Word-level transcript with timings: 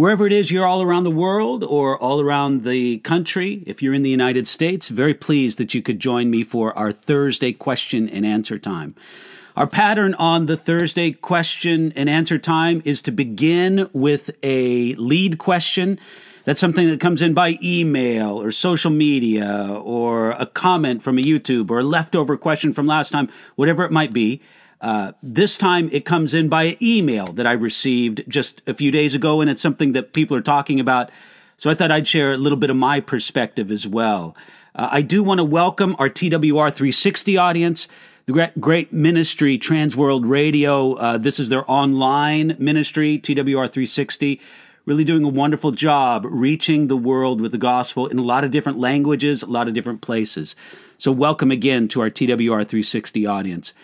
Wherever 0.00 0.26
it 0.26 0.32
is 0.32 0.50
you're 0.50 0.66
all 0.66 0.80
around 0.80 1.04
the 1.04 1.10
world 1.10 1.62
or 1.62 1.98
all 1.98 2.22
around 2.22 2.64
the 2.64 2.96
country, 3.00 3.62
if 3.66 3.82
you're 3.82 3.92
in 3.92 4.02
the 4.02 4.08
United 4.08 4.48
States, 4.48 4.88
very 4.88 5.12
pleased 5.12 5.58
that 5.58 5.74
you 5.74 5.82
could 5.82 6.00
join 6.00 6.30
me 6.30 6.42
for 6.42 6.72
our 6.72 6.90
Thursday 6.90 7.52
question 7.52 8.08
and 8.08 8.24
answer 8.24 8.58
time. 8.58 8.94
Our 9.58 9.66
pattern 9.66 10.14
on 10.14 10.46
the 10.46 10.56
Thursday 10.56 11.12
question 11.12 11.92
and 11.96 12.08
answer 12.08 12.38
time 12.38 12.80
is 12.86 13.02
to 13.02 13.10
begin 13.10 13.90
with 13.92 14.30
a 14.42 14.94
lead 14.94 15.36
question 15.36 16.00
that's 16.44 16.60
something 16.60 16.88
that 16.88 16.98
comes 16.98 17.20
in 17.20 17.34
by 17.34 17.58
email 17.62 18.40
or 18.40 18.50
social 18.52 18.90
media 18.90 19.68
or 19.70 20.30
a 20.30 20.46
comment 20.46 21.02
from 21.02 21.18
a 21.18 21.22
YouTube 21.22 21.70
or 21.70 21.80
a 21.80 21.84
leftover 21.84 22.38
question 22.38 22.72
from 22.72 22.86
last 22.86 23.10
time, 23.10 23.28
whatever 23.54 23.84
it 23.84 23.92
might 23.92 24.14
be. 24.14 24.40
Uh, 24.80 25.12
this 25.22 25.58
time 25.58 25.90
it 25.92 26.04
comes 26.04 26.32
in 26.32 26.48
by 26.48 26.76
email 26.80 27.26
that 27.26 27.46
I 27.46 27.52
received 27.52 28.24
just 28.28 28.62
a 28.66 28.74
few 28.74 28.90
days 28.90 29.14
ago, 29.14 29.40
and 29.40 29.50
it's 29.50 29.60
something 29.60 29.92
that 29.92 30.12
people 30.12 30.36
are 30.36 30.42
talking 30.42 30.80
about. 30.80 31.10
So 31.58 31.68
I 31.68 31.74
thought 31.74 31.90
I'd 31.90 32.08
share 32.08 32.32
a 32.32 32.38
little 32.38 32.56
bit 32.56 32.70
of 32.70 32.76
my 32.76 33.00
perspective 33.00 33.70
as 33.70 33.86
well. 33.86 34.34
Uh, 34.74 34.88
I 34.90 35.02
do 35.02 35.22
want 35.22 35.38
to 35.38 35.44
welcome 35.44 35.94
our 35.98 36.08
TWR 36.08 36.72
360 36.72 37.36
audience, 37.36 37.88
the 38.24 38.50
great, 38.58 38.92
ministry, 38.92 39.58
Transworld 39.58 40.26
Radio. 40.26 40.94
Uh, 40.94 41.18
this 41.18 41.38
is 41.38 41.50
their 41.50 41.70
online 41.70 42.56
ministry, 42.58 43.18
TWR 43.18 43.70
360 43.70 44.40
really 44.86 45.04
doing 45.04 45.22
a 45.22 45.28
wonderful 45.28 45.70
job 45.70 46.24
reaching 46.28 46.88
the 46.88 46.96
world 46.96 47.40
with 47.40 47.52
the 47.52 47.58
gospel 47.58 48.06
in 48.06 48.18
a 48.18 48.22
lot 48.22 48.42
of 48.42 48.50
different 48.50 48.78
languages, 48.78 49.42
a 49.42 49.46
lot 49.46 49.68
of 49.68 49.74
different 49.74 50.00
places. 50.00 50.56
So, 50.98 51.12
welcome 51.12 51.50
again 51.50 51.86
to 51.88 52.00
our 52.00 52.10
TWR 52.10 52.66
360 52.66 53.26
audience. 53.26 53.74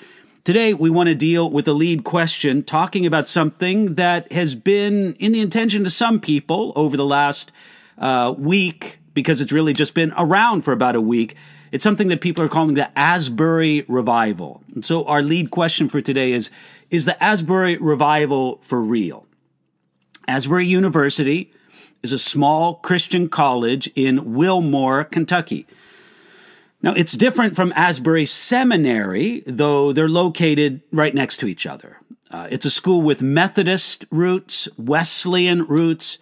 Today, 0.47 0.75
we 0.75 0.91
want 0.91 1.09
to 1.09 1.15
deal 1.17 1.51
with 1.51 1.67
a 1.67 1.73
lead 1.73 2.05
question 2.05 2.63
talking 2.63 3.05
about 3.05 3.27
something 3.29 3.97
that 3.97 4.31
has 4.31 4.55
been 4.55 5.15
in 5.15 5.33
the 5.33 5.41
intention 5.41 5.83
to 5.83 5.91
some 5.91 6.21
people 6.21 6.73
over 6.77 6.97
the 6.97 7.05
last 7.05 7.51
uh, 7.99 8.33
week, 8.39 9.01
because 9.13 9.41
it's 9.41 9.51
really 9.51 9.73
just 9.73 9.93
been 9.93 10.13
around 10.17 10.63
for 10.63 10.71
about 10.71 10.95
a 10.95 11.01
week. 11.01 11.35
It's 11.73 11.83
something 11.83 12.07
that 12.07 12.21
people 12.21 12.45
are 12.45 12.49
calling 12.49 12.75
the 12.75 12.97
Asbury 12.97 13.85
Revival. 13.89 14.63
And 14.73 14.85
so, 14.85 15.05
our 15.07 15.21
lead 15.21 15.51
question 15.51 15.89
for 15.89 16.01
today 16.01 16.31
is 16.31 16.53
Is 16.93 17.07
the 17.07 17.21
Asbury 17.21 17.77
Revival 17.79 18.61
for 18.63 18.81
real? 18.81 19.27
Asbury 20.29 20.69
University 20.69 21.53
is 22.05 22.13
a 22.13 22.21
small 22.21 22.75
Christian 22.75 23.29
college 23.29 23.91
in 23.97 24.35
Wilmore, 24.35 25.03
Kentucky. 25.03 25.67
Now, 26.87 26.93
it's 26.93 27.15
different 27.15 27.57
from 27.57 27.73
Asbury 27.75 28.27
Seminary, 28.27 29.43
though 29.45 29.93
they're 29.93 30.09
located 30.09 30.83
right 30.93 31.13
next 31.13 31.39
to 31.39 31.49
each 31.49 31.67
other. 31.67 31.99
Uh, 32.31 32.47
it's 32.49 32.65
a 32.65 32.71
school 32.71 33.03
with 33.03 33.21
Methodist 33.21 34.05
roots, 34.13 34.69
Wesleyan 34.79 35.67
roots, 35.67 36.19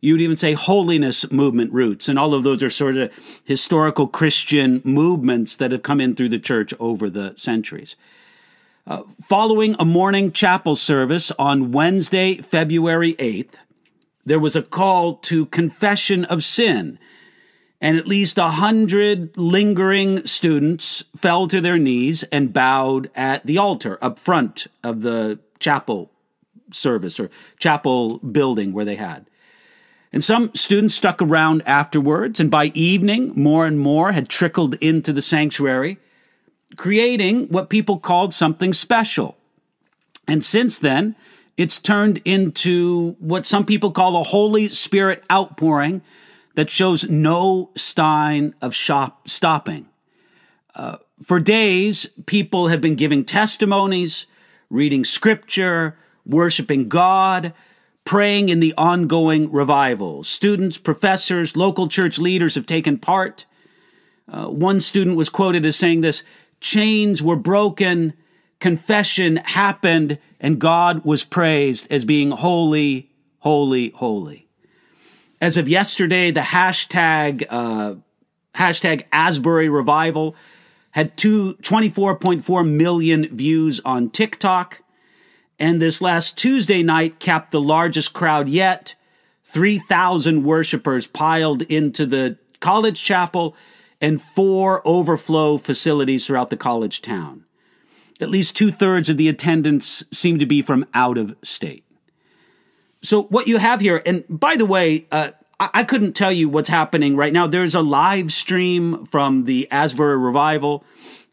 you'd 0.00 0.20
even 0.20 0.36
say 0.36 0.54
holiness 0.54 1.30
movement 1.30 1.72
roots, 1.72 2.08
and 2.08 2.18
all 2.18 2.34
of 2.34 2.42
those 2.42 2.64
are 2.64 2.68
sort 2.68 2.96
of 2.96 3.12
historical 3.44 4.08
Christian 4.08 4.82
movements 4.84 5.56
that 5.58 5.70
have 5.70 5.84
come 5.84 6.00
in 6.00 6.16
through 6.16 6.30
the 6.30 6.40
church 6.40 6.74
over 6.80 7.08
the 7.08 7.34
centuries. 7.36 7.94
Uh, 8.88 9.04
following 9.22 9.76
a 9.78 9.84
morning 9.84 10.32
chapel 10.32 10.74
service 10.74 11.30
on 11.38 11.70
Wednesday, 11.70 12.38
February 12.38 13.14
8th, 13.20 13.60
there 14.26 14.40
was 14.40 14.56
a 14.56 14.62
call 14.62 15.14
to 15.14 15.46
confession 15.46 16.24
of 16.24 16.42
sin, 16.42 16.98
and 17.80 17.96
at 17.96 18.06
least 18.06 18.38
a 18.38 18.50
hundred 18.50 19.36
lingering 19.36 20.26
students 20.26 21.04
fell 21.16 21.46
to 21.48 21.60
their 21.60 21.78
knees 21.78 22.24
and 22.24 22.52
bowed 22.52 23.10
at 23.14 23.46
the 23.46 23.58
altar 23.58 23.98
up 24.02 24.18
front 24.18 24.66
of 24.82 25.02
the 25.02 25.38
chapel 25.60 26.10
service 26.72 27.18
or 27.18 27.30
chapel 27.58 28.18
building 28.18 28.72
where 28.72 28.84
they 28.84 28.96
had. 28.96 29.26
And 30.12 30.24
some 30.24 30.54
students 30.54 30.94
stuck 30.94 31.20
around 31.20 31.62
afterwards, 31.66 32.40
and 32.40 32.50
by 32.50 32.66
evening, 32.66 33.32
more 33.36 33.66
and 33.66 33.78
more 33.78 34.12
had 34.12 34.28
trickled 34.28 34.74
into 34.76 35.12
the 35.12 35.22
sanctuary 35.22 35.98
creating 36.76 37.48
what 37.48 37.70
people 37.70 37.98
called 37.98 38.34
something 38.34 38.72
special. 38.72 39.36
And 40.26 40.44
since 40.44 40.78
then, 40.78 41.16
it's 41.56 41.80
turned 41.80 42.20
into 42.24 43.16
what 43.18 43.46
some 43.46 43.64
people 43.64 43.90
call 43.90 44.16
a 44.16 44.22
Holy 44.22 44.68
Spirit 44.68 45.24
outpouring 45.32 46.02
that 46.58 46.70
shows 46.70 47.08
no 47.08 47.70
sign 47.76 48.52
of 48.60 48.74
shop 48.74 49.28
stopping. 49.28 49.86
Uh, 50.74 50.96
for 51.22 51.38
days, 51.38 52.06
people 52.26 52.66
have 52.66 52.80
been 52.80 52.96
giving 52.96 53.24
testimonies, 53.24 54.26
reading 54.68 55.04
scripture, 55.04 55.96
worshiping 56.26 56.88
God, 56.88 57.52
praying 58.02 58.48
in 58.48 58.58
the 58.58 58.74
ongoing 58.76 59.52
revival. 59.52 60.24
Students, 60.24 60.78
professors, 60.78 61.56
local 61.56 61.86
church 61.86 62.18
leaders 62.18 62.56
have 62.56 62.66
taken 62.66 62.98
part. 62.98 63.46
Uh, 64.26 64.46
one 64.46 64.80
student 64.80 65.16
was 65.16 65.28
quoted 65.28 65.64
as 65.64 65.76
saying 65.76 66.00
this 66.00 66.24
chains 66.58 67.22
were 67.22 67.36
broken, 67.36 68.14
confession 68.58 69.36
happened, 69.36 70.18
and 70.40 70.58
God 70.58 71.04
was 71.04 71.22
praised 71.22 71.86
as 71.88 72.04
being 72.04 72.32
holy, 72.32 73.12
holy, 73.38 73.90
holy. 73.90 74.47
As 75.40 75.56
of 75.56 75.68
yesterday, 75.68 76.30
the 76.30 76.40
hashtag 76.40 77.44
uh, 77.48 77.94
hashtag 78.54 79.04
Asbury 79.12 79.68
Revival 79.68 80.34
had 80.90 81.16
two, 81.16 81.54
24.4 81.62 82.68
million 82.68 83.36
views 83.36 83.80
on 83.84 84.10
TikTok. 84.10 84.82
And 85.58 85.80
this 85.80 86.00
last 86.02 86.36
Tuesday 86.36 86.82
night 86.82 87.20
capped 87.20 87.52
the 87.52 87.60
largest 87.60 88.12
crowd 88.12 88.48
yet. 88.48 88.94
3,000 89.44 90.42
worshipers 90.42 91.06
piled 91.06 91.62
into 91.62 92.04
the 92.04 92.36
college 92.60 93.02
chapel 93.02 93.54
and 94.00 94.20
four 94.20 94.82
overflow 94.86 95.56
facilities 95.58 96.26
throughout 96.26 96.50
the 96.50 96.56
college 96.56 97.00
town. 97.00 97.44
At 98.20 98.30
least 98.30 98.56
two 98.56 98.70
thirds 98.70 99.08
of 99.08 99.16
the 99.16 99.28
attendance 99.28 100.04
seem 100.12 100.38
to 100.38 100.46
be 100.46 100.62
from 100.62 100.86
out 100.94 101.18
of 101.18 101.36
state. 101.42 101.84
So, 103.00 103.24
what 103.24 103.46
you 103.46 103.58
have 103.58 103.80
here, 103.80 104.02
and 104.04 104.24
by 104.28 104.56
the 104.56 104.66
way, 104.66 105.06
uh, 105.12 105.30
I-, 105.60 105.70
I 105.74 105.84
couldn't 105.84 106.14
tell 106.14 106.32
you 106.32 106.48
what's 106.48 106.68
happening 106.68 107.16
right 107.16 107.32
now. 107.32 107.46
There's 107.46 107.74
a 107.74 107.80
live 107.80 108.32
stream 108.32 109.06
from 109.06 109.44
the 109.44 109.70
Asbury 109.70 110.18
Revival. 110.18 110.84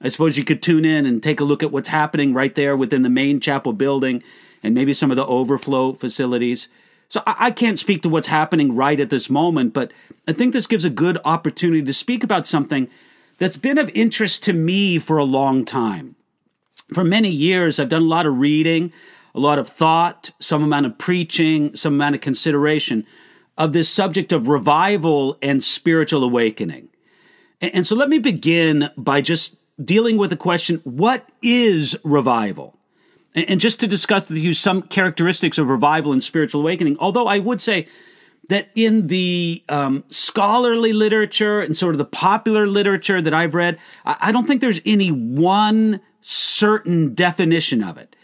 I 0.02 0.10
suppose 0.10 0.38
you 0.38 0.44
could 0.44 0.62
tune 0.62 0.86
in 0.86 1.06
and 1.06 1.24
take 1.24 1.40
a 1.40 1.44
look 1.44 1.64
at 1.64 1.72
what's 1.72 1.88
happening 1.88 2.34
right 2.34 2.54
there 2.54 2.76
within 2.76 3.02
the 3.02 3.10
main 3.10 3.40
chapel 3.40 3.74
building 3.74 4.22
and 4.62 4.76
maybe 4.76 4.94
some 4.94 5.12
of 5.12 5.18
the 5.18 5.26
overflow 5.26 5.94
facilities. 5.94 6.68
So 7.08 7.22
I, 7.26 7.36
I 7.40 7.52
can't 7.52 7.80
speak 7.80 8.02
to 8.04 8.10
what's 8.10 8.28
happening 8.28 8.76
right 8.76 9.00
at 9.00 9.10
this 9.10 9.30
moment, 9.30 9.74
but 9.74 9.92
I 10.28 10.34
think 10.34 10.54
this 10.54 10.68
gives 10.68 10.86
a 10.86 10.90
good 10.90 11.18
opportunity 11.24 11.84
to 11.84 11.94
speak 11.94 12.24
about 12.24 12.48
something 12.48 12.90
that's 13.38 13.58
been 13.58 13.78
of 13.78 13.90
interest 13.96 14.44
to 14.44 14.54
me 14.54 15.00
for 15.00 15.18
a 15.18 15.24
long 15.24 15.66
time. 15.66 16.16
For 16.94 17.04
many 17.04 17.30
years, 17.30 17.80
I've 17.80 17.90
done 17.90 18.04
a 18.04 18.06
lot 18.06 18.26
of 18.26 18.38
reading, 18.38 18.94
a 19.36 19.40
lot 19.40 19.60
of 19.60 19.68
thought, 19.68 20.32
some 20.40 20.64
amount 20.64 20.86
of 20.86 20.98
preaching, 20.98 21.76
some 21.76 21.94
amount 21.94 22.16
of 22.16 22.22
consideration 22.22 23.06
of 23.58 23.74
this 23.74 23.90
subject 23.90 24.32
of 24.32 24.48
revival 24.48 25.38
and 25.42 25.64
spiritual 25.64 26.24
awakening. 26.24 26.90
And 27.62 27.86
so 27.86 27.96
let 27.96 28.10
me 28.10 28.18
begin 28.20 28.90
by 28.98 29.22
just 29.22 29.56
dealing 29.84 30.18
with 30.18 30.30
the 30.30 30.38
question 30.38 30.80
what 30.84 31.28
is 31.42 31.98
revival? 32.04 32.80
And 33.34 33.60
just 33.60 33.82
to 33.82 33.88
discuss 33.88 34.30
with 34.30 34.38
you 34.38 34.54
some 34.54 34.82
characteristics 34.82 35.58
of 35.58 35.68
revival 35.68 36.14
and 36.14 36.24
spiritual 36.24 36.62
awakening, 36.62 36.96
although 37.00 37.28
I 37.28 37.40
would 37.40 37.60
say 37.60 37.88
that 38.48 38.70
in 38.76 39.08
the 39.08 39.64
um, 39.68 40.06
scholarly 40.08 40.94
literature 40.94 41.60
and 41.60 41.76
sort 41.76 41.94
of 41.94 41.98
the 41.98 42.06
popular 42.06 42.68
literature 42.68 43.22
that 43.22 43.34
I've 43.34 43.54
read, 43.54 43.78
I 44.06 44.32
don't 44.32 44.48
think 44.48 44.62
there's 44.62 44.82
any 44.86 45.10
one 45.10 46.00
certain 46.22 47.14
definition 47.14 47.84
of 47.84 47.98
it. 47.98 48.15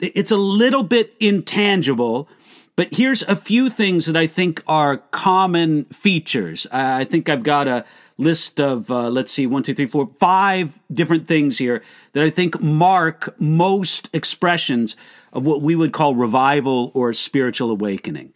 It's 0.00 0.30
a 0.30 0.36
little 0.36 0.82
bit 0.82 1.14
intangible, 1.20 2.28
but 2.76 2.88
here's 2.92 3.22
a 3.24 3.36
few 3.36 3.68
things 3.68 4.06
that 4.06 4.16
I 4.16 4.26
think 4.26 4.62
are 4.66 4.98
common 4.98 5.84
features. 5.86 6.66
I 6.72 7.04
think 7.04 7.28
I've 7.28 7.42
got 7.42 7.68
a 7.68 7.84
list 8.16 8.60
of, 8.60 8.90
uh, 8.90 9.08
let's 9.08 9.32
see, 9.32 9.46
one, 9.46 9.62
two, 9.62 9.74
three, 9.74 9.86
four, 9.86 10.06
five 10.06 10.78
different 10.92 11.26
things 11.26 11.58
here 11.58 11.82
that 12.12 12.22
I 12.22 12.30
think 12.30 12.60
mark 12.60 13.34
most 13.40 14.08
expressions 14.14 14.96
of 15.32 15.46
what 15.46 15.62
we 15.62 15.74
would 15.74 15.92
call 15.92 16.14
revival 16.14 16.90
or 16.94 17.12
spiritual 17.12 17.70
awakening. 17.70 18.34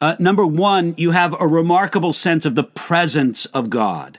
Uh, 0.00 0.14
number 0.18 0.46
one, 0.46 0.94
you 0.96 1.12
have 1.12 1.34
a 1.40 1.46
remarkable 1.46 2.12
sense 2.12 2.44
of 2.44 2.54
the 2.54 2.64
presence 2.64 3.46
of 3.46 3.70
God. 3.70 4.18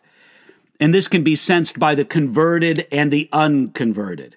And 0.80 0.94
this 0.94 1.08
can 1.08 1.24
be 1.24 1.36
sensed 1.36 1.80
by 1.80 1.96
the 1.96 2.06
converted 2.06 2.88
and 2.92 3.12
the 3.12 3.30
unconverted. 3.32 4.36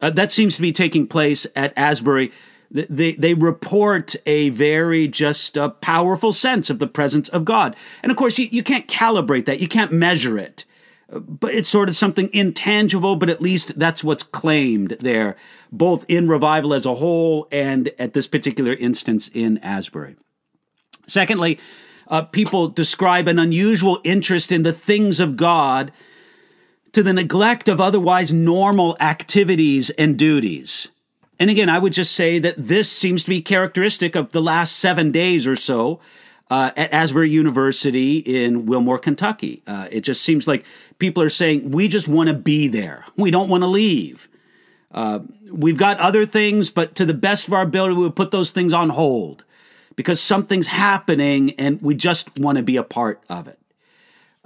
Uh, 0.00 0.10
that 0.10 0.32
seems 0.32 0.56
to 0.56 0.62
be 0.62 0.72
taking 0.72 1.06
place 1.06 1.46
at 1.54 1.72
Asbury. 1.76 2.32
They, 2.70 3.12
they 3.14 3.34
report 3.34 4.14
a 4.26 4.50
very 4.50 5.08
just 5.08 5.56
a 5.56 5.70
powerful 5.70 6.32
sense 6.32 6.70
of 6.70 6.78
the 6.78 6.86
presence 6.86 7.28
of 7.28 7.44
God. 7.44 7.74
And 8.02 8.12
of 8.12 8.16
course, 8.16 8.38
you, 8.38 8.46
you 8.50 8.62
can't 8.62 8.86
calibrate 8.86 9.46
that, 9.46 9.60
you 9.60 9.68
can't 9.68 9.90
measure 9.90 10.38
it. 10.38 10.64
But 11.10 11.52
it's 11.54 11.68
sort 11.68 11.88
of 11.88 11.96
something 11.96 12.30
intangible, 12.32 13.16
but 13.16 13.28
at 13.28 13.42
least 13.42 13.76
that's 13.76 14.04
what's 14.04 14.22
claimed 14.22 14.90
there, 15.00 15.36
both 15.72 16.04
in 16.08 16.28
revival 16.28 16.72
as 16.72 16.86
a 16.86 16.94
whole 16.94 17.48
and 17.50 17.90
at 17.98 18.14
this 18.14 18.28
particular 18.28 18.74
instance 18.74 19.28
in 19.34 19.58
Asbury. 19.58 20.14
Secondly, 21.08 21.58
uh, 22.06 22.22
people 22.22 22.68
describe 22.68 23.26
an 23.26 23.40
unusual 23.40 23.98
interest 24.04 24.52
in 24.52 24.62
the 24.62 24.72
things 24.72 25.18
of 25.18 25.36
God 25.36 25.90
to 26.92 27.02
the 27.02 27.12
neglect 27.12 27.68
of 27.68 27.80
otherwise 27.80 28.32
normal 28.32 28.96
activities 29.00 29.90
and 29.90 30.18
duties. 30.18 30.90
And 31.38 31.48
again, 31.48 31.68
I 31.68 31.78
would 31.78 31.92
just 31.92 32.14
say 32.14 32.38
that 32.38 32.56
this 32.58 32.90
seems 32.90 33.24
to 33.24 33.30
be 33.30 33.40
characteristic 33.40 34.14
of 34.14 34.32
the 34.32 34.42
last 34.42 34.76
seven 34.76 35.10
days 35.10 35.46
or 35.46 35.56
so 35.56 36.00
uh, 36.50 36.72
at 36.76 36.92
Asbury 36.92 37.30
University 37.30 38.18
in 38.18 38.66
Wilmore, 38.66 38.98
Kentucky. 38.98 39.62
Uh, 39.66 39.88
it 39.90 40.00
just 40.02 40.22
seems 40.22 40.48
like 40.48 40.64
people 40.98 41.22
are 41.22 41.30
saying, 41.30 41.70
we 41.70 41.88
just 41.88 42.08
want 42.08 42.28
to 42.28 42.34
be 42.34 42.68
there. 42.68 43.06
We 43.16 43.30
don't 43.30 43.48
want 43.48 43.62
to 43.62 43.68
leave. 43.68 44.28
Uh, 44.92 45.20
we've 45.50 45.76
got 45.78 45.98
other 46.00 46.26
things, 46.26 46.68
but 46.68 46.96
to 46.96 47.06
the 47.06 47.14
best 47.14 47.46
of 47.46 47.54
our 47.54 47.62
ability, 47.62 47.94
we 47.94 48.02
would 48.02 48.16
put 48.16 48.32
those 48.32 48.50
things 48.50 48.72
on 48.72 48.90
hold 48.90 49.44
because 49.94 50.20
something's 50.20 50.66
happening 50.66 51.52
and 51.52 51.80
we 51.80 51.94
just 51.94 52.36
want 52.38 52.58
to 52.58 52.64
be 52.64 52.76
a 52.76 52.82
part 52.82 53.22
of 53.28 53.46
it. 53.46 53.59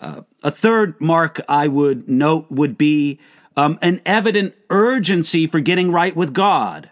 Uh, 0.05 0.21
a 0.43 0.51
third 0.51 1.01
mark 1.01 1.41
I 1.49 1.67
would 1.67 2.11
note 2.11 2.51
would 2.51 2.77
be 2.77 3.19
um, 3.57 3.79
an 3.81 4.03
evident 4.05 4.55
urgency 4.69 5.47
for 5.47 5.61
getting 5.61 5.91
right 5.91 6.15
with 6.15 6.35
God. 6.35 6.91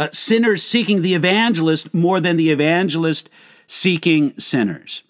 Uh, 0.00 0.08
sinners 0.12 0.60
seeking 0.64 1.02
the 1.02 1.14
evangelist 1.14 1.94
more 1.94 2.18
than 2.18 2.36
the 2.36 2.50
evangelist 2.50 3.30
seeking 3.68 4.36
sinners. 4.36 5.04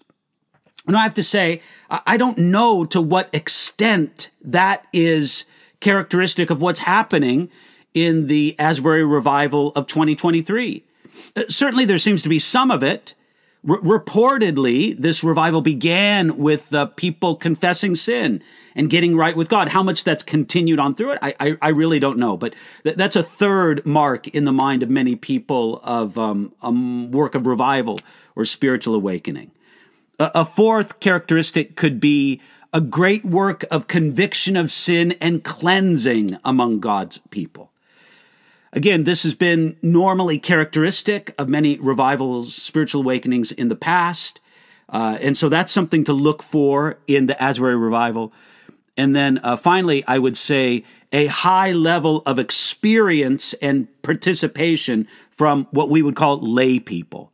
And 0.87 0.94
I 0.94 1.02
have 1.02 1.14
to 1.14 1.22
say, 1.22 1.62
I 1.88 2.19
don't 2.19 2.37
know 2.37 2.84
to 2.84 3.00
what 3.00 3.34
extent 3.34 4.31
that 4.42 4.84
is 4.92 5.46
characteristic 5.81 6.50
of 6.50 6.60
what's 6.60 6.81
happening 6.81 7.48
in 7.94 8.26
the 8.26 8.54
Asbury 8.58 9.04
revival 9.04 9.70
of 9.70 9.87
2023. 9.87 10.84
Uh, 11.34 11.44
certainly, 11.48 11.87
there 11.87 11.96
seems 11.96 12.20
to 12.20 12.28
be 12.28 12.38
some 12.38 12.70
of 12.70 12.82
it. 12.82 13.14
Reportedly, 13.65 14.97
this 14.97 15.23
revival 15.23 15.61
began 15.61 16.39
with 16.39 16.73
uh, 16.73 16.87
people 16.87 17.37
confessing 17.37 17.95
sin 17.95 18.43
and 18.75 18.89
getting 18.89 19.17
right 19.17 19.37
with 19.37 19.51
God. 19.51 19.69
How 19.69 19.83
much 19.83 20.05
that's 20.05 20.23
continued 20.23 20.79
on 20.79 20.95
through 20.95 21.12
it, 21.12 21.19
I, 21.21 21.35
I, 21.39 21.57
I 21.61 21.69
really 21.69 21.99
don't 21.99 22.19
know. 22.19 22.39
But 22.39 22.55
th- 22.85 22.97
that's 22.97 23.17
a 23.17 23.23
third 23.23 23.85
mark 23.85 24.29
in 24.29 24.47
the 24.47 24.53
mind 24.53 24.83
of 24.83 24.89
many 24.89 25.15
people 25.15 25.81
of 25.85 26.17
um, 26.17 26.55
a 26.62 26.71
work 26.71 27.35
of 27.35 27.47
revival 27.47 28.01
or 28.35 28.47
spiritual 28.47 28.95
awakening. 28.95 29.51
A, 30.19 30.31
a 30.37 30.45
fourth 30.47 30.99
characteristic 31.01 31.77
could 31.77 32.01
be 32.01 32.41
a 32.73 32.81
great 32.81 33.25
work 33.25 33.65
of 33.71 33.89
conviction 33.89 34.57
of 34.57 34.71
sin 34.71 35.12
and 35.21 35.45
cleansing 35.45 36.39
among 36.45 36.81
God's 36.81 37.19
people. 37.31 37.69
Again, 38.72 39.05
this 39.05 39.25
has 39.25 39.34
been 39.34 39.76
normally 39.82 40.38
characteristic 40.38 41.34
of 41.38 41.49
many 41.49 41.78
revivals, 41.78 42.55
spiritual 42.55 43.02
awakenings 43.02 43.50
in 43.50 43.69
the 43.69 43.76
past. 43.76 44.40
Uh, 44.88 45.19
and 45.20 45.37
so 45.37 45.49
that's 45.49 45.72
something 45.72 46.05
to 46.05 46.12
look 46.12 46.43
for 46.43 46.99
in 47.06 47.26
the 47.26 47.40
Asbury 47.43 47.76
revival. 47.76 48.32
And 48.96 49.14
then 49.17 49.40
uh, 49.43 49.56
finally, 49.56 50.05
I 50.06 50.19
would 50.19 50.37
say 50.37 50.84
a 51.12 51.26
high 51.26 51.72
level 51.72 52.22
of 52.26 52.38
experience 52.38 53.55
and 53.55 53.88
participation 54.02 55.08
from 55.31 55.66
what 55.70 55.88
we 55.88 56.02
would 56.02 56.16
call 56.16 56.38
lay 56.38 56.78
people. 56.78 57.32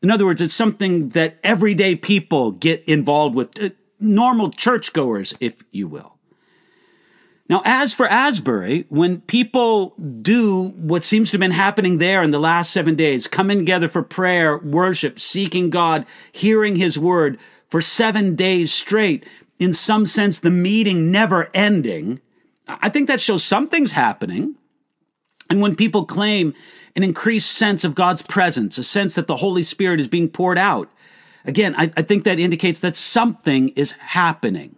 In 0.00 0.10
other 0.10 0.24
words, 0.24 0.40
it's 0.40 0.54
something 0.54 1.08
that 1.10 1.38
everyday 1.42 1.96
people 1.96 2.52
get 2.52 2.84
involved 2.84 3.34
with, 3.34 3.60
uh, 3.60 3.70
normal 3.98 4.50
churchgoers, 4.50 5.34
if 5.40 5.62
you 5.72 5.88
will. 5.88 6.17
Now, 7.48 7.62
as 7.64 7.94
for 7.94 8.06
Asbury, 8.06 8.84
when 8.90 9.22
people 9.22 9.94
do 10.20 10.68
what 10.76 11.02
seems 11.02 11.30
to 11.30 11.34
have 11.34 11.40
been 11.40 11.50
happening 11.50 11.96
there 11.96 12.22
in 12.22 12.30
the 12.30 12.38
last 12.38 12.70
seven 12.72 12.94
days, 12.94 13.26
coming 13.26 13.58
together 13.58 13.88
for 13.88 14.02
prayer, 14.02 14.58
worship, 14.58 15.18
seeking 15.18 15.70
God, 15.70 16.04
hearing 16.30 16.76
His 16.76 16.98
word 16.98 17.38
for 17.70 17.80
seven 17.80 18.34
days 18.34 18.72
straight, 18.72 19.24
in 19.58 19.72
some 19.72 20.04
sense, 20.04 20.40
the 20.40 20.50
meeting 20.50 21.10
never 21.10 21.48
ending, 21.54 22.20
I 22.68 22.90
think 22.90 23.08
that 23.08 23.20
shows 23.20 23.42
something's 23.44 23.92
happening. 23.92 24.56
And 25.48 25.62
when 25.62 25.74
people 25.74 26.04
claim 26.04 26.52
an 26.94 27.02
increased 27.02 27.50
sense 27.52 27.82
of 27.82 27.94
God's 27.94 28.20
presence, 28.20 28.76
a 28.76 28.82
sense 28.82 29.14
that 29.14 29.26
the 29.26 29.36
Holy 29.36 29.62
Spirit 29.62 30.00
is 30.00 30.08
being 30.08 30.28
poured 30.28 30.58
out, 30.58 30.90
again, 31.46 31.74
I, 31.78 31.90
I 31.96 32.02
think 32.02 32.24
that 32.24 32.38
indicates 32.38 32.80
that 32.80 32.94
something 32.94 33.70
is 33.70 33.92
happening. 33.92 34.76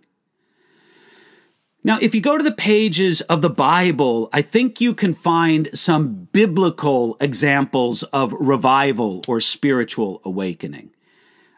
Now, 1.82 1.99
if 2.00 2.15
you 2.15 2.21
go 2.21 2.37
to 2.37 2.44
the 2.44 2.53
pages 2.53 3.23
of 3.23 3.41
the 3.41 3.49
Bible, 3.49 4.29
I 4.32 4.43
think 4.43 4.82
you 4.82 4.93
can 4.93 5.15
find 5.15 5.69
some 5.73 6.29
biblical 6.31 7.17
examples 7.21 8.03
of 8.05 8.35
revival 8.35 9.25
or 9.27 9.41
spiritual 9.41 10.21
awakening. 10.25 10.91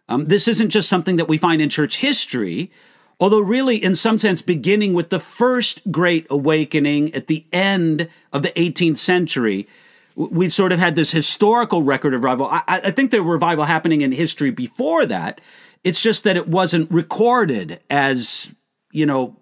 Um, 0.09 0.27
this 0.27 0.47
isn't 0.47 0.71
just 0.71 0.89
something 0.89 1.17
that 1.17 1.29
we 1.29 1.39
find 1.39 1.61
in 1.61 1.69
church 1.69 1.99
history, 1.99 2.71
although, 3.19 3.41
really, 3.41 3.83
in 3.83 3.97
some 3.97 4.17
sense, 4.17 4.43
beginning 4.43 4.95
with 4.95 5.11
the 5.11 5.19
first 5.19 5.91
great 5.91 6.27
awakening 6.31 7.13
at 7.15 7.27
the 7.27 7.45
end 7.53 8.09
of 8.33 8.45
the 8.45 8.51
18th 8.51 8.99
century, 8.99 9.67
we've 10.15 10.53
sort 10.53 10.71
of 10.71 10.79
had 10.79 10.95
this 10.95 11.11
historical 11.11 11.83
record 11.83 12.15
of 12.15 12.23
revival. 12.23 12.47
I, 12.47 12.63
I 12.69 12.91
think 12.93 13.11
there 13.11 13.23
revival 13.23 13.65
happening 13.65 14.03
in 14.03 14.13
history 14.13 14.51
before 14.51 15.05
that. 15.07 15.41
It's 15.83 16.01
just 16.01 16.23
that 16.25 16.37
it 16.37 16.47
wasn't 16.47 16.91
recorded 16.93 17.81
as, 17.91 18.55
you 18.93 19.07
know, 19.07 19.37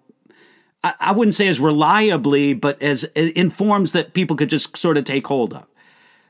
I, 0.83 1.11
wouldn't 1.11 1.35
say 1.35 1.47
as 1.47 1.59
reliably, 1.59 2.53
but 2.53 2.81
as 2.81 3.03
in 3.15 3.51
forms 3.51 3.91
that 3.91 4.13
people 4.13 4.35
could 4.35 4.49
just 4.49 4.75
sort 4.75 4.97
of 4.97 5.03
take 5.03 5.27
hold 5.27 5.53
of. 5.53 5.65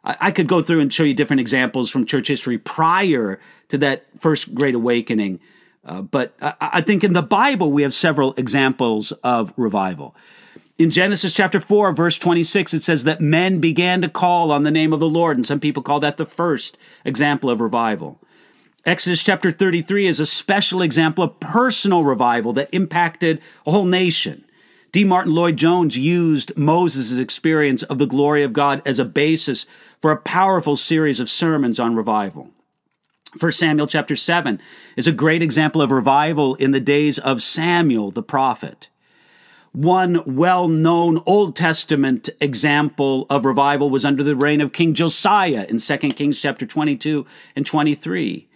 I, 0.03 0.31
could 0.31 0.47
go 0.47 0.61
through 0.61 0.79
and 0.79 0.91
show 0.91 1.03
you 1.03 1.13
different 1.13 1.41
examples 1.41 1.89
from 1.89 2.05
church 2.05 2.27
history 2.27 2.57
prior 2.57 3.39
to 3.69 3.77
that 3.77 4.05
first 4.19 4.53
Great 4.55 4.73
Awakening. 4.73 5.39
Uh, 5.85 6.01
but 6.01 6.33
I, 6.41 6.53
I 6.59 6.81
think 6.81 7.03
in 7.03 7.13
the 7.13 7.21
Bible, 7.21 7.71
we 7.71 7.83
have 7.83 7.93
several 7.93 8.33
examples 8.33 9.11
of 9.23 9.53
revival. 9.57 10.15
In 10.79 10.89
Genesis 10.89 11.35
chapter 11.35 11.61
4, 11.61 11.93
verse 11.93 12.17
26, 12.17 12.73
it 12.73 12.81
says 12.81 13.03
that 13.03 13.21
men 13.21 13.59
began 13.59 14.01
to 14.01 14.09
call 14.09 14.51
on 14.51 14.63
the 14.63 14.71
name 14.71 14.91
of 14.91 14.99
the 14.99 15.07
Lord, 15.07 15.37
and 15.37 15.45
some 15.45 15.59
people 15.59 15.83
call 15.83 15.99
that 15.99 16.17
the 16.17 16.25
first 16.25 16.77
example 17.05 17.51
of 17.51 17.61
revival. 17.61 18.19
Exodus 18.83 19.23
chapter 19.23 19.51
33 19.51 20.07
is 20.07 20.19
a 20.19 20.25
special 20.25 20.81
example 20.81 21.23
of 21.23 21.39
personal 21.39 22.03
revival 22.03 22.51
that 22.53 22.73
impacted 22.73 23.39
a 23.67 23.71
whole 23.71 23.85
nation. 23.85 24.43
D. 24.91 25.03
Martyn 25.03 25.35
Lloyd-Jones 25.35 25.99
used 25.99 26.57
Moses' 26.57 27.19
experience 27.19 27.83
of 27.83 27.99
the 27.99 28.07
glory 28.07 28.43
of 28.43 28.53
God 28.53 28.81
as 28.83 28.97
a 28.97 29.05
basis 29.05 29.67
for 29.99 30.11
a 30.11 30.17
powerful 30.17 30.75
series 30.75 31.19
of 31.19 31.29
sermons 31.29 31.79
on 31.79 31.95
revival. 31.95 32.49
1 33.39 33.51
Samuel 33.51 33.85
chapter 33.85 34.15
7 34.15 34.59
is 34.97 35.05
a 35.05 35.11
great 35.11 35.43
example 35.43 35.81
of 35.83 35.91
revival 35.91 36.55
in 36.55 36.71
the 36.71 36.79
days 36.79 37.19
of 37.19 37.43
Samuel 37.43 38.09
the 38.09 38.23
prophet. 38.23 38.89
One 39.73 40.23
well 40.25 40.67
known 40.67 41.21
Old 41.27 41.55
Testament 41.55 42.29
example 42.41 43.27
of 43.29 43.45
revival 43.45 43.91
was 43.91 44.03
under 44.03 44.23
the 44.23 44.35
reign 44.35 44.59
of 44.59 44.73
King 44.73 44.95
Josiah 44.95 45.65
in 45.69 45.77
2 45.77 45.97
Kings 46.09 46.41
chapter 46.41 46.65
22 46.65 47.27
and 47.55 47.63
23. 47.63 48.47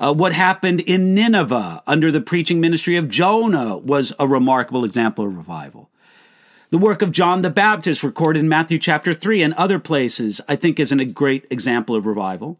Uh, 0.00 0.14
what 0.14 0.32
happened 0.32 0.80
in 0.80 1.14
Nineveh 1.14 1.82
under 1.86 2.10
the 2.10 2.22
preaching 2.22 2.58
ministry 2.58 2.96
of 2.96 3.10
Jonah 3.10 3.76
was 3.76 4.14
a 4.18 4.26
remarkable 4.26 4.82
example 4.82 5.26
of 5.26 5.36
revival. 5.36 5.90
The 6.70 6.78
work 6.78 7.02
of 7.02 7.12
John 7.12 7.42
the 7.42 7.50
Baptist, 7.50 8.02
recorded 8.02 8.40
in 8.40 8.48
Matthew 8.48 8.78
chapter 8.78 9.12
3 9.12 9.42
and 9.42 9.52
other 9.54 9.78
places, 9.78 10.40
I 10.48 10.56
think 10.56 10.80
is 10.80 10.90
a 10.90 11.04
great 11.04 11.46
example 11.50 11.94
of 11.94 12.06
revival. 12.06 12.58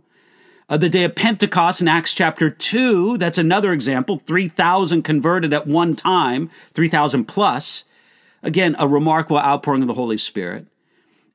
Uh, 0.68 0.76
the 0.76 0.90
day 0.90 1.04
of 1.04 1.14
Pentecost 1.14 1.80
in 1.80 1.88
Acts 1.88 2.12
chapter 2.12 2.50
2, 2.50 3.16
that's 3.16 3.38
another 3.38 3.72
example. 3.72 4.20
3,000 4.26 5.00
converted 5.02 5.54
at 5.54 5.66
one 5.66 5.96
time, 5.96 6.50
3,000 6.72 7.24
plus. 7.24 7.84
Again, 8.42 8.76
a 8.78 8.86
remarkable 8.86 9.38
outpouring 9.38 9.82
of 9.82 9.88
the 9.88 9.94
Holy 9.94 10.18
Spirit. 10.18 10.66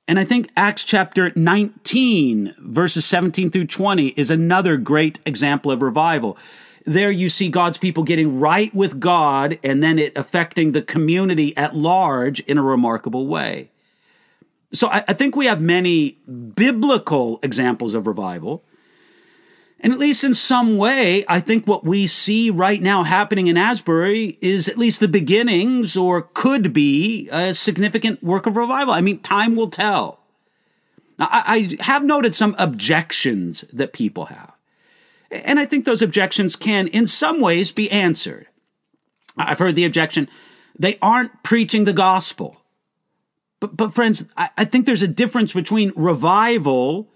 And 0.07 0.19
I 0.19 0.23
think 0.23 0.51
Acts 0.55 0.83
chapter 0.83 1.31
19, 1.35 2.55
verses 2.59 3.05
17 3.05 3.49
through 3.49 3.65
20, 3.65 4.09
is 4.09 4.29
another 4.29 4.77
great 4.77 5.19
example 5.25 5.71
of 5.71 5.81
revival. 5.81 6.37
There 6.85 7.09
you 7.09 7.29
see 7.29 7.49
God's 7.49 7.79
people 7.79 8.03
getting 8.03 8.39
right 8.39 8.73
with 8.75 8.99
God 8.99 9.57
and 9.63 9.81
then 9.81 9.97
it 9.97 10.15
affecting 10.15 10.71
the 10.71 10.83
community 10.83 11.57
at 11.57 11.75
large 11.75 12.39
in 12.41 12.59
a 12.59 12.63
remarkable 12.63 13.25
way. 13.25 13.71
So 14.71 14.89
I, 14.89 15.03
I 15.07 15.13
think 15.13 15.35
we 15.35 15.47
have 15.47 15.61
many 15.61 16.17
biblical 16.53 17.39
examples 17.41 17.95
of 17.95 18.05
revival. 18.05 18.63
And 19.85 19.93
at 19.93 19.99
least 19.99 20.23
in 20.23 20.33
some 20.33 20.77
way, 20.77 21.23
I 21.27 21.39
think 21.39 21.67
what 21.67 21.83
we 21.83 22.07
see 22.07 22.49
right 22.49 22.81
now 22.81 23.03
happening 23.03 23.45
in 23.45 23.55
Asbury 23.55 24.35
is 24.41 24.67
at 24.67 24.79
least 24.79 24.99
the 24.99 25.07
beginnings 25.07 25.95
or 25.95 26.23
could 26.23 26.73
be 26.73 27.29
a 27.31 27.53
significant 27.53 28.23
work 28.23 28.47
of 28.47 28.57
revival. 28.57 28.95
I 28.95 29.01
mean, 29.01 29.19
time 29.19 29.55
will 29.55 29.69
tell. 29.69 30.21
Now, 31.19 31.27
I, 31.29 31.77
I 31.79 31.83
have 31.83 32.03
noted 32.03 32.33
some 32.33 32.55
objections 32.57 33.63
that 33.71 33.93
people 33.93 34.25
have. 34.25 34.53
And 35.29 35.59
I 35.59 35.67
think 35.67 35.85
those 35.85 36.01
objections 36.01 36.55
can, 36.55 36.87
in 36.87 37.05
some 37.05 37.39
ways, 37.39 37.71
be 37.71 37.91
answered. 37.91 38.47
I've 39.37 39.59
heard 39.59 39.75
the 39.75 39.85
objection 39.85 40.27
they 40.79 40.97
aren't 40.99 41.43
preaching 41.43 41.83
the 41.83 41.93
gospel. 41.93 42.59
But, 43.59 43.77
but 43.77 43.93
friends, 43.93 44.25
I, 44.35 44.49
I 44.57 44.65
think 44.65 44.87
there's 44.87 45.03
a 45.03 45.07
difference 45.07 45.53
between 45.53 45.93
revival 45.95 47.11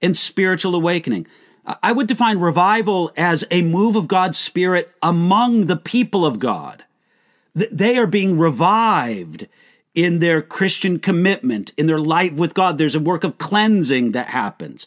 and 0.00 0.16
spiritual 0.16 0.76
awakening. 0.76 1.26
I 1.66 1.92
would 1.92 2.06
define 2.06 2.38
revival 2.38 3.10
as 3.16 3.44
a 3.50 3.62
move 3.62 3.96
of 3.96 4.08
God's 4.08 4.38
Spirit 4.38 4.90
among 5.02 5.66
the 5.66 5.76
people 5.76 6.26
of 6.26 6.38
God. 6.38 6.84
They 7.54 7.96
are 7.96 8.06
being 8.06 8.38
revived 8.38 9.46
in 9.94 10.18
their 10.18 10.42
Christian 10.42 10.98
commitment, 10.98 11.72
in 11.78 11.86
their 11.86 12.00
life 12.00 12.32
with 12.32 12.52
God. 12.52 12.76
There's 12.76 12.96
a 12.96 13.00
work 13.00 13.24
of 13.24 13.38
cleansing 13.38 14.12
that 14.12 14.28
happens, 14.28 14.86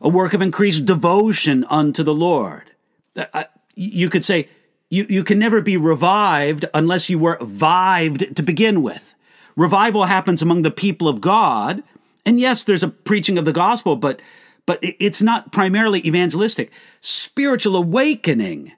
a 0.00 0.08
work 0.08 0.32
of 0.32 0.42
increased 0.42 0.86
devotion 0.86 1.64
unto 1.68 2.02
the 2.02 2.14
Lord. 2.14 2.72
Uh, 3.14 3.26
uh, 3.32 3.44
you 3.74 4.08
could 4.08 4.24
say, 4.24 4.48
you, 4.88 5.06
you 5.08 5.22
can 5.22 5.38
never 5.38 5.60
be 5.60 5.76
revived 5.76 6.64
unless 6.74 7.08
you 7.08 7.18
were 7.18 7.38
vived 7.40 8.34
to 8.34 8.42
begin 8.42 8.82
with. 8.82 9.14
Revival 9.56 10.04
happens 10.04 10.42
among 10.42 10.62
the 10.62 10.70
people 10.70 11.06
of 11.06 11.20
God. 11.20 11.82
And 12.26 12.40
yes, 12.40 12.64
there's 12.64 12.82
a 12.82 12.88
preaching 12.88 13.38
of 13.38 13.44
the 13.44 13.52
gospel, 13.52 13.94
but 13.94 14.20
but 14.66 14.78
it's 14.82 15.22
not 15.22 15.52
primarily 15.52 16.06
evangelistic. 16.06 16.72
Spiritual 17.00 17.76
awakening 17.76 18.72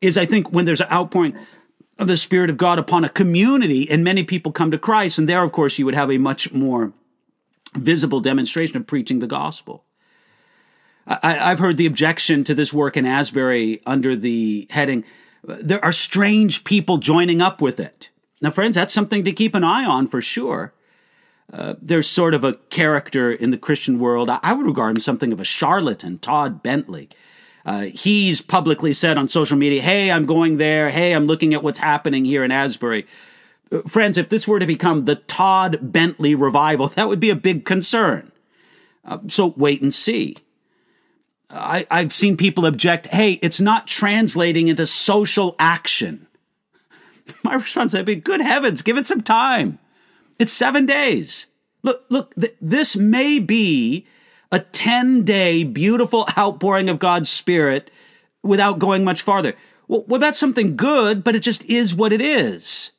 is, 0.00 0.18
I 0.18 0.26
think, 0.26 0.52
when 0.52 0.64
there's 0.64 0.80
an 0.80 0.90
outpouring 0.90 1.36
of 1.98 2.08
the 2.08 2.16
Spirit 2.16 2.50
of 2.50 2.56
God 2.56 2.78
upon 2.78 3.04
a 3.04 3.08
community 3.08 3.90
and 3.90 4.04
many 4.04 4.24
people 4.24 4.52
come 4.52 4.70
to 4.70 4.78
Christ. 4.78 5.18
And 5.18 5.28
there, 5.28 5.42
of 5.42 5.52
course, 5.52 5.78
you 5.78 5.84
would 5.84 5.94
have 5.94 6.10
a 6.10 6.18
much 6.18 6.52
more 6.52 6.92
visible 7.74 8.20
demonstration 8.20 8.76
of 8.76 8.86
preaching 8.86 9.20
the 9.20 9.26
gospel. 9.26 9.84
I, 11.06 11.32
have 11.32 11.58
heard 11.58 11.78
the 11.78 11.86
objection 11.86 12.44
to 12.44 12.54
this 12.54 12.72
work 12.72 12.96
in 12.96 13.06
Asbury 13.06 13.80
under 13.86 14.14
the 14.14 14.68
heading, 14.70 15.04
there 15.42 15.84
are 15.84 15.90
strange 15.90 16.62
people 16.62 16.98
joining 16.98 17.42
up 17.42 17.60
with 17.60 17.80
it. 17.80 18.10
Now, 18.40 18.50
friends, 18.50 18.76
that's 18.76 18.94
something 18.94 19.24
to 19.24 19.32
keep 19.32 19.54
an 19.54 19.64
eye 19.64 19.84
on 19.84 20.06
for 20.06 20.22
sure. 20.22 20.72
Uh, 21.52 21.74
there's 21.82 22.08
sort 22.08 22.32
of 22.32 22.44
a 22.44 22.54
character 22.70 23.30
in 23.30 23.50
the 23.50 23.58
Christian 23.58 23.98
world. 23.98 24.30
I, 24.30 24.38
I 24.42 24.54
would 24.54 24.66
regard 24.66 24.96
him 24.96 25.00
something 25.00 25.32
of 25.32 25.40
a 25.40 25.44
charlatan, 25.44 26.18
Todd 26.18 26.62
Bentley. 26.62 27.10
Uh, 27.64 27.82
he's 27.82 28.40
publicly 28.40 28.92
said 28.92 29.18
on 29.18 29.28
social 29.28 29.56
media, 29.56 29.82
Hey, 29.82 30.10
I'm 30.10 30.26
going 30.26 30.56
there. 30.56 30.90
Hey, 30.90 31.12
I'm 31.12 31.26
looking 31.26 31.54
at 31.54 31.62
what's 31.62 31.78
happening 31.78 32.24
here 32.24 32.42
in 32.42 32.50
Asbury. 32.50 33.06
Uh, 33.70 33.82
friends, 33.82 34.16
if 34.16 34.30
this 34.30 34.48
were 34.48 34.58
to 34.58 34.66
become 34.66 35.04
the 35.04 35.16
Todd 35.16 35.78
Bentley 35.80 36.34
revival, 36.34 36.88
that 36.88 37.08
would 37.08 37.20
be 37.20 37.30
a 37.30 37.36
big 37.36 37.64
concern. 37.64 38.32
Uh, 39.04 39.18
so 39.28 39.54
wait 39.56 39.82
and 39.82 39.92
see. 39.92 40.36
I, 41.50 41.86
I've 41.90 42.14
seen 42.14 42.38
people 42.38 42.64
object, 42.64 43.08
Hey, 43.08 43.32
it's 43.34 43.60
not 43.60 43.86
translating 43.86 44.68
into 44.68 44.86
social 44.86 45.54
action. 45.58 46.26
My 47.44 47.54
response 47.54 47.92
would 47.92 48.06
be, 48.06 48.16
Good 48.16 48.40
heavens, 48.40 48.80
give 48.80 48.96
it 48.96 49.06
some 49.06 49.20
time. 49.20 49.78
It's 50.42 50.52
seven 50.52 50.86
days. 50.86 51.46
Look, 51.84 52.04
look, 52.08 52.34
th- 52.34 52.56
this 52.60 52.96
may 52.96 53.38
be 53.38 54.08
a 54.50 54.58
10 54.58 55.22
day 55.22 55.62
beautiful 55.62 56.26
outpouring 56.36 56.88
of 56.88 56.98
God's 56.98 57.30
Spirit 57.30 57.92
without 58.42 58.80
going 58.80 59.04
much 59.04 59.22
farther. 59.22 59.54
Well, 59.86 60.04
well, 60.08 60.18
that's 60.18 60.40
something 60.40 60.74
good, 60.74 61.22
but 61.22 61.36
it 61.36 61.44
just 61.44 61.64
is 61.66 61.94
what 61.94 62.12
it 62.12 62.20
is. 62.20 62.90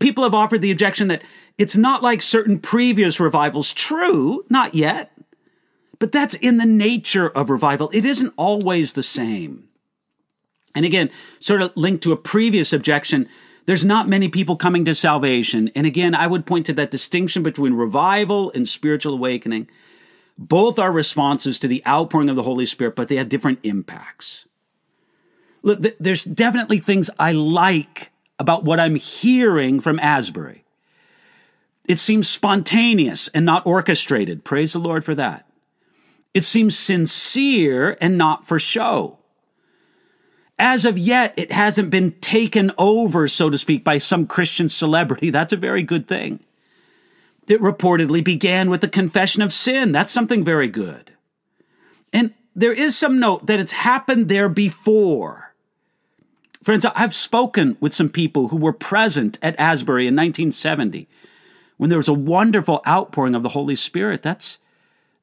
People 0.00 0.24
have 0.24 0.34
offered 0.34 0.62
the 0.62 0.72
objection 0.72 1.06
that 1.06 1.22
it's 1.58 1.76
not 1.76 2.02
like 2.02 2.20
certain 2.20 2.58
previous 2.58 3.20
revivals. 3.20 3.72
True, 3.72 4.44
not 4.50 4.74
yet. 4.74 5.12
But 6.00 6.10
that's 6.10 6.34
in 6.34 6.56
the 6.56 6.66
nature 6.66 7.28
of 7.28 7.50
revival. 7.50 7.88
It 7.92 8.04
isn't 8.04 8.34
always 8.36 8.94
the 8.94 9.04
same. 9.04 9.68
And 10.74 10.84
again, 10.84 11.08
sort 11.38 11.62
of 11.62 11.76
linked 11.76 12.02
to 12.02 12.10
a 12.10 12.16
previous 12.16 12.72
objection, 12.72 13.28
there's 13.68 13.84
not 13.84 14.08
many 14.08 14.30
people 14.30 14.56
coming 14.56 14.86
to 14.86 14.94
salvation. 14.94 15.70
And 15.74 15.86
again, 15.86 16.14
I 16.14 16.26
would 16.26 16.46
point 16.46 16.64
to 16.66 16.72
that 16.72 16.90
distinction 16.90 17.42
between 17.42 17.74
revival 17.74 18.50
and 18.52 18.66
spiritual 18.66 19.12
awakening. 19.12 19.68
Both 20.38 20.78
are 20.78 20.90
responses 20.90 21.58
to 21.58 21.68
the 21.68 21.86
outpouring 21.86 22.30
of 22.30 22.36
the 22.36 22.44
Holy 22.44 22.64
Spirit, 22.64 22.96
but 22.96 23.08
they 23.08 23.16
have 23.16 23.28
different 23.28 23.58
impacts. 23.62 24.46
Look, 25.62 25.84
there's 26.00 26.24
definitely 26.24 26.78
things 26.78 27.10
I 27.18 27.32
like 27.32 28.10
about 28.38 28.64
what 28.64 28.80
I'm 28.80 28.94
hearing 28.94 29.80
from 29.80 29.98
Asbury. 29.98 30.64
It 31.86 31.98
seems 31.98 32.26
spontaneous 32.26 33.28
and 33.28 33.44
not 33.44 33.66
orchestrated. 33.66 34.44
Praise 34.44 34.72
the 34.72 34.78
Lord 34.78 35.04
for 35.04 35.14
that. 35.14 35.46
It 36.32 36.44
seems 36.44 36.74
sincere 36.74 37.98
and 38.00 38.16
not 38.16 38.46
for 38.46 38.58
show 38.58 39.17
as 40.58 40.84
of 40.84 40.98
yet, 40.98 41.34
it 41.36 41.52
hasn't 41.52 41.90
been 41.90 42.12
taken 42.20 42.72
over, 42.78 43.28
so 43.28 43.48
to 43.48 43.58
speak, 43.58 43.84
by 43.84 43.98
some 43.98 44.26
Christian 44.26 44.68
celebrity. 44.68 45.30
That's 45.30 45.52
a 45.52 45.56
very 45.56 45.82
good 45.82 46.08
thing. 46.08 46.40
It 47.46 47.60
reportedly 47.60 48.22
began 48.22 48.68
with 48.68 48.80
the 48.80 48.88
confession 48.88 49.40
of 49.42 49.52
sin. 49.52 49.92
That's 49.92 50.12
something 50.12 50.44
very 50.44 50.68
good. 50.68 51.12
And 52.12 52.34
there 52.54 52.72
is 52.72 52.98
some 52.98 53.20
note 53.20 53.46
that 53.46 53.60
it's 53.60 53.72
happened 53.72 54.28
there 54.28 54.48
before. 54.48 55.54
Friends, 56.62 56.84
I've 56.84 57.14
spoken 57.14 57.76
with 57.80 57.94
some 57.94 58.08
people 58.10 58.48
who 58.48 58.56
were 58.56 58.72
present 58.72 59.38
at 59.40 59.58
Asbury 59.58 60.06
in 60.06 60.14
1970 60.14 61.08
when 61.76 61.88
there 61.88 61.98
was 61.98 62.08
a 62.08 62.12
wonderful 62.12 62.82
outpouring 62.86 63.34
of 63.34 63.42
the 63.42 63.50
Holy 63.50 63.76
Spirit. 63.76 64.22
That's 64.22 64.58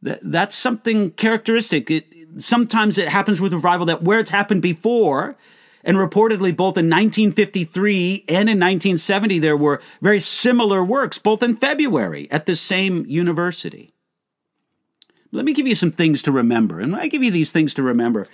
that, 0.02 0.20
that's 0.24 0.56
something 0.56 1.12
characteristic. 1.12 1.92
It, 1.92 2.08
sometimes 2.38 2.98
it 2.98 3.10
happens 3.10 3.42
with 3.42 3.54
revival 3.54 3.86
that 3.88 4.04
where 4.04 4.20
it's 4.20 4.32
happened 4.32 4.62
before, 4.62 5.36
and 5.84 5.98
reportedly 5.98 6.56
both 6.56 6.78
in 6.78 6.90
1953 6.90 8.26
and 8.28 8.50
in 8.50 8.60
1970 8.60 9.40
there 9.40 9.56
were 9.56 9.82
very 10.02 10.20
similar 10.20 10.84
works, 10.84 11.18
both 11.20 11.44
in 11.44 11.56
February 11.56 12.28
at 12.32 12.46
the 12.46 12.56
same 12.56 13.06
university. 13.06 13.94
Let 15.32 15.46
me 15.46 15.54
give 15.54 15.68
you 15.68 15.76
some 15.76 15.92
things 15.92 16.22
to 16.24 16.32
remember. 16.32 16.80
And 16.80 16.94
when 16.94 17.02
I 17.02 17.08
give 17.08 17.24
you 17.24 17.32
these 17.32 17.52
things 17.52 17.74
to 17.76 17.84
remember, 17.84 18.28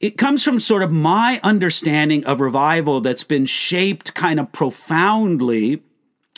it 0.00 0.16
comes 0.16 0.44
from 0.44 0.60
sort 0.60 0.82
of 0.82 0.92
my 0.92 1.40
understanding 1.42 2.24
of 2.24 2.40
revival 2.40 3.00
that's 3.00 3.24
been 3.24 3.46
shaped 3.46 4.14
kind 4.14 4.40
of 4.40 4.52
profoundly 4.52 5.82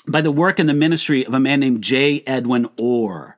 by 0.08 0.20
the 0.20 0.32
work 0.32 0.58
and 0.58 0.68
the 0.68 0.74
ministry 0.74 1.24
of 1.24 1.34
a 1.34 1.40
man 1.40 1.60
named 1.60 1.82
J. 1.82 2.22
Edwin 2.26 2.68
Orr. 2.76 3.36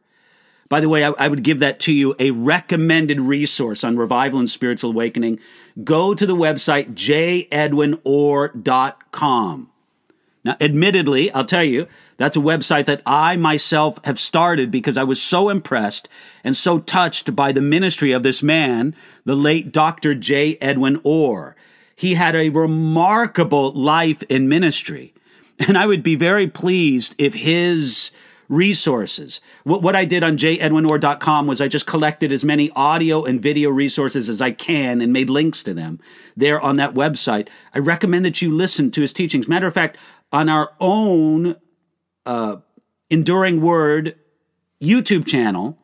By 0.73 0.81
the 0.81 0.89
way, 0.89 1.05
I, 1.05 1.11
I, 1.19 1.29
would 1.29 1.43
give 1.43 1.59
that 1.59 1.81
to 1.81 1.93
you 1.93 2.17
a 2.19 2.31
recommended 2.31 3.21
resource 3.21 3.85
on 3.85 3.99
revival 3.99 4.39
and 4.39 4.49
spiritual 4.49 4.93
awakening. 4.93 5.39
Go 5.85 6.15
to 6.15 6.25
the 6.25 6.35
website 6.35 6.95
jedwinorr.com. 6.95 9.71
Now, 10.45 10.57
admittedly, 10.63 11.31
I'll 11.33 11.45
tell 11.45 11.63
you, 11.63 11.87
that's 12.17 12.39
a 12.39 12.41
website 12.41 12.87
that 12.87 13.03
I 13.05 13.37
myself 13.37 13.99
have 14.05 14.19
started 14.19 14.71
because 14.71 14.97
I 14.97 15.05
was 15.05 15.21
so 15.21 15.51
impressed 15.51 16.09
and 16.43 16.57
so 16.57 16.79
touched 16.79 17.37
by 17.37 17.53
the 17.53 17.61
ministry 17.61 18.13
of 18.13 18.23
this 18.23 18.43
man, 18.43 18.97
the 19.27 19.37
late 19.37 19.73
Dr. 19.73 20.15
J. 20.15 20.57
Edwin 20.63 21.03
Orr. 21.05 21.55
He 21.95 22.15
had 22.15 22.35
a 22.35 22.49
remarkable 22.49 23.73
life 23.73 24.23
in 24.31 24.49
ministry. 24.49 25.13
And 25.59 25.77
I 25.77 25.85
would 25.85 26.03
be 26.03 26.17
very 26.17 26.47
pleased 26.47 27.15
if 27.19 27.35
his 27.35 28.11
resources. 28.53 29.41
What, 29.65 29.83
what 29.83 29.97
I 29.97 30.05
did 30.05 30.23
on 30.23 30.37
jedwinorr.com 30.37 31.47
was 31.47 31.63
I 31.63 31.69
just 31.69 31.87
collected 31.87 32.31
as 32.33 32.45
many 32.45 32.71
audio 32.77 33.25
and 33.25 33.41
video 33.41 33.71
resources 33.71 34.29
as 34.29 34.43
I 34.43 34.51
can 34.51 35.01
and 35.01 35.11
made 35.11 35.31
links 35.31 35.63
to 35.63 35.73
them 35.73 35.99
there 36.37 36.61
on 36.61 36.77
that 36.77 36.93
website. 36.93 37.49
I 37.75 37.79
recommend 37.79 38.27
that 38.27 38.43
you 38.43 38.51
listen 38.51 38.91
to 38.91 39.01
his 39.01 39.15
teachings. 39.15 39.49
Matter 39.49 39.67
of 39.67 39.73
fact, 39.73 39.97
on 40.31 40.51
our 40.51 40.73
own 40.81 41.57
uh, 42.27 42.57
Enduring 43.09 43.63
Word 43.63 44.17
YouTube 44.83 45.27
channel, 45.27 45.79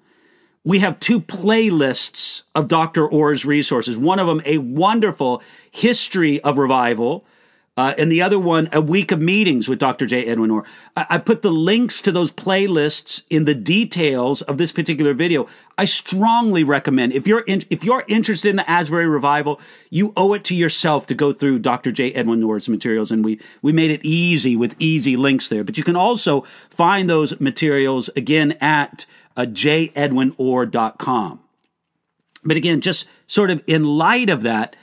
we 0.63 0.81
have 0.81 1.01
two 1.01 1.21
playlists 1.21 2.43
of 2.55 2.69
Dr. 2.69 3.09
Orr's 3.09 3.47
resources. 3.47 3.97
One 3.97 4.19
of 4.19 4.27
them, 4.27 4.43
a 4.45 4.59
wonderful 4.59 5.43
history 5.71 6.39
of 6.43 6.59
revival 6.59 7.25
uh, 7.79 7.95
and 7.97 8.11
the 8.11 8.21
other 8.21 8.41
one, 8.41 8.69
a 8.73 8.81
week 8.81 9.13
of 9.13 9.21
meetings 9.21 9.69
with 9.69 9.79
Dr. 9.79 10.05
J. 10.05 10.27
Edwin 10.27 10.51
Orr. 10.51 10.65
I, 10.97 11.07
I 11.11 11.19
put 11.19 11.43
the 11.43 11.53
links 11.53 12.03
to 12.03 12.11
those 12.11 12.33
playlists 12.33 13.23
in 13.31 13.45
the 13.45 13.55
details 13.55 14.43
of 14.43 14.59
this 14.59 14.73
particular 14.73 15.15
video. 15.15 15.47
I 15.79 15.85
strongly 15.85 16.65
recommend 16.65 17.13
if 17.13 17.29
you're 17.29 17.45
in, 17.47 17.63
if 17.71 17.85
you're 17.85 18.03
interested 18.09 18.49
in 18.49 18.57
the 18.57 18.69
Asbury 18.69 19.07
revival, 19.07 19.61
you 19.91 20.13
owe 20.17 20.33
it 20.33 20.43
to 20.47 20.57
yourself 20.57 21.07
to 21.07 21.15
go 21.15 21.33
through 21.33 21.61
Dr. 21.61 21.93
J. 21.93 22.13
Edwin 22.15 22.43
Orr's 22.43 22.69
materials, 22.69 23.13
and 23.13 23.25
we 23.25 23.39
we 23.63 23.73
made 23.73 23.93
it 23.93 24.05
easy 24.05 24.57
with 24.57 24.75
easy 24.81 25.17
links 25.17 25.49
there. 25.49 25.63
But 25.63 25.79
you 25.79 25.85
can 25.85 25.95
also 25.95 26.41
find 26.71 27.09
those 27.09 27.39
materials 27.39 28.09
again 28.17 28.57
at 28.61 29.07
uh, 29.37 29.43
jedwinorr.com. 29.43 31.41
But 32.45 32.57
again, 32.57 32.81
just 32.81 33.07
sort 33.29 33.51
of 33.51 33.63
in 33.69 33.85
light 33.85 34.31
of 34.31 34.43
that, 34.43 34.75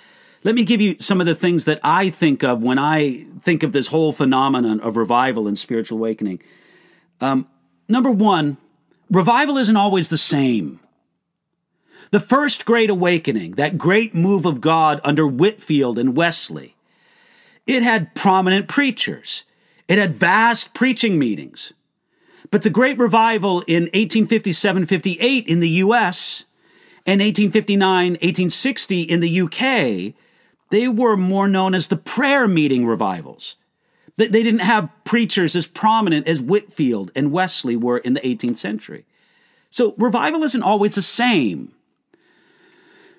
let 0.45 0.53
me 0.53 0.63
give 0.63 0.79
you 0.79 0.95
some 0.99 1.19
of 1.19 1.25
the 1.25 1.33
things 1.33 1.65
that 1.65 1.79
I 1.83 2.11
think 2.11 2.43
of 2.43 2.61
when 2.61 2.77
I 2.77 3.25
think 3.41 3.63
of 3.63 3.73
this 3.73 3.87
whole 3.87 4.13
phenomenon 4.13 4.79
of 4.79 4.95
revival 4.95 5.47
and 5.47 5.57
spiritual 5.57 5.97
awakening. 5.97 6.39
Um, 7.19 7.47
number 7.89 8.11
one, 8.11 8.57
revival 9.09 9.57
isn't 9.57 9.75
always 9.75 10.09
the 10.09 10.17
same. 10.17 10.79
The 12.11 12.19
first 12.19 12.63
great 12.63 12.91
awakening, 12.91 13.53
that 13.53 13.79
great 13.79 14.13
move 14.13 14.45
of 14.45 14.61
God 14.61 15.01
under 15.03 15.25
Whitefield 15.25 15.97
and 15.97 16.15
Wesley, 16.15 16.75
it 17.65 17.81
had 17.81 18.13
prominent 18.13 18.67
preachers. 18.67 19.45
It 19.87 19.97
had 19.97 20.13
vast 20.13 20.75
preaching 20.75 21.17
meetings. 21.17 21.73
But 22.51 22.61
the 22.61 22.69
great 22.69 22.99
revival 22.99 23.61
in 23.61 23.85
1857 23.85 24.85
58 24.85 25.47
in 25.47 25.59
the 25.59 25.69
US 25.69 26.45
and 27.03 27.19
1859 27.19 28.11
1860 28.11 29.01
in 29.01 29.19
the 29.21 29.41
UK, 29.41 30.13
they 30.69 30.87
were 30.87 31.17
more 31.17 31.47
known 31.47 31.75
as 31.75 31.87
the 31.87 31.97
prayer 31.97 32.47
meeting 32.47 32.85
revivals. 32.85 33.55
They 34.17 34.27
didn't 34.29 34.59
have 34.59 34.89
preachers 35.03 35.55
as 35.55 35.67
prominent 35.67 36.27
as 36.27 36.41
Whitefield 36.41 37.11
and 37.15 37.31
Wesley 37.31 37.75
were 37.75 37.97
in 37.97 38.13
the 38.13 38.21
18th 38.21 38.57
century. 38.57 39.05
So 39.69 39.93
revival 39.97 40.43
isn't 40.43 40.63
always 40.63 40.95
the 40.95 41.01
same. 41.01 41.73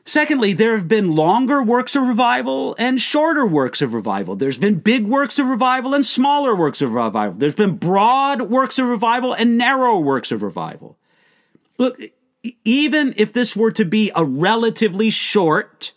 Secondly, 0.07 0.53
there 0.53 0.77
have 0.77 0.87
been 0.87 1.17
longer 1.17 1.63
works 1.63 1.97
of 1.97 2.07
revival 2.07 2.77
and 2.79 3.01
shorter 3.01 3.45
works 3.45 3.83
of 3.83 3.93
revival. 3.93 4.37
There's 4.37 4.57
been 4.57 4.79
big 4.79 5.05
works 5.05 5.39
of 5.39 5.49
revival 5.49 5.95
and 5.95 6.07
smaller 6.07 6.55
works 6.55 6.81
of 6.81 6.95
revival. 6.95 7.37
There's 7.37 7.57
been 7.57 7.77
broad 7.77 8.43
works 8.43 8.79
of 8.79 8.87
revival 8.87 9.35
and 9.35 9.59
narrow 9.59 9.99
works 9.99 10.31
of 10.31 10.43
revival. 10.43 10.97
Look, 11.77 12.01
even 12.65 13.15
if 13.17 13.33
this 13.33 13.57
were 13.57 13.73
to 13.73 13.85
be 13.85 14.13
a 14.15 14.25
relatively 14.25 15.11
short, 15.11 15.93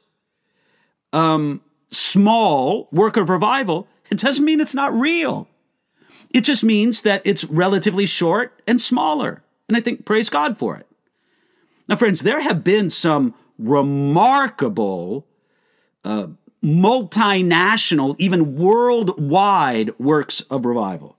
um, 1.13 1.61
small 1.91 2.87
work 2.91 3.17
of 3.17 3.29
revival, 3.29 3.87
it 4.09 4.17
doesn't 4.17 4.45
mean 4.45 4.59
it's 4.59 4.75
not 4.75 4.93
real. 4.93 5.47
It 6.31 6.41
just 6.41 6.63
means 6.63 7.01
that 7.03 7.21
it's 7.25 7.43
relatively 7.45 8.05
short 8.05 8.61
and 8.67 8.79
smaller. 8.79 9.43
And 9.67 9.75
I 9.75 9.81
think 9.81 10.05
praise 10.05 10.29
God 10.29 10.57
for 10.57 10.77
it. 10.77 10.87
Now, 11.87 11.95
friends, 11.95 12.21
there 12.21 12.41
have 12.41 12.63
been 12.63 12.89
some 12.89 13.33
remarkable, 13.57 15.25
uh, 16.03 16.27
multinational, 16.63 18.15
even 18.19 18.55
worldwide 18.55 19.97
works 19.97 20.41
of 20.41 20.65
revival. 20.65 21.17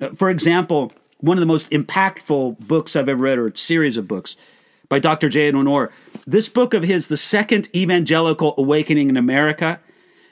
Uh, 0.00 0.10
for 0.10 0.30
example, 0.30 0.92
one 1.18 1.36
of 1.36 1.40
the 1.40 1.46
most 1.46 1.70
impactful 1.70 2.58
books 2.58 2.96
I've 2.96 3.08
ever 3.08 3.22
read, 3.22 3.38
or 3.38 3.54
series 3.54 3.96
of 3.96 4.08
books, 4.08 4.36
by 4.88 4.98
Dr. 4.98 5.28
J. 5.28 5.48
Edwin 5.48 5.66
Orr. 5.66 5.92
This 6.26 6.48
book 6.48 6.74
of 6.74 6.84
his, 6.84 7.08
The 7.08 7.16
Second 7.16 7.68
Evangelical 7.74 8.54
Awakening 8.58 9.08
in 9.08 9.16
America, 9.16 9.80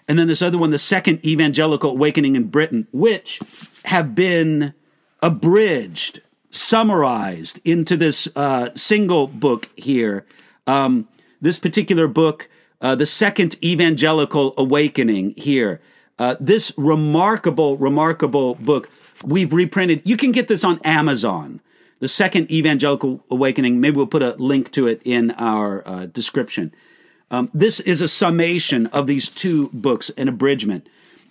and 0.09 0.19
then 0.19 0.27
this 0.27 0.43
other 0.43 0.59
one, 0.59 0.71
The 0.71 0.79
Second 0.79 1.25
Evangelical 1.25 1.91
Awakening 1.91 2.37
in 2.37 2.45
Britain, 2.45 2.87
which 2.93 3.41
have 3.85 4.15
been 4.15 4.75
abridged, 5.21 6.21
summarized 6.51 7.61
into 7.65 7.97
this 7.97 8.29
uh, 8.37 8.71
single 8.75 9.27
book 9.27 9.69
here. 9.77 10.27
Um, 10.67 11.09
this 11.41 11.59
particular 11.59 12.09
book, 12.09 12.49
uh, 12.81 12.95
The 12.95 13.07
Second 13.07 13.63
Evangelical 13.65 14.55
Awakening, 14.57 15.35
here. 15.37 15.81
Uh, 16.19 16.37
this 16.39 16.73
remarkable, 16.77 17.77
remarkable 17.79 18.55
book 18.57 18.89
we've 19.25 19.53
reprinted. 19.53 20.03
You 20.05 20.17
can 20.17 20.33
get 20.33 20.49
this 20.49 20.65
on 20.65 20.79
Amazon. 20.85 21.61
The 22.03 22.09
Second 22.09 22.51
Evangelical 22.51 23.25
Awakening. 23.31 23.81
Maybe 23.81 23.95
we'll 23.95 24.09
put 24.09 24.25
a 24.25 24.33
link 24.33 24.73
to 24.73 24.89
it 24.89 25.01
in 25.05 25.31
our 25.31 25.87
uh, 25.87 26.07
description. 26.07 26.75
Um, 27.31 27.49
this 27.55 27.79
is 27.79 28.03
a 28.03 28.09
summation 28.09 28.89
of 28.89 29.07
these 29.07 29.29
two 29.29 29.69
books, 29.73 30.11
an 30.17 30.27
abridgment. 30.27 30.89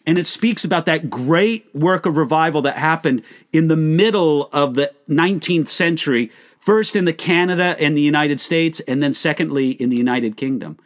And 0.08 0.18
it 0.18 0.28
speaks 0.28 0.64
about 0.64 0.86
that 0.86 1.10
great 1.10 1.68
work 1.76 2.06
of 2.06 2.16
revival 2.16 2.62
that 2.62 2.78
happened 2.78 3.22
in 3.52 3.68
the 3.68 3.76
middle 3.76 4.50
of 4.54 4.76
the 4.76 4.94
19th 5.10 5.68
century 5.68 6.32
first 6.58 6.96
in 6.96 7.04
the 7.04 7.12
Canada 7.12 7.76
and 7.78 7.98
the 7.98 8.02
United 8.02 8.40
States, 8.40 8.80
and 8.88 9.04
then 9.04 9.12
secondly 9.12 9.72
in 9.72 9.90
the 9.90 9.98
United 9.98 10.38
Kingdom. 10.38 10.78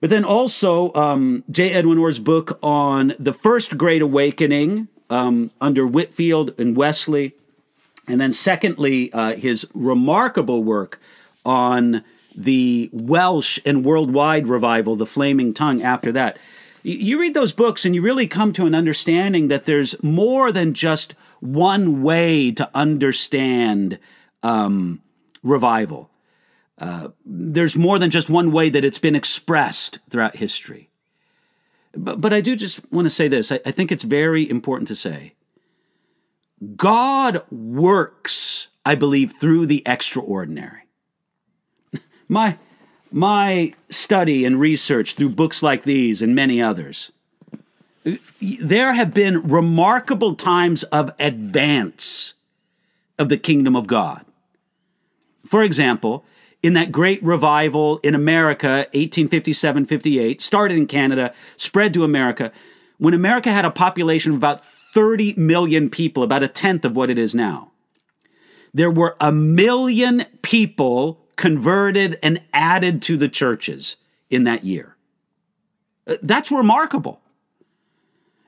But 0.00 0.10
then 0.10 0.24
also 0.24 0.94
um, 0.94 1.42
J. 1.50 1.72
Edwin 1.72 1.98
Orr's 1.98 2.20
book 2.20 2.56
on 2.62 3.14
the 3.18 3.32
First 3.32 3.76
Great 3.76 4.00
Awakening 4.00 4.86
um, 5.10 5.50
under 5.60 5.84
Whitefield 5.88 6.54
and 6.56 6.76
Wesley, 6.76 7.34
and 8.08 8.20
then 8.20 8.32
secondly 8.32 9.12
uh, 9.12 9.34
his 9.34 9.66
remarkable 9.74 10.62
work 10.62 11.00
on 11.44 12.04
the 12.34 12.90
Welsh 12.92 13.58
and 13.64 13.84
worldwide 13.84 14.46
revival, 14.46 14.96
the 14.96 15.06
Flaming 15.06 15.54
Tongue. 15.54 15.82
After 15.82 16.12
that, 16.12 16.36
you 16.82 17.18
read 17.18 17.34
those 17.34 17.52
books 17.52 17.84
and 17.84 17.94
you 17.94 18.02
really 18.02 18.28
come 18.28 18.52
to 18.52 18.66
an 18.66 18.74
understanding 18.74 19.48
that 19.48 19.64
there's 19.64 20.00
more 20.02 20.52
than 20.52 20.74
just 20.74 21.14
one 21.40 22.02
way 22.02 22.52
to 22.52 22.70
understand 22.74 23.98
um, 24.42 25.00
revival. 25.42 26.10
Uh, 26.78 27.08
there's 27.24 27.76
more 27.76 27.98
than 27.98 28.10
just 28.10 28.28
one 28.28 28.52
way 28.52 28.68
that 28.68 28.84
it's 28.84 28.98
been 28.98 29.16
expressed 29.16 29.98
throughout 30.10 30.36
history. 30.36 30.90
But, 31.96 32.20
but 32.20 32.34
I 32.34 32.42
do 32.42 32.54
just 32.54 32.80
want 32.92 33.06
to 33.06 33.10
say 33.10 33.28
this 33.28 33.50
I, 33.50 33.60
I 33.64 33.70
think 33.70 33.90
it's 33.90 34.04
very 34.04 34.48
important 34.48 34.88
to 34.88 34.96
say 34.96 35.32
God 36.74 37.42
works, 37.50 38.68
I 38.84 38.94
believe, 38.94 39.32
through 39.32 39.66
the 39.66 39.82
extraordinary. 39.86 40.82
my, 42.28 42.58
my 43.12 43.74
study 43.90 44.44
and 44.44 44.58
research 44.58 45.14
through 45.14 45.30
books 45.30 45.62
like 45.62 45.82
these 45.82 46.22
and 46.22 46.34
many 46.34 46.60
others, 46.60 47.12
there 48.40 48.92
have 48.94 49.12
been 49.12 49.42
remarkable 49.48 50.34
times 50.34 50.82
of 50.84 51.12
advance 51.18 52.34
of 53.18 53.28
the 53.28 53.36
kingdom 53.36 53.74
of 53.74 53.86
God. 53.86 54.24
For 55.44 55.62
example, 55.62 56.24
in 56.62 56.74
that 56.74 56.90
great 56.90 57.22
revival 57.22 57.98
in 57.98 58.14
America, 58.14 58.86
1857 58.92 59.86
58, 59.86 60.40
started 60.40 60.76
in 60.76 60.86
Canada, 60.86 61.32
spread 61.56 61.94
to 61.94 62.04
America, 62.04 62.52
when 62.98 63.14
America 63.14 63.50
had 63.50 63.64
a 63.64 63.70
population 63.70 64.32
of 64.32 64.38
about 64.38 64.64
30 64.96 65.34
million 65.36 65.90
people, 65.90 66.22
about 66.22 66.42
a 66.42 66.48
tenth 66.48 66.82
of 66.86 66.96
what 66.96 67.10
it 67.10 67.18
is 67.18 67.34
now, 67.34 67.70
there 68.72 68.90
were 68.90 69.14
a 69.20 69.30
million 69.30 70.24
people 70.40 71.20
converted 71.36 72.18
and 72.22 72.40
added 72.54 73.02
to 73.02 73.18
the 73.18 73.28
churches 73.28 73.98
in 74.30 74.44
that 74.44 74.64
year. 74.64 74.96
Uh, 76.06 76.16
that's 76.22 76.50
remarkable. 76.50 77.20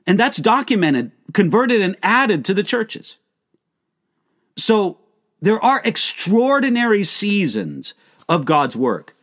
And 0.07 0.19
that's 0.19 0.37
documented, 0.37 1.11
converted 1.33 1.81
and 1.81 1.95
added 2.01 2.43
to 2.45 2.55
the 2.55 2.63
churches. 2.63 3.19
So 4.57 4.97
there 5.39 5.63
are 5.63 5.83
extraordinary 5.85 7.03
seasons 7.03 7.93
of 8.27 8.45
God's 8.45 8.75
work. 8.75 9.15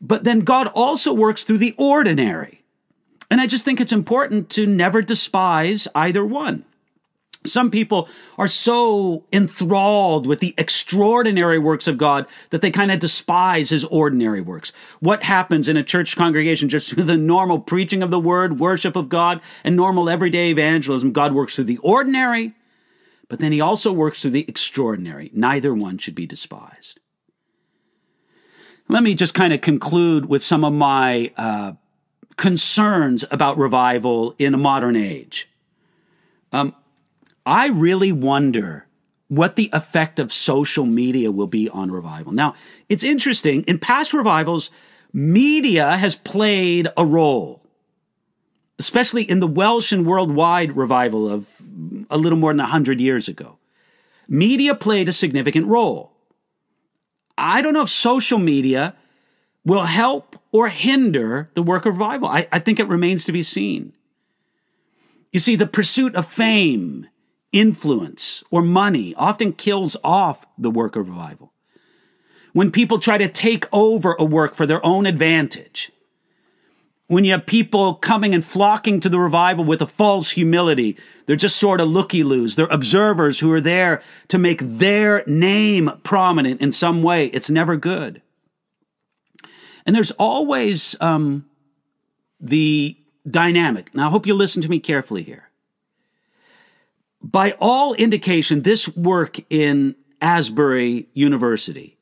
But 0.00 0.22
then 0.22 0.42
God 0.42 0.68
also 0.68 1.12
works 1.12 1.42
through 1.42 1.58
the 1.58 1.74
ordinary. 1.76 2.57
And 3.30 3.40
I 3.40 3.46
just 3.46 3.64
think 3.64 3.80
it's 3.80 3.92
important 3.92 4.50
to 4.50 4.66
never 4.66 5.02
despise 5.02 5.86
either 5.94 6.24
one. 6.24 6.64
Some 7.46 7.70
people 7.70 8.08
are 8.36 8.48
so 8.48 9.24
enthralled 9.32 10.26
with 10.26 10.40
the 10.40 10.54
extraordinary 10.58 11.58
works 11.58 11.86
of 11.86 11.96
God 11.96 12.26
that 12.50 12.62
they 12.62 12.70
kind 12.70 12.90
of 12.90 12.98
despise 12.98 13.70
his 13.70 13.84
ordinary 13.84 14.40
works. 14.40 14.72
What 15.00 15.22
happens 15.22 15.68
in 15.68 15.76
a 15.76 15.84
church 15.84 16.16
congregation 16.16 16.68
just 16.68 16.90
through 16.90 17.04
the 17.04 17.16
normal 17.16 17.60
preaching 17.60 18.02
of 18.02 18.10
the 18.10 18.18
word, 18.18 18.58
worship 18.58 18.96
of 18.96 19.08
God, 19.08 19.40
and 19.62 19.76
normal 19.76 20.10
everyday 20.10 20.50
evangelism? 20.50 21.12
God 21.12 21.32
works 21.32 21.54
through 21.54 21.64
the 21.64 21.78
ordinary 21.78 22.54
but 23.28 23.40
then 23.40 23.52
he 23.52 23.60
also 23.60 23.92
works 23.92 24.22
through 24.22 24.32
the 24.32 24.48
extraordinary. 24.48 25.30
Neither 25.34 25.74
one 25.74 25.98
should 25.98 26.14
be 26.14 26.26
despised. 26.26 26.98
Let 28.88 29.02
me 29.02 29.14
just 29.14 29.34
kind 29.34 29.52
of 29.52 29.60
conclude 29.60 30.26
with 30.26 30.42
some 30.42 30.64
of 30.64 30.72
my 30.72 31.30
uh, 31.36 31.72
concerns 32.38 33.26
about 33.30 33.58
revival 33.58 34.34
in 34.38 34.54
a 34.54 34.58
modern 34.58 34.96
age. 34.96 35.50
Um, 36.50 36.74
I 37.44 37.68
really 37.68 38.12
wonder 38.12 38.86
what 39.28 39.56
the 39.56 39.68
effect 39.74 40.18
of 40.18 40.32
social 40.32 40.86
media 40.86 41.30
will 41.30 41.46
be 41.46 41.68
on 41.68 41.90
revival. 41.90 42.32
Now, 42.32 42.54
it's 42.88 43.04
interesting. 43.04 43.62
In 43.64 43.78
past 43.78 44.14
revivals, 44.14 44.70
media 45.12 45.98
has 45.98 46.16
played 46.16 46.88
a 46.96 47.04
role 47.04 47.58
especially 48.78 49.22
in 49.22 49.40
the 49.40 49.46
Welsh 49.46 49.92
and 49.92 50.06
worldwide 50.06 50.76
revival 50.76 51.28
of 51.28 51.46
a 52.10 52.16
little 52.16 52.38
more 52.38 52.52
than 52.52 52.58
100 52.58 53.00
years 53.00 53.28
ago. 53.28 53.58
Media 54.28 54.74
played 54.74 55.08
a 55.08 55.12
significant 55.12 55.66
role. 55.66 56.12
I 57.36 57.62
don't 57.62 57.74
know 57.74 57.82
if 57.82 57.88
social 57.88 58.38
media 58.38 58.94
will 59.64 59.84
help 59.84 60.37
or 60.52 60.68
hinder 60.68 61.50
the 61.54 61.62
work 61.62 61.86
of 61.86 61.94
revival. 61.94 62.28
I, 62.28 62.48
I 62.50 62.58
think 62.58 62.80
it 62.80 62.88
remains 62.88 63.24
to 63.24 63.32
be 63.32 63.42
seen. 63.42 63.92
You 65.32 65.40
see, 65.40 65.56
the 65.56 65.66
pursuit 65.66 66.14
of 66.14 66.26
fame 66.26 67.06
influence, 67.52 68.42
or 68.50 68.62
money 68.62 69.14
often 69.16 69.52
kills 69.52 69.96
off 70.04 70.46
the 70.56 70.70
work 70.70 70.96
of 70.96 71.08
revival. 71.08 71.52
When 72.52 72.70
people 72.70 72.98
try 72.98 73.18
to 73.18 73.28
take 73.28 73.66
over 73.72 74.16
a 74.18 74.24
work 74.24 74.54
for 74.54 74.66
their 74.66 74.84
own 74.84 75.06
advantage, 75.06 75.92
when 77.08 77.24
you 77.24 77.32
have 77.32 77.46
people 77.46 77.94
coming 77.94 78.34
and 78.34 78.44
flocking 78.44 79.00
to 79.00 79.08
the 79.08 79.18
revival 79.18 79.64
with 79.64 79.80
a 79.80 79.86
false 79.86 80.30
humility, 80.32 80.96
they're 81.24 81.36
just 81.36 81.56
sort 81.56 81.80
of 81.80 81.88
looky 81.88 82.22
loos. 82.22 82.54
They're 82.56 82.66
observers 82.66 83.40
who 83.40 83.50
are 83.52 83.62
there 83.62 84.02
to 84.28 84.38
make 84.38 84.60
their 84.60 85.24
name 85.26 85.90
prominent 86.02 86.60
in 86.60 86.70
some 86.70 87.02
way. 87.02 87.26
It's 87.26 87.48
never 87.48 87.76
good. 87.76 88.20
And 89.88 89.96
there's 89.96 90.10
always 90.18 91.00
um, 91.00 91.46
the 92.38 92.94
dynamic. 93.26 93.94
Now, 93.94 94.08
I 94.08 94.10
hope 94.10 94.26
you 94.26 94.34
listen 94.34 94.60
to 94.60 94.68
me 94.68 94.80
carefully 94.80 95.22
here. 95.22 95.48
By 97.22 97.54
all 97.58 97.94
indication, 97.94 98.60
this 98.60 98.94
work 98.94 99.38
in 99.48 99.96
Asbury 100.20 101.08
University 101.14 101.96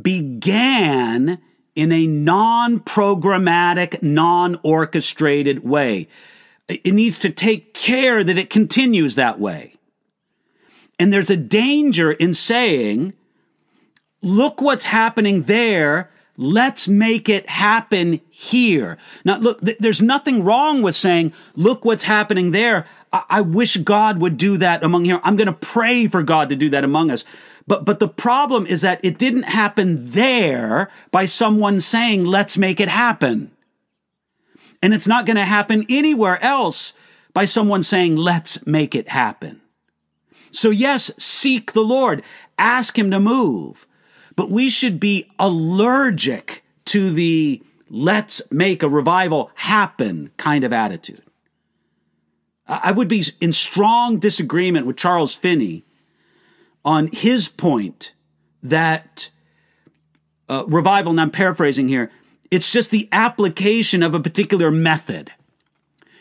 began 0.00 1.38
in 1.74 1.92
a 1.92 2.06
non 2.06 2.80
programmatic, 2.80 4.02
non 4.02 4.58
orchestrated 4.62 5.62
way. 5.62 6.08
It 6.66 6.94
needs 6.94 7.18
to 7.18 7.28
take 7.28 7.74
care 7.74 8.24
that 8.24 8.38
it 8.38 8.48
continues 8.48 9.16
that 9.16 9.38
way. 9.38 9.74
And 10.98 11.12
there's 11.12 11.28
a 11.28 11.36
danger 11.36 12.10
in 12.10 12.32
saying, 12.32 13.12
look 14.22 14.62
what's 14.62 14.84
happening 14.84 15.42
there. 15.42 16.08
Let's 16.42 16.88
make 16.88 17.28
it 17.28 17.48
happen 17.48 18.20
here. 18.28 18.98
Now, 19.24 19.38
look, 19.38 19.60
th- 19.60 19.78
there's 19.78 20.02
nothing 20.02 20.42
wrong 20.42 20.82
with 20.82 20.94
saying, 20.94 21.32
look 21.54 21.84
what's 21.84 22.02
happening 22.02 22.50
there. 22.50 22.86
I, 23.12 23.24
I 23.30 23.40
wish 23.42 23.76
God 23.76 24.20
would 24.20 24.36
do 24.36 24.56
that 24.56 24.82
among 24.82 25.04
here. 25.04 25.20
I'm 25.22 25.36
going 25.36 25.46
to 25.46 25.52
pray 25.52 26.08
for 26.08 26.22
God 26.22 26.48
to 26.48 26.56
do 26.56 26.68
that 26.70 26.84
among 26.84 27.10
us. 27.10 27.24
But, 27.66 27.84
but 27.84 28.00
the 28.00 28.08
problem 28.08 28.66
is 28.66 28.80
that 28.80 29.04
it 29.04 29.18
didn't 29.18 29.44
happen 29.44 29.96
there 29.98 30.90
by 31.12 31.26
someone 31.26 31.78
saying, 31.78 32.24
let's 32.24 32.58
make 32.58 32.80
it 32.80 32.88
happen. 32.88 33.52
And 34.82 34.92
it's 34.92 35.06
not 35.06 35.26
going 35.26 35.36
to 35.36 35.44
happen 35.44 35.86
anywhere 35.88 36.42
else 36.42 36.92
by 37.32 37.44
someone 37.44 37.84
saying, 37.84 38.16
let's 38.16 38.66
make 38.66 38.96
it 38.96 39.08
happen. 39.08 39.60
So 40.50 40.70
yes, 40.70 41.12
seek 41.18 41.72
the 41.72 41.84
Lord, 41.84 42.22
ask 42.58 42.98
him 42.98 43.10
to 43.12 43.20
move, 43.20 43.86
but 44.42 44.50
we 44.50 44.68
should 44.68 44.98
be 44.98 45.30
allergic 45.38 46.64
to 46.84 47.10
the 47.10 47.62
let's 47.88 48.42
make 48.50 48.82
a 48.82 48.88
revival 48.88 49.52
happen 49.54 50.32
kind 50.36 50.64
of 50.64 50.72
attitude. 50.72 51.20
I 52.66 52.90
would 52.90 53.06
be 53.06 53.24
in 53.40 53.52
strong 53.52 54.18
disagreement 54.18 54.84
with 54.84 54.96
Charles 54.96 55.36
Finney 55.36 55.84
on 56.84 57.08
his 57.12 57.48
point 57.48 58.14
that 58.64 59.30
uh, 60.48 60.64
revival, 60.66 61.12
and 61.12 61.20
I'm 61.20 61.30
paraphrasing 61.30 61.86
here, 61.86 62.10
it's 62.50 62.72
just 62.72 62.90
the 62.90 63.08
application 63.12 64.02
of 64.02 64.12
a 64.12 64.18
particular 64.18 64.72
method. 64.72 65.30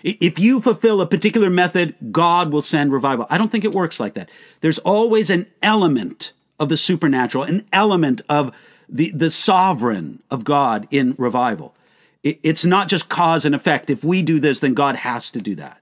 If 0.04 0.38
you 0.38 0.62
fulfill 0.62 1.02
a 1.02 1.08
particular 1.08 1.50
method, 1.50 1.96
God 2.12 2.52
will 2.52 2.62
send 2.62 2.94
revival. 2.94 3.26
I 3.32 3.40
don't 3.40 3.52
think 3.52 3.66
it 3.66 3.72
works 3.72 4.00
like 4.00 4.14
that. 4.14 4.30
There's 4.60 4.78
always 4.78 5.32
an 5.32 5.48
element 5.64 6.34
of 6.62 6.70
the 6.70 6.78
supernatural, 6.78 7.44
an 7.44 7.68
element 7.74 8.22
of 8.30 8.56
the, 8.88 9.12
the 9.12 9.32
sovereign 9.32 10.22
of 10.30 10.44
God 10.44 10.88
in 10.92 11.16
revival. 11.18 11.76
it's 12.24 12.64
not 12.64 12.88
just 12.88 13.10
cause 13.10 13.46
and 13.46 13.56
effect. 13.56 13.90
If 13.90 14.04
we 14.04 14.22
do 14.22 14.40
this, 14.40 14.60
then 14.60 14.76
God 14.76 14.96
has 14.98 15.32
to 15.32 15.42
do 15.42 15.56
that. 15.56 15.82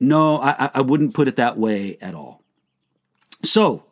No, 0.00 0.40
I, 0.40 0.70
I 0.74 0.80
wouldn't 0.80 1.14
put 1.14 1.28
it 1.28 1.36
that 1.36 1.56
way 1.56 1.96
at 2.00 2.14
all. 2.14 2.42
So, 3.44 3.84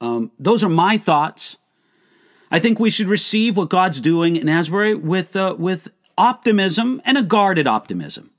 um, 0.00 0.32
those 0.38 0.64
are 0.64 0.68
my 0.68 0.98
thoughts. 0.98 1.58
I 2.50 2.58
think 2.58 2.80
we 2.80 2.90
should 2.90 3.08
receive 3.08 3.56
what 3.56 3.70
God's 3.70 4.00
doing 4.00 4.34
in 4.34 4.48
Asbury 4.48 4.96
with, 4.96 5.36
uh, 5.36 5.54
with 5.56 5.88
optimism 6.16 7.00
and 7.04 7.16
a 7.16 7.22
guarded 7.22 7.68
optimism. 7.68 8.30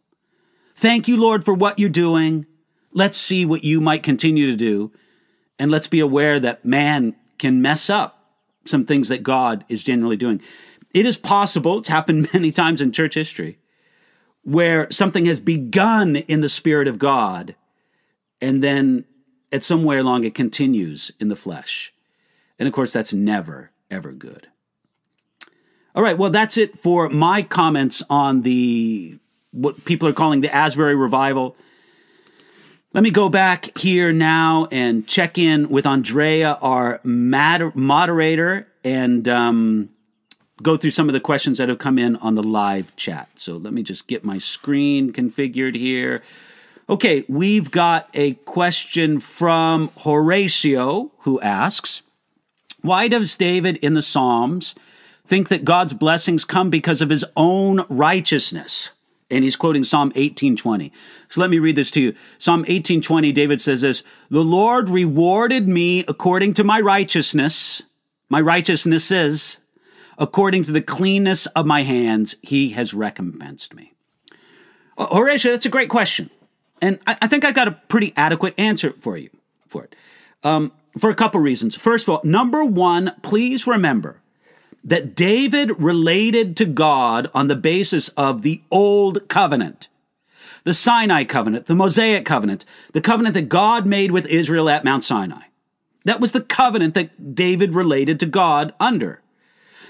Thank 0.75 1.07
you, 1.07 1.15
Lord, 1.15 1.45
for 1.45 1.53
what 1.53 1.79
you're 1.79 1.89
doing. 1.89 2.47
Let's 2.91 3.17
see 3.17 3.45
what 3.45 3.63
you 3.63 3.79
might 3.79 4.03
continue 4.03 4.47
to 4.47 4.57
do. 4.57 4.91
And 5.59 5.69
let's 5.69 5.87
be 5.87 5.99
aware 5.99 6.39
that 6.39 6.65
man 6.65 7.15
can 7.37 7.61
mess 7.61 7.89
up 7.89 8.23
some 8.65 8.85
things 8.85 9.09
that 9.09 9.23
God 9.23 9.65
is 9.69 9.83
generally 9.83 10.17
doing. 10.17 10.41
It 10.93 11.05
is 11.05 11.17
possible, 11.17 11.79
it's 11.79 11.89
happened 11.89 12.29
many 12.33 12.51
times 12.51 12.81
in 12.81 12.91
church 12.91 13.15
history, 13.15 13.59
where 14.43 14.89
something 14.89 15.25
has 15.25 15.39
begun 15.39 16.15
in 16.15 16.41
the 16.41 16.49
Spirit 16.49 16.87
of 16.87 16.97
God 16.97 17.55
and 18.41 18.63
then 18.63 19.05
at 19.51 19.63
somewhere 19.63 19.99
along 19.99 20.23
it 20.23 20.33
continues 20.33 21.11
in 21.19 21.27
the 21.27 21.35
flesh. 21.35 21.93
And 22.57 22.67
of 22.67 22.73
course, 22.73 22.93
that's 22.93 23.13
never, 23.13 23.71
ever 23.89 24.11
good. 24.11 24.47
All 25.95 26.03
right, 26.03 26.17
well, 26.17 26.29
that's 26.29 26.57
it 26.57 26.77
for 26.77 27.09
my 27.09 27.41
comments 27.41 28.03
on 28.09 28.43
the 28.43 29.17
what 29.51 29.83
people 29.85 30.07
are 30.07 30.13
calling 30.13 30.41
the 30.41 30.53
Asbury 30.53 30.95
revival. 30.95 31.55
Let 32.91 33.03
me 33.03 33.11
go 33.11 33.29
back 33.29 33.77
here 33.77 34.11
now 34.11 34.67
and 34.71 35.05
check 35.05 35.37
in 35.37 35.69
with 35.69 35.85
Andrea, 35.85 36.57
our 36.59 36.99
moderator, 37.03 38.67
and 38.83 39.27
um, 39.27 39.89
go 40.63 40.75
through 40.75 40.89
some 40.89 41.07
of 41.07 41.13
the 41.13 41.19
questions 41.19 41.59
that 41.59 41.69
have 41.69 41.77
come 41.77 41.99
in 41.99 42.15
on 42.15 42.33
the 42.33 42.41
live 42.41 42.95
chat. 42.95 43.29
So 43.35 43.57
let 43.57 43.73
me 43.73 43.83
just 43.83 44.07
get 44.07 44.23
my 44.23 44.39
screen 44.39 45.13
configured 45.13 45.75
here. 45.75 46.23
Okay, 46.89 47.25
we've 47.27 47.69
got 47.69 48.09
a 48.15 48.33
question 48.33 49.19
from 49.19 49.91
Horatio 49.99 51.11
who 51.19 51.39
asks 51.41 52.01
Why 52.81 53.07
does 53.07 53.37
David 53.37 53.77
in 53.77 53.93
the 53.93 54.01
Psalms 54.01 54.73
think 55.27 55.49
that 55.49 55.63
God's 55.63 55.93
blessings 55.93 56.43
come 56.43 56.71
because 56.71 57.03
of 57.03 57.11
his 57.11 57.23
own 57.37 57.85
righteousness? 57.87 58.93
And 59.31 59.43
he's 59.43 59.55
quoting 59.55 59.83
Psalm 59.83 60.07
1820. 60.09 60.91
So 61.27 61.41
let 61.41 61.49
me 61.49 61.59
read 61.59 61.75
this 61.75 61.91
to 61.91 62.01
you. 62.01 62.15
Psalm 62.39 62.61
1820, 62.61 63.31
David 63.31 63.61
says 63.61 63.81
this 63.81 64.03
The 64.29 64.43
Lord 64.43 64.89
rewarded 64.89 65.67
me 65.67 66.03
according 66.07 66.55
to 66.55 66.63
my 66.63 66.79
righteousness. 66.81 67.83
My 68.27 68.41
righteousness 68.41 69.11
is 69.11 69.59
according 70.19 70.63
to 70.65 70.71
the 70.71 70.81
cleanness 70.81 71.45
of 71.47 71.65
my 71.65 71.83
hands, 71.83 72.35
he 72.41 72.71
has 72.71 72.93
recompensed 72.93 73.73
me. 73.73 73.93
Horatio, 74.97 75.53
that's 75.53 75.65
a 75.65 75.69
great 75.69 75.89
question. 75.89 76.29
And 76.81 76.99
I, 77.07 77.17
I 77.21 77.27
think 77.27 77.45
I 77.45 77.53
got 77.53 77.69
a 77.69 77.71
pretty 77.71 78.13
adequate 78.15 78.53
answer 78.57 78.93
for 78.99 79.17
you 79.17 79.29
for 79.67 79.85
it. 79.85 79.95
Um, 80.43 80.73
for 80.97 81.09
a 81.09 81.15
couple 81.15 81.39
reasons. 81.39 81.77
First 81.77 82.07
of 82.07 82.09
all, 82.09 82.21
number 82.23 82.65
one, 82.65 83.15
please 83.21 83.65
remember 83.65 84.21
that 84.83 85.15
David 85.15 85.79
related 85.79 86.55
to 86.57 86.65
God 86.65 87.29
on 87.33 87.47
the 87.47 87.55
basis 87.55 88.09
of 88.09 88.41
the 88.41 88.61
old 88.71 89.27
covenant, 89.27 89.89
the 90.63 90.73
Sinai 90.73 91.23
covenant, 91.23 91.65
the 91.65 91.75
Mosaic 91.75 92.25
covenant, 92.25 92.65
the 92.93 93.01
covenant 93.01 93.33
that 93.35 93.49
God 93.49 93.85
made 93.85 94.11
with 94.11 94.25
Israel 94.27 94.69
at 94.69 94.83
Mount 94.83 95.03
Sinai. 95.03 95.43
That 96.05 96.19
was 96.19 96.31
the 96.31 96.41
covenant 96.41 96.93
that 96.93 97.35
David 97.35 97.73
related 97.73 98.19
to 98.21 98.25
God 98.25 98.73
under. 98.79 99.21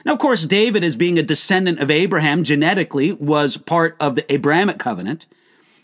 Now, 0.06 0.14
of 0.14 0.20
course, 0.20 0.46
David, 0.46 0.84
as 0.84 0.96
being 0.96 1.20
a 1.20 1.24
descendant 1.24 1.80
of 1.80 1.92
Abraham 1.92 2.44
genetically, 2.44 3.12
was 3.12 3.58
part 3.58 3.96
of 4.00 4.16
the 4.16 4.32
Abrahamic 4.34 4.80
covenant. 4.80 5.26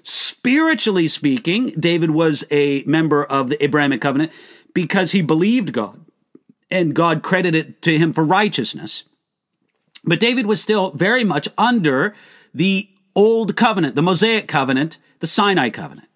Spiritually 0.02 1.08
speaking, 1.08 1.68
David 1.80 2.12
was 2.12 2.46
a 2.50 2.84
member 2.84 3.24
of 3.24 3.50
the 3.50 3.64
Abrahamic 3.64 4.02
covenant 4.02 4.32
because 4.74 5.12
he 5.12 5.22
believed 5.22 5.74
God 5.74 6.05
and 6.70 6.96
God 6.96 7.24
credited 7.24 7.68
it 7.68 7.82
to 7.84 7.98
him 7.98 8.14
for 8.14 8.24
righteousness. 8.24 9.04
But 10.04 10.20
David 10.20 10.46
was 10.46 10.62
still 10.62 10.92
very 10.92 11.24
much 11.24 11.48
under 11.58 12.16
the 12.54 12.90
old 13.16 13.56
covenant, 13.56 13.96
the 13.96 14.02
Mosaic 14.02 14.48
covenant, 14.48 14.98
the 15.20 15.28
Sinai 15.28 15.70
covenant. 15.70 16.10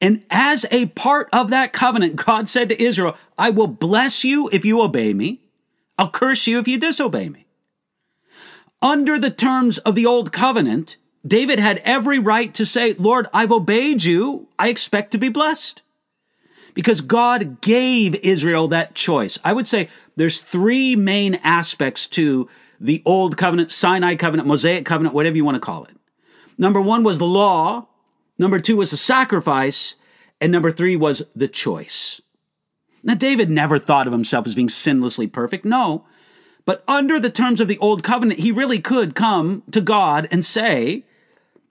And 0.00 0.24
as 0.30 0.64
a 0.70 0.86
part 0.86 1.28
of 1.32 1.50
that 1.50 1.72
covenant, 1.72 2.16
God 2.16 2.48
said 2.48 2.68
to 2.70 2.82
Israel, 2.82 3.16
I 3.36 3.50
will 3.50 3.66
bless 3.66 4.24
you 4.24 4.48
if 4.50 4.64
you 4.64 4.80
obey 4.80 5.12
me. 5.12 5.42
I'll 5.98 6.10
curse 6.10 6.46
you 6.46 6.58
if 6.58 6.66
you 6.66 6.78
disobey 6.78 7.28
me. 7.28 7.46
Under 8.80 9.18
the 9.18 9.30
terms 9.30 9.76
of 9.78 9.94
the 9.94 10.06
old 10.06 10.32
covenant, 10.32 10.96
David 11.26 11.58
had 11.58 11.82
every 11.84 12.18
right 12.18 12.54
to 12.54 12.64
say, 12.64 12.94
Lord, 12.94 13.26
I've 13.34 13.52
obeyed 13.52 14.04
you. 14.04 14.48
I 14.58 14.68
expect 14.70 15.10
to 15.12 15.18
be 15.18 15.28
blessed. 15.28 15.82
Because 16.74 17.00
God 17.00 17.60
gave 17.60 18.14
Israel 18.16 18.68
that 18.68 18.94
choice. 18.94 19.38
I 19.44 19.52
would 19.52 19.66
say 19.66 19.88
there's 20.16 20.42
three 20.42 20.96
main 20.96 21.36
aspects 21.36 22.06
to 22.08 22.48
the 22.80 23.02
Old 23.04 23.36
Covenant, 23.36 23.70
Sinai 23.70 24.14
Covenant, 24.16 24.48
Mosaic 24.48 24.84
Covenant, 24.84 25.14
whatever 25.14 25.36
you 25.36 25.44
want 25.44 25.56
to 25.56 25.60
call 25.60 25.84
it. 25.84 25.96
Number 26.56 26.80
one 26.80 27.02
was 27.02 27.18
the 27.18 27.26
law. 27.26 27.88
Number 28.38 28.58
two 28.58 28.76
was 28.76 28.90
the 28.90 28.96
sacrifice. 28.96 29.96
And 30.40 30.50
number 30.50 30.70
three 30.70 30.96
was 30.96 31.22
the 31.34 31.48
choice. 31.48 32.20
Now, 33.02 33.14
David 33.14 33.50
never 33.50 33.78
thought 33.78 34.06
of 34.06 34.12
himself 34.12 34.46
as 34.46 34.54
being 34.54 34.68
sinlessly 34.68 35.30
perfect. 35.30 35.64
No. 35.64 36.04
But 36.64 36.84
under 36.86 37.18
the 37.18 37.30
terms 37.30 37.60
of 37.60 37.68
the 37.68 37.78
Old 37.78 38.02
Covenant, 38.02 38.40
he 38.40 38.52
really 38.52 38.78
could 38.78 39.14
come 39.14 39.62
to 39.70 39.80
God 39.80 40.28
and 40.30 40.44
say, 40.44 41.04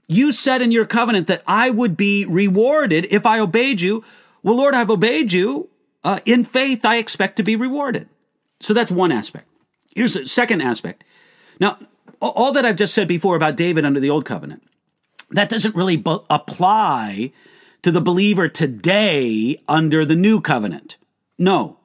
You 0.08 0.32
said 0.32 0.62
in 0.62 0.72
your 0.72 0.86
covenant 0.86 1.28
that 1.28 1.44
I 1.48 1.70
would 1.70 1.96
be 1.96 2.26
rewarded 2.26 3.08
if 3.12 3.26
I 3.26 3.40
obeyed 3.40 3.82
you. 3.82 4.04
Well, 4.50 4.58
Lord, 4.58 4.74
I've 4.74 4.90
obeyed 4.90 5.32
you. 5.32 5.70
Uh, 6.04 6.22
in 6.26 6.44
faith, 6.44 6.84
I 6.84 6.96
expect 6.96 7.36
to 7.36 7.44
be 7.44 7.56
rewarded. 7.56 8.10
So 8.60 8.74
that's 8.74 8.92
one 8.92 9.12
aspect. 9.12 9.48
Here's 9.94 10.16
the 10.16 10.28
second 10.28 10.62
aspect. 10.62 11.04
Now, 11.60 11.78
all 12.20 12.52
that 12.54 12.66
I've 12.66 12.76
just 12.76 12.96
said 12.96 13.08
before 13.08 13.36
about 13.36 13.56
David 13.56 13.86
under 13.86 14.00
the 14.00 14.10
old 14.10 14.26
covenant, 14.26 14.64
that 15.30 15.50
doesn't 15.50 15.76
really 15.76 16.04
apply 16.04 17.32
to 17.84 17.92
the 17.92 18.02
believer 18.02 18.48
today 18.48 19.62
under 19.68 20.04
the 20.04 20.16
new 20.16 20.42
covenant. 20.42 20.98
No. 21.38 21.78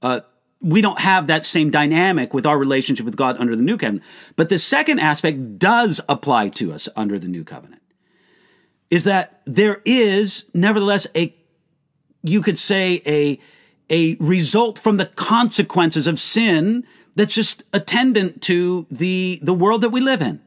Uh, 0.00 0.20
we 0.62 0.80
don't 0.80 1.00
have 1.00 1.26
that 1.26 1.44
same 1.44 1.68
dynamic 1.68 2.32
with 2.32 2.46
our 2.46 2.56
relationship 2.56 3.04
with 3.04 3.16
God 3.16 3.36
under 3.38 3.54
the 3.54 3.62
new 3.62 3.76
covenant. 3.76 4.06
But 4.34 4.48
the 4.48 4.58
second 4.58 5.00
aspect 5.00 5.58
does 5.58 6.00
apply 6.08 6.48
to 6.50 6.72
us 6.72 6.88
under 6.96 7.18
the 7.18 7.28
new 7.28 7.44
covenant. 7.44 7.82
Is 8.88 9.04
that 9.04 9.42
there 9.44 9.82
is 9.84 10.46
nevertheless 10.54 11.06
a 11.14 11.34
you 12.28 12.42
could 12.42 12.58
say 12.58 13.02
a 13.06 13.38
a 13.90 14.16
result 14.20 14.78
from 14.78 14.98
the 14.98 15.06
consequences 15.06 16.06
of 16.06 16.18
sin 16.18 16.84
that's 17.14 17.34
just 17.34 17.62
attendant 17.72 18.42
to 18.42 18.86
the 18.90 19.38
the 19.42 19.54
world 19.54 19.82
that 19.82 19.90
we 19.90 20.00
live 20.00 20.22
in. 20.22 20.40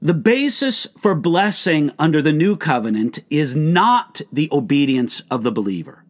The 0.00 0.14
basis 0.14 0.86
for 0.98 1.14
blessing 1.14 1.90
under 1.98 2.20
the 2.20 2.32
new 2.32 2.56
covenant 2.56 3.18
is 3.30 3.56
not 3.56 4.20
the 4.30 4.48
obedience 4.52 5.20
of 5.30 5.42
the 5.42 5.50
believer. 5.50 6.04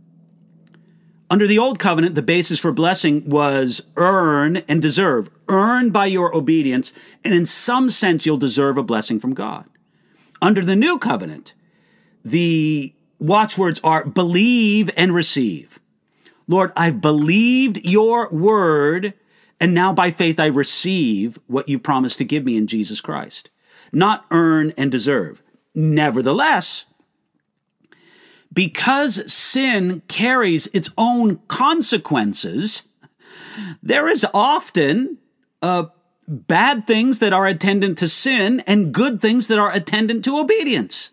Under 1.29 1.47
the 1.47 1.59
old 1.59 1.79
covenant, 1.79 2.15
the 2.15 2.23
basis 2.23 2.59
for 2.59 2.73
blessing 2.73 3.29
was 3.29 3.87
earn 3.97 4.59
and 4.69 4.81
deserve. 4.81 5.29
Earn 5.49 5.91
by 5.91 6.07
your 6.07 6.35
obedience, 6.35 6.93
and 7.25 7.35
in 7.35 7.47
some 7.47 7.91
sense, 7.91 8.25
you'll 8.25 8.37
deserve 8.37 8.79
a 8.79 8.83
blessing 8.83 9.19
from 9.19 9.35
God. 9.35 9.65
Under 10.41 10.63
the 10.63 10.77
new 10.77 10.99
covenant, 10.99 11.55
the 12.25 12.93
watchwords 13.19 13.81
are 13.83 14.05
believe 14.05 14.91
and 14.97 15.15
receive. 15.15 15.79
Lord, 16.49 16.73
I've 16.77 17.01
believed 17.01 17.85
your 17.85 18.29
word, 18.31 19.15
and 19.61 19.75
now 19.75 19.93
by 19.93 20.11
faith 20.11 20.39
I 20.39 20.47
receive 20.47 21.39
what 21.47 21.69
you 21.69 21.79
promised 21.79 22.19
to 22.19 22.25
give 22.25 22.45
me 22.45 22.57
in 22.57 22.67
Jesus 22.67 23.01
Christ. 23.01 23.51
Not 23.93 24.27
earn 24.31 24.73
and 24.77 24.91
deserve. 24.91 25.43
Nevertheless, 25.75 26.87
because 28.53 29.31
sin 29.31 30.03
carries 30.09 30.67
its 30.69 30.89
own 30.97 31.37
consequences, 31.49 32.85
there 33.83 34.09
is 34.09 34.27
often 34.33 35.19
uh, 35.61 35.87
bad 36.27 36.87
things 36.87 37.19
that 37.19 37.33
are 37.33 37.47
attendant 37.47 37.99
to 37.99 38.09
sin 38.09 38.61
and 38.67 38.93
good 38.93 39.21
things 39.21 39.49
that 39.49 39.59
are 39.59 39.73
attendant 39.73 40.25
to 40.25 40.39
obedience. 40.39 41.11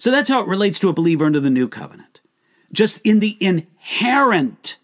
So 0.00 0.10
that's 0.10 0.30
how 0.30 0.40
it 0.40 0.48
relates 0.48 0.78
to 0.78 0.88
a 0.88 0.94
believer 0.94 1.26
under 1.26 1.40
the 1.40 1.50
new 1.50 1.68
covenant. 1.68 2.22
Just 2.72 3.00
in 3.04 3.20
the 3.20 3.36
inherent 3.38 4.78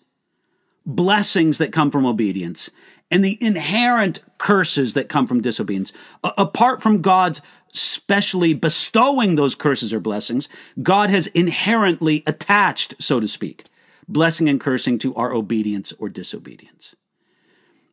blessings 0.85 1.57
that 1.57 1.72
come 1.72 1.90
from 1.90 2.05
obedience 2.05 2.70
and 3.11 3.24
the 3.24 3.38
inherent 3.40 4.22
curses 4.37 4.92
that 4.92 5.09
come 5.09 5.26
from 5.26 5.40
disobedience, 5.40 5.90
a- 6.22 6.35
apart 6.37 6.83
from 6.83 7.00
God's 7.00 7.40
specially 7.72 8.52
bestowing 8.52 9.37
those 9.37 9.55
curses 9.55 9.94
or 9.94 10.00
blessings, 10.00 10.50
God 10.83 11.09
has 11.09 11.29
inherently 11.29 12.22
attached, 12.26 12.94
so 12.98 13.18
to 13.18 13.26
speak, 13.26 13.64
blessing 14.07 14.50
and 14.50 14.61
cursing 14.61 14.98
to 14.98 15.14
our 15.14 15.33
obedience 15.33 15.94
or 15.98 16.11
disobedience. 16.11 16.94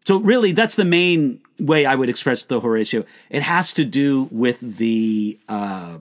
So, 0.06 0.20
really, 0.20 0.52
that's 0.52 0.76
the 0.76 0.84
main 0.84 1.40
way 1.58 1.86
I 1.86 1.96
would 1.96 2.10
express 2.10 2.44
the 2.44 2.60
Horatio. 2.60 3.06
It 3.30 3.44
has 3.44 3.72
to 3.76 3.86
do 3.86 4.28
with 4.30 4.60
the 4.78 5.40
uh, 5.48 6.00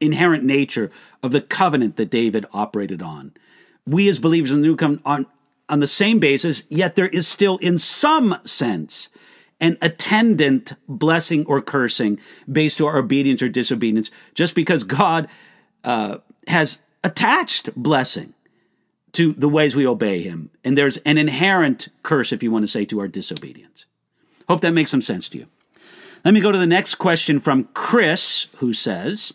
inherent 0.00 0.44
nature 0.44 0.90
of 1.22 1.32
the 1.32 1.40
covenant 1.40 1.96
that 1.96 2.10
David 2.10 2.46
operated 2.52 3.02
on. 3.02 3.32
We, 3.86 4.08
as 4.08 4.18
believers 4.18 4.50
in 4.50 4.60
the 4.60 4.66
new 4.66 4.76
covenant, 4.76 5.02
on, 5.06 5.26
on 5.68 5.80
the 5.80 5.86
same 5.86 6.18
basis, 6.18 6.64
yet 6.68 6.96
there 6.96 7.08
is 7.08 7.26
still, 7.28 7.58
in 7.58 7.78
some 7.78 8.38
sense, 8.44 9.08
an 9.60 9.78
attendant 9.80 10.74
blessing 10.88 11.46
or 11.46 11.62
cursing 11.62 12.18
based 12.50 12.78
to 12.78 12.86
our 12.86 12.98
obedience 12.98 13.42
or 13.42 13.48
disobedience, 13.48 14.10
just 14.34 14.54
because 14.54 14.84
God 14.84 15.28
uh, 15.84 16.18
has 16.48 16.78
attached 17.02 17.74
blessing 17.74 18.34
to 19.12 19.32
the 19.32 19.48
ways 19.48 19.74
we 19.74 19.86
obey 19.86 20.22
Him. 20.22 20.50
And 20.62 20.76
there's 20.76 20.98
an 20.98 21.16
inherent 21.16 21.88
curse, 22.02 22.32
if 22.32 22.42
you 22.42 22.50
want 22.50 22.64
to 22.64 22.68
say, 22.68 22.84
to 22.86 23.00
our 23.00 23.08
disobedience. 23.08 23.86
Hope 24.48 24.60
that 24.60 24.72
makes 24.72 24.90
some 24.90 25.02
sense 25.02 25.28
to 25.30 25.38
you. 25.38 25.46
Let 26.24 26.34
me 26.34 26.40
go 26.40 26.52
to 26.52 26.58
the 26.58 26.66
next 26.66 26.96
question 26.96 27.40
from 27.40 27.68
Chris, 27.72 28.48
who 28.56 28.72
says, 28.72 29.32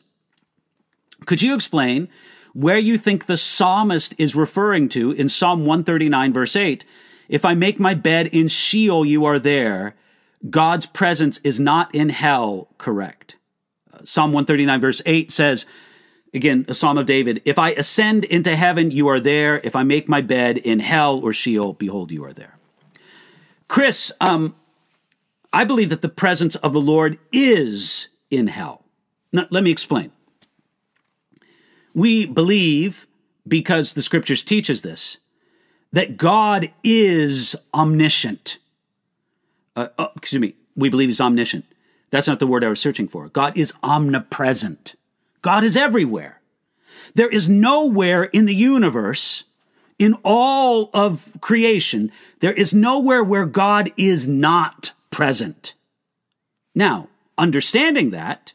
Could 1.26 1.42
you 1.42 1.54
explain 1.54 2.10
where 2.54 2.78
you 2.78 2.98
think 2.98 3.26
the 3.26 3.38
psalmist 3.38 4.14
is 4.18 4.36
referring 4.36 4.90
to 4.90 5.12
in 5.12 5.30
Psalm 5.30 5.62
139, 5.62 6.34
verse 6.34 6.56
8? 6.56 6.86
If 7.30 7.46
I 7.46 7.54
make 7.54 7.80
my 7.80 7.94
bed 7.94 8.28
in 8.28 8.48
Sheol, 8.48 9.06
you 9.06 9.24
are 9.26 9.40
there. 9.40 9.96
God's 10.50 10.86
presence 10.86 11.40
is 11.44 11.60
not 11.60 11.94
in 11.94 12.10
hell, 12.10 12.68
correct? 12.78 13.38
Uh, 13.94 14.00
Psalm 14.04 14.32
139, 14.34 14.82
verse 14.82 15.02
8 15.06 15.32
says, 15.32 15.66
again, 16.34 16.64
the 16.64 16.74
Psalm 16.74 16.98
of 16.98 17.06
David, 17.06 17.42
if 17.46 17.60
I 17.60 17.72
ascend 17.72 18.26
into 18.26 18.56
heaven, 18.56 18.92
you 18.92 19.08
are 19.08 19.20
there. 19.20 19.60
If 19.64 19.76
I 19.76 19.84
make 19.84 20.10
my 20.10 20.22
bed 20.22 20.58
in 20.58 20.80
hell 20.80 21.20
or 21.20 21.32
Sheol, 21.32 21.74
behold, 21.74 22.12
you 22.12 22.26
are 22.26 22.34
there. 22.34 22.58
Chris, 23.68 24.12
um, 24.20 24.56
I 25.54 25.64
believe 25.64 25.90
that 25.90 26.02
the 26.02 26.10
presence 26.10 26.56
of 26.58 26.74
the 26.74 26.82
Lord 26.82 27.18
is 27.32 28.10
in 28.30 28.48
hell. 28.48 28.84
Now, 29.32 29.48
let 29.52 29.64
me 29.64 29.72
explain. 29.72 30.12
We 31.94 32.26
believe, 32.26 33.08
because 33.48 33.94
the 33.94 34.02
scriptures 34.02 34.44
teach 34.44 34.70
us 34.70 34.82
this, 34.82 35.18
that 35.92 36.18
God 36.18 36.72
is 36.84 37.56
omniscient 37.74 38.58
uh, 39.76 39.88
oh, 39.98 40.10
excuse 40.16 40.40
me, 40.40 40.56
we 40.76 40.90
believe 40.90 41.10
he's 41.10 41.22
omniscient. 41.22 41.66
That's 42.10 42.28
not 42.28 42.40
the 42.40 42.48
word 42.48 42.64
I 42.64 42.70
was 42.70 42.80
searching 42.80 43.08
for. 43.08 43.30
God 43.30 43.58
is 43.58 43.74
omnipresent. 43.84 44.96
God 45.42 45.64
is 45.64 45.78
everywhere. 45.78 46.42
There 47.16 47.30
is 47.30 47.50
nowhere 47.50 48.26
in 48.26 48.46
the 48.46 48.56
universe, 48.56 49.46
in 49.98 50.16
all 50.24 50.90
of 50.94 51.38
creation, 51.42 52.12
there 52.40 52.54
is 52.54 52.74
nowhere 52.74 53.24
where 53.24 53.46
God 53.46 53.92
is 53.98 54.28
not 54.28 54.94
present. 55.10 55.74
Now, 56.74 57.08
understanding 57.38 58.12
that, 58.12 58.54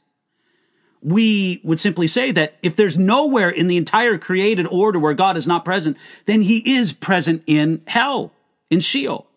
we 1.06 1.60
would 1.62 1.78
simply 1.78 2.08
say 2.08 2.32
that 2.32 2.56
if 2.62 2.74
there's 2.74 2.98
nowhere 2.98 3.48
in 3.48 3.68
the 3.68 3.76
entire 3.76 4.18
created 4.18 4.66
order 4.66 4.98
where 4.98 5.14
God 5.14 5.36
is 5.36 5.46
not 5.46 5.64
present, 5.64 5.96
then 6.24 6.42
he 6.42 6.76
is 6.76 6.92
present 6.92 7.44
in 7.46 7.80
hell, 7.86 8.32
in 8.70 8.80
Sheol. 8.80 9.28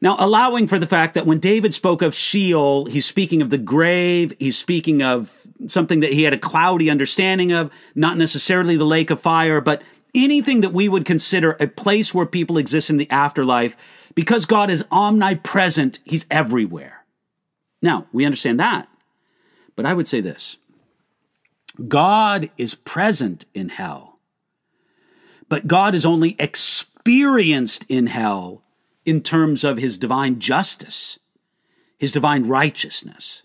Now, 0.00 0.16
allowing 0.18 0.66
for 0.66 0.80
the 0.80 0.88
fact 0.88 1.14
that 1.14 1.24
when 1.24 1.38
David 1.38 1.72
spoke 1.72 2.02
of 2.02 2.16
Sheol, 2.16 2.86
he's 2.86 3.06
speaking 3.06 3.42
of 3.42 3.50
the 3.50 3.58
grave, 3.58 4.34
he's 4.40 4.58
speaking 4.58 5.04
of 5.04 5.46
something 5.68 6.00
that 6.00 6.12
he 6.12 6.24
had 6.24 6.32
a 6.32 6.38
cloudy 6.38 6.90
understanding 6.90 7.52
of, 7.52 7.70
not 7.94 8.16
necessarily 8.16 8.76
the 8.76 8.84
lake 8.84 9.10
of 9.10 9.20
fire, 9.20 9.60
but 9.60 9.82
anything 10.16 10.62
that 10.62 10.72
we 10.72 10.88
would 10.88 11.04
consider 11.04 11.52
a 11.60 11.68
place 11.68 12.12
where 12.12 12.26
people 12.26 12.58
exist 12.58 12.90
in 12.90 12.96
the 12.96 13.08
afterlife, 13.08 13.76
because 14.16 14.46
God 14.46 14.68
is 14.68 14.84
omnipresent, 14.90 16.00
he's 16.04 16.26
everywhere. 16.28 17.04
Now, 17.80 18.08
we 18.12 18.24
understand 18.24 18.58
that. 18.58 18.88
But 19.76 19.86
I 19.86 19.94
would 19.94 20.08
say 20.08 20.20
this 20.20 20.58
God 21.88 22.50
is 22.58 22.74
present 22.74 23.44
in 23.54 23.70
hell, 23.70 24.18
but 25.48 25.66
God 25.66 25.94
is 25.94 26.04
only 26.04 26.36
experienced 26.38 27.84
in 27.88 28.06
hell 28.06 28.62
in 29.04 29.20
terms 29.20 29.64
of 29.64 29.78
his 29.78 29.98
divine 29.98 30.38
justice, 30.38 31.18
his 31.98 32.12
divine 32.12 32.46
righteousness. 32.46 33.42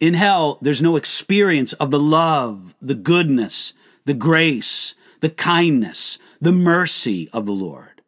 In 0.00 0.14
hell, 0.14 0.58
there's 0.62 0.82
no 0.82 0.96
experience 0.96 1.72
of 1.74 1.90
the 1.90 1.98
love, 1.98 2.74
the 2.80 2.94
goodness, 2.94 3.74
the 4.04 4.14
grace, 4.14 4.94
the 5.20 5.30
kindness, 5.30 6.18
the 6.40 6.52
mercy 6.52 7.28
of 7.32 7.46
the 7.46 7.52
Lord. 7.52 8.02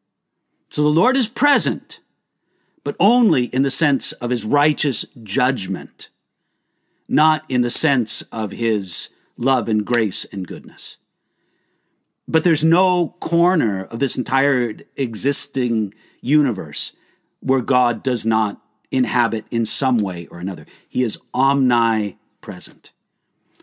So 0.70 0.82
the 0.82 0.88
Lord 0.88 1.16
is 1.16 1.26
present, 1.26 1.98
but 2.84 2.96
only 2.98 3.44
in 3.44 3.62
the 3.62 3.70
sense 3.70 4.12
of 4.12 4.30
his 4.30 4.44
righteous 4.44 5.04
judgment, 5.22 6.08
not 7.08 7.44
in 7.48 7.62
the 7.62 7.70
sense 7.70 8.22
of 8.32 8.52
his 8.52 9.10
love 9.36 9.68
and 9.68 9.84
grace 9.84 10.24
and 10.32 10.46
goodness. 10.46 10.96
But 12.28 12.44
there's 12.44 12.62
no 12.62 13.16
corner 13.20 13.84
of 13.84 13.98
this 13.98 14.16
entire 14.16 14.74
existing 14.96 15.94
universe 16.20 16.92
where 17.40 17.60
God 17.60 18.02
does 18.02 18.24
not 18.24 18.60
inhabit 18.90 19.44
in 19.50 19.66
some 19.66 19.98
way 19.98 20.26
or 20.26 20.38
another. 20.38 20.66
He 20.88 21.02
is 21.02 21.18
omnipresent. 21.34 22.92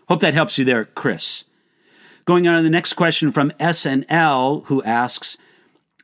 Hope 0.09 0.21
that 0.21 0.33
helps 0.33 0.57
you 0.57 0.65
there, 0.65 0.85
Chris. 0.85 1.43
Going 2.25 2.47
on 2.47 2.57
to 2.57 2.63
the 2.63 2.69
next 2.69 2.93
question 2.93 3.31
from 3.31 3.51
SNL, 3.51 4.65
who 4.65 4.83
asks, 4.83 5.37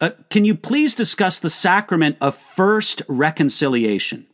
uh, 0.04 0.12
Can 0.30 0.44
you 0.44 0.54
please 0.54 0.94
discuss 0.94 1.40
the 1.40 1.50
sacrament 1.50 2.18
of 2.20 2.36
first 2.36 3.02
reconciliation? 3.08 4.28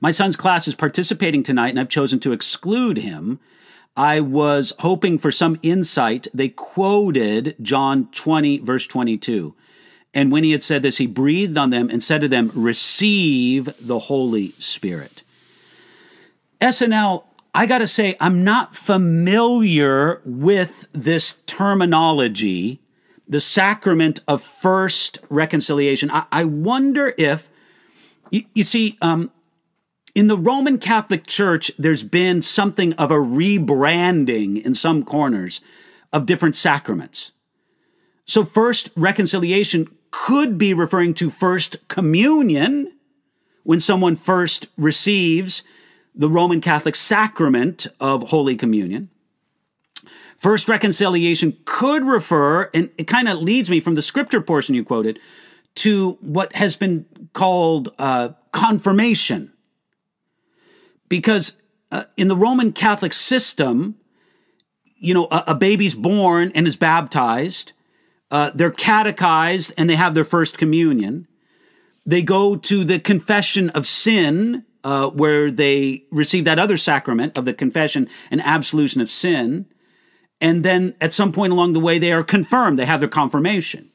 My 0.00 0.10
son's 0.10 0.36
class 0.36 0.66
is 0.66 0.74
participating 0.74 1.42
tonight, 1.42 1.68
and 1.68 1.78
I've 1.78 1.88
chosen 1.88 2.18
to 2.20 2.32
exclude 2.32 2.98
him. 2.98 3.38
I 3.96 4.18
was 4.20 4.72
hoping 4.80 5.18
for 5.18 5.30
some 5.30 5.56
insight. 5.62 6.26
They 6.34 6.48
quoted 6.48 7.54
John 7.62 8.08
20, 8.10 8.58
verse 8.58 8.88
22. 8.88 9.54
And 10.12 10.32
when 10.32 10.42
he 10.42 10.50
had 10.50 10.62
said 10.62 10.82
this, 10.82 10.98
he 10.98 11.06
breathed 11.06 11.56
on 11.56 11.70
them 11.70 11.88
and 11.88 12.02
said 12.02 12.20
to 12.22 12.28
them, 12.28 12.50
Receive 12.54 13.70
the 13.80 14.00
Holy 14.00 14.50
Spirit. 14.50 15.22
SNL, 16.60 17.24
I 17.54 17.66
got 17.66 17.78
to 17.78 17.86
say, 17.86 18.16
I'm 18.20 18.42
not 18.42 18.74
familiar 18.74 20.20
with 20.24 20.86
this 20.92 21.38
terminology, 21.46 22.80
the 23.26 23.40
sacrament 23.40 24.20
of 24.28 24.42
first 24.42 25.18
reconciliation. 25.28 26.10
I, 26.10 26.26
I 26.30 26.44
wonder 26.44 27.14
if, 27.16 27.48
you, 28.30 28.44
you 28.54 28.64
see, 28.64 28.98
um, 29.00 29.30
in 30.14 30.28
the 30.28 30.36
Roman 30.36 30.78
Catholic 30.78 31.26
Church, 31.26 31.72
there's 31.78 32.04
been 32.04 32.42
something 32.42 32.92
of 32.94 33.10
a 33.10 33.16
rebranding 33.16 34.62
in 34.62 34.74
some 34.74 35.04
corners 35.04 35.60
of 36.12 36.26
different 36.26 36.54
sacraments. 36.54 37.32
So, 38.24 38.44
first 38.44 38.90
reconciliation 38.96 39.88
could 40.10 40.56
be 40.56 40.72
referring 40.72 41.14
to 41.14 41.28
first 41.28 41.88
communion 41.88 42.92
when 43.64 43.80
someone 43.80 44.14
first 44.14 44.68
receives 44.76 45.64
the 46.14 46.28
Roman 46.28 46.60
Catholic 46.60 46.94
sacrament 46.94 47.88
of 47.98 48.28
Holy 48.28 48.54
Communion. 48.54 49.10
First 50.36 50.68
reconciliation 50.68 51.56
could 51.64 52.04
refer, 52.04 52.70
and 52.74 52.90
it 52.98 53.06
kind 53.06 53.28
of 53.28 53.38
leads 53.38 53.70
me 53.70 53.80
from 53.80 53.94
the 53.94 54.02
scripture 54.02 54.40
portion 54.40 54.74
you 54.74 54.84
quoted, 54.84 55.18
to 55.76 56.12
what 56.20 56.54
has 56.54 56.76
been 56.76 57.06
called 57.32 57.92
uh, 57.98 58.30
confirmation. 58.52 59.52
Because 61.08 61.56
uh, 61.90 62.04
in 62.16 62.28
the 62.28 62.36
Roman 62.36 62.72
Catholic 62.72 63.12
system, 63.12 63.96
you 64.96 65.14
know, 65.14 65.26
a, 65.30 65.44
a 65.48 65.54
baby's 65.54 65.94
born 65.94 66.52
and 66.54 66.66
is 66.66 66.76
baptized 66.76 67.72
uh, 68.34 68.50
they're 68.52 68.72
catechized 68.72 69.72
and 69.76 69.88
they 69.88 69.94
have 69.94 70.14
their 70.14 70.24
first 70.24 70.58
communion. 70.58 71.28
They 72.04 72.20
go 72.20 72.56
to 72.56 72.82
the 72.82 72.98
confession 72.98 73.70
of 73.70 73.86
sin, 73.86 74.64
uh, 74.82 75.10
where 75.10 75.52
they 75.52 76.04
receive 76.10 76.44
that 76.44 76.58
other 76.58 76.76
sacrament 76.76 77.38
of 77.38 77.44
the 77.44 77.54
confession 77.54 78.08
and 78.32 78.40
absolution 78.42 79.00
of 79.00 79.08
sin. 79.08 79.66
And 80.44 80.62
then 80.62 80.94
at 81.00 81.14
some 81.14 81.32
point 81.32 81.54
along 81.54 81.72
the 81.72 81.80
way, 81.80 81.98
they 81.98 82.12
are 82.12 82.22
confirmed, 82.22 82.78
they 82.78 82.84
have 82.84 83.00
their 83.00 83.08
confirmation. 83.08 83.90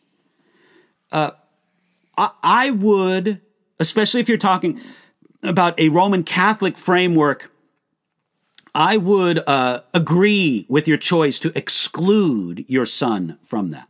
Uh, 1.12 1.30
I, 2.18 2.32
I 2.42 2.72
would, 2.72 3.40
especially 3.80 4.20
if 4.20 4.28
you're 4.28 4.40
talking 4.40 4.82
about 5.44 5.80
a 5.80 5.90
Roman 5.90 6.24
Catholic 6.24 6.76
framework, 6.76 7.52
I 8.74 8.98
would 8.98 9.44
uh, 9.46 9.82
agree 9.94 10.66
with 10.68 10.88
your 10.88 10.98
choice 10.98 11.38
to 11.42 11.56
exclude 11.56 12.66
your 12.68 12.88
son 12.88 13.38
from 13.46 13.70
that. 13.70 13.88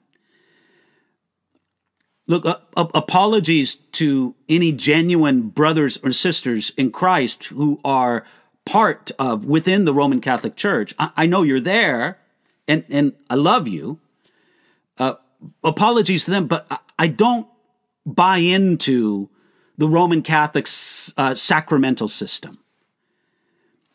Look, 2.27 2.45
uh, 2.45 2.57
uh, 2.75 2.87
apologies 2.93 3.75
to 3.93 4.35
any 4.49 4.73
genuine 4.73 5.47
brothers 5.47 5.97
or 6.03 6.11
sisters 6.11 6.73
in 6.75 6.91
Christ 6.91 7.45
who 7.45 7.79
are 7.85 8.25
part 8.65 9.11
of 9.17 9.45
within 9.45 9.85
the 9.85 9.93
Roman 9.93 10.19
Catholic 10.19 10.57
Church. 10.57 10.93
I, 10.99 11.11
I 11.15 11.25
know 11.25 11.43
you're 11.43 11.61
there, 11.61 12.19
and 12.69 12.85
and 12.89 13.13
I 13.29 13.35
love 13.35 13.67
you. 13.67 13.99
Uh, 14.97 15.15
apologies 15.63 16.25
to 16.25 16.31
them, 16.31 16.47
but 16.47 16.65
I, 16.69 16.77
I, 16.97 17.07
don't 17.07 17.47
buy 18.05 18.37
into 18.37 19.29
the 19.77 19.87
Roman 19.87 20.21
Catholic 20.21 20.67
uh, 21.17 21.35
sacramental 21.35 22.09
system. 22.09 22.57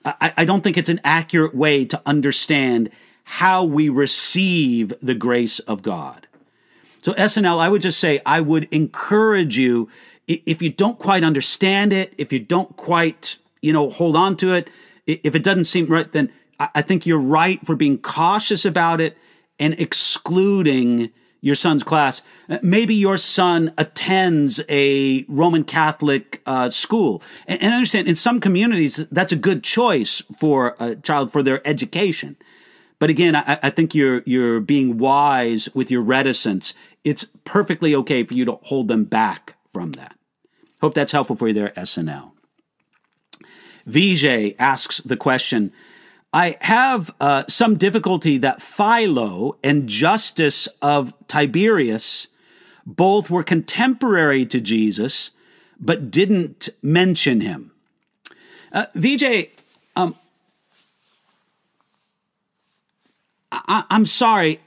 I, 0.05 0.33
I 0.39 0.45
don't 0.47 0.65
think 0.65 0.79
it's 0.79 0.89
an 0.89 1.01
accurate 1.05 1.55
way 1.55 1.85
to 1.85 2.01
understand 2.07 2.91
how 3.25 3.65
we 3.65 3.91
receive 3.91 4.95
the 5.01 5.15
grace 5.15 5.59
of 5.61 5.83
God. 5.83 6.27
So 7.03 7.13
SNL, 7.13 7.59
I 7.59 7.69
would 7.69 7.83
just 7.83 8.01
say 8.01 8.23
I 8.25 8.41
would 8.41 8.65
encourage 8.73 9.59
you 9.59 9.91
if 10.27 10.63
you 10.63 10.71
don't 10.71 10.99
quite 10.99 11.23
understand 11.23 11.93
it, 11.93 12.15
if 12.17 12.33
you 12.33 12.39
don't 12.39 12.77
quite, 12.77 13.37
you 13.61 13.75
know, 13.75 13.91
hold 13.91 14.17
on 14.17 14.39
to 14.39 14.55
it, 14.55 14.71
if 15.07 15.35
it 15.35 15.43
doesn't 15.43 15.67
seem 15.67 15.87
right, 15.87 16.11
then 16.11 16.33
I 16.59 16.83
think 16.83 17.07
you're 17.07 17.19
right 17.19 17.64
for 17.67 17.77
being 17.77 17.99
cautious 17.99 18.64
about 18.64 19.01
it 19.01 19.17
and 19.59 19.75
excluding 19.81 21.11
your 21.40 21.55
son's 21.55 21.83
class. 21.83 22.23
Uh, 22.49 22.59
maybe 22.62 22.95
your 22.95 23.17
son 23.17 23.73
attends 23.77 24.61
a 24.69 25.25
Roman 25.29 25.64
Catholic 25.64 26.40
uh, 26.47 26.71
school. 26.71 27.23
And, 27.47 27.62
and 27.62 27.75
understand, 27.75 28.09
in 28.09 28.14
some 28.14 28.40
communities, 28.40 29.05
that's 29.11 29.33
a 29.33 29.37
good 29.37 29.62
choice 29.62 30.23
for 30.38 30.75
a 30.81 30.97
child 30.97 31.33
for 31.33 31.43
their 31.43 31.67
education. 31.67 32.37
But 32.99 33.11
again, 33.11 33.37
I, 33.37 33.59
I, 33.62 33.71
think 33.71 33.95
you're 33.95 34.23
you're 34.25 34.61
being 34.61 34.97
wise 34.97 35.69
with 35.75 35.90
your 35.90 36.01
reticence 36.01 36.73
it's 37.05 37.27
perfectly 37.45 37.95
okay 37.95 38.25
for 38.25 38.35
you 38.35 38.47
to 38.47 38.59
hold 38.62 38.88
them 38.88 39.05
back 39.05 39.57
from 39.73 39.93
that. 39.93 40.17
Hope 40.81 40.95
that's 40.95 41.12
helpful 41.12 41.37
for 41.37 41.49
you 41.49 41.55
there, 41.55 41.69
SNL. 41.77 42.33
Vijay 43.87 44.57
asks 44.59 44.99
the 44.99 45.17
question 45.17 45.73
I 46.35 46.57
have 46.62 47.14
uh, 47.20 47.44
some 47.47 47.77
difficulty 47.77 48.38
that 48.38 48.61
Philo 48.61 49.57
and 49.62 49.88
Justus 49.88 50.66
of 50.83 51.14
Tiberius 51.29 52.27
both 52.85 53.31
were 53.31 53.44
contemporary 53.44 54.44
to 54.47 54.61
Jesus, 54.61 55.31
but 55.79 56.11
didn't 56.11 56.70
mention 56.83 57.40
him. 57.40 57.70
Uh, 58.73 58.87
Vijay, 58.97 59.51
um, 59.94 60.16
I, 63.53 63.85
I'm 63.88 64.05
sorry 64.05 64.61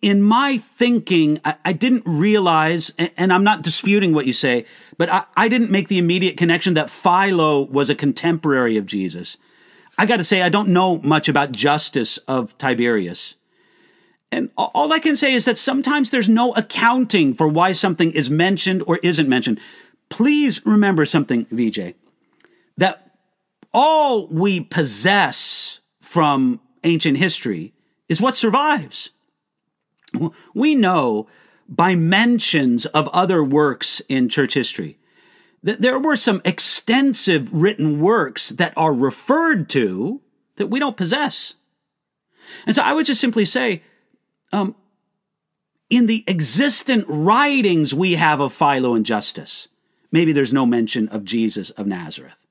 in 0.00 0.22
my 0.22 0.58
thinking, 0.58 1.40
I, 1.44 1.56
I 1.64 1.72
didn't 1.72 2.04
realize, 2.06 2.92
and, 2.98 3.10
and, 3.16 3.32
I'm 3.32 3.42
not 3.42 3.62
disputing 3.62 4.14
what 4.14 4.26
you 4.26 4.32
say, 4.32 4.64
but 4.96 5.10
I, 5.10 5.24
I 5.36 5.48
didn't 5.48 5.72
make 5.72 5.88
the 5.88 5.98
immediate 5.98 6.36
connection 6.36 6.74
that 6.74 6.88
Philo 6.88 7.62
was 7.62 7.90
a 7.90 7.96
contemporary 7.96 8.76
of 8.76 8.86
Jesus. 8.86 9.38
I 9.98 10.06
got 10.06 10.18
to 10.18 10.24
say, 10.24 10.42
I 10.42 10.48
don't 10.48 10.68
know 10.68 11.00
much 11.00 11.28
about 11.28 11.50
Justus 11.52 12.18
of 12.18 12.56
Tiberius. 12.56 13.34
And 14.30 14.50
all 14.56 14.92
I 14.92 15.00
can 15.00 15.16
say 15.16 15.32
is 15.32 15.46
that 15.46 15.58
sometimes 15.58 16.10
there's 16.10 16.28
no 16.28 16.52
accounting 16.52 17.34
for 17.34 17.48
why 17.48 17.72
something 17.72 18.12
is 18.12 18.30
mentioned 18.30 18.84
or 18.86 19.00
isn't 19.02 19.28
mentioned. 19.28 19.58
Please 20.08 20.64
remember 20.64 21.04
something, 21.04 21.46
Vijay, 21.46 21.94
that 22.76 23.10
all 23.72 24.28
we 24.28 24.60
possess 24.60 25.80
from 26.00 26.60
ancient 26.84 27.18
history 27.18 27.72
is 28.08 28.20
what 28.20 28.36
survives. 28.36 29.10
We 30.54 30.74
know 30.74 31.26
by 31.68 31.94
mentions 31.94 32.86
of 32.86 33.08
other 33.08 33.42
works 33.42 34.00
in 34.08 34.28
church 34.28 34.54
history 34.54 34.97
that 35.68 35.82
there 35.82 35.98
were 35.98 36.16
some 36.16 36.40
extensive 36.46 37.52
written 37.52 38.00
works 38.00 38.48
that 38.48 38.72
are 38.74 38.94
referred 38.94 39.68
to 39.68 40.22
that 40.56 40.68
we 40.68 40.78
don't 40.78 40.96
possess. 40.96 41.56
And 42.64 42.74
so 42.74 42.80
I 42.80 42.94
would 42.94 43.04
just 43.04 43.20
simply 43.20 43.44
say, 43.44 43.82
um, 44.50 44.74
in 45.90 46.06
the 46.06 46.24
existent 46.26 47.04
writings 47.06 47.92
we 47.92 48.14
have 48.14 48.40
of 48.40 48.54
Philo 48.54 48.94
and 48.94 49.04
Justus, 49.04 49.68
maybe 50.10 50.32
there's 50.32 50.54
no 50.54 50.64
mention 50.64 51.06
of 51.08 51.26
Jesus 51.26 51.68
of 51.68 51.86
Nazareth. 51.86 52.46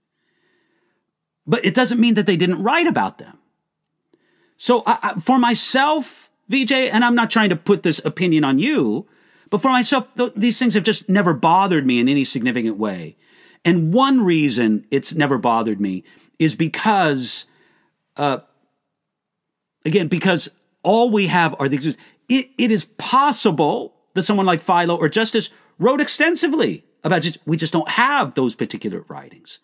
But 1.47 1.65
it 1.65 1.73
doesn't 1.73 1.99
mean 1.99 2.13
that 2.13 2.27
they 2.27 2.37
didn't 2.37 2.61
write 2.61 2.85
about 2.85 3.17
them. 3.17 3.39
So 4.57 4.83
I, 4.85 4.99
I, 5.01 5.19
for 5.19 5.39
myself, 5.39 6.29
Vijay, 6.51 6.91
and 6.93 7.03
I'm 7.03 7.15
not 7.15 7.31
trying 7.31 7.49
to 7.49 7.55
put 7.55 7.81
this 7.81 7.99
opinion 8.05 8.43
on 8.43 8.59
you, 8.59 9.07
but 9.49 9.61
for 9.61 9.69
myself, 9.69 10.07
th- 10.15 10.33
these 10.35 10.59
things 10.59 10.73
have 10.73 10.83
just 10.83 11.09
never 11.09 11.33
bothered 11.33 11.85
me 11.85 11.99
in 11.99 12.07
any 12.07 12.23
significant 12.23 12.77
way. 12.77 13.17
And 13.65 13.93
one 13.93 14.23
reason 14.23 14.85
it's 14.91 15.13
never 15.13 15.37
bothered 15.37 15.81
me 15.81 16.03
is 16.39 16.55
because, 16.55 17.45
uh, 18.15 18.39
again, 19.85 20.07
because 20.07 20.49
all 20.83 21.09
we 21.09 21.27
have 21.27 21.55
are 21.59 21.67
these. 21.67 21.97
It, 22.29 22.49
it 22.57 22.71
is 22.71 22.85
possible 22.97 23.95
that 24.13 24.23
someone 24.23 24.45
like 24.45 24.61
Philo 24.61 24.95
or 24.95 25.09
Justus 25.09 25.49
wrote 25.79 26.01
extensively 26.01 26.83
about 27.03 27.21
just, 27.21 27.37
we 27.45 27.57
just 27.57 27.73
don't 27.73 27.89
have 27.89 28.33
those 28.33 28.55
particular 28.55 29.05
writings. 29.07 29.59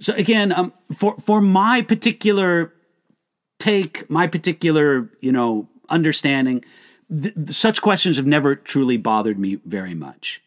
So 0.00 0.14
again, 0.14 0.52
um, 0.52 0.72
for 0.96 1.16
for 1.18 1.40
my 1.40 1.82
particular 1.82 2.72
take, 3.60 4.10
my 4.10 4.26
particular 4.26 5.10
you 5.20 5.30
know 5.32 5.68
understanding. 5.88 6.64
Th- 7.12 7.34
such 7.48 7.82
questions 7.82 8.16
have 8.16 8.26
never 8.26 8.54
truly 8.54 8.96
bothered 8.96 9.38
me 9.38 9.56
very 9.66 9.94
much 9.94 10.42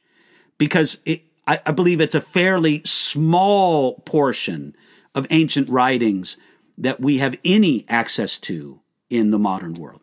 because 0.58 1.00
it, 1.06 1.22
I, 1.48 1.60
I 1.66 1.72
believe 1.72 2.02
it's 2.02 2.16
a 2.16 2.22
fairly 2.22 2.82
small 2.84 3.96
portion 4.06 4.76
of 5.14 5.28
ancient 5.30 5.70
writings 5.70 6.38
that 6.78 7.00
we 7.00 7.20
have 7.20 7.38
any 7.46 7.86
access 7.88 8.38
to 8.40 8.82
in 9.10 9.32
the 9.32 9.40
modern 9.40 9.76
world. 9.76 10.02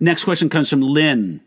Next 0.00 0.24
question 0.24 0.48
comes 0.48 0.70
from 0.70 0.80
Lynn. 0.80 1.40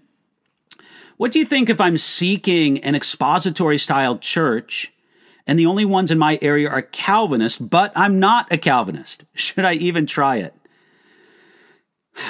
What 1.17 1.32
do 1.32 1.39
you 1.39 1.45
think 1.45 1.69
if 1.69 1.80
I'm 1.80 1.97
seeking 1.97 2.84
an 2.84 2.95
expository 2.95 3.78
style 3.78 4.17
church 4.17 4.91
and 5.47 5.57
the 5.57 5.65
only 5.65 5.86
ones 5.86 6.11
in 6.11 6.19
my 6.19 6.38
area 6.41 6.69
are 6.69 6.82
Calvinist, 6.82 7.69
but 7.69 7.91
I'm 7.95 8.19
not 8.19 8.51
a 8.51 8.57
Calvinist. 8.57 9.26
Should 9.34 9.65
I 9.65 9.74
even 9.74 10.05
try 10.05 10.38
it? 10.38 10.53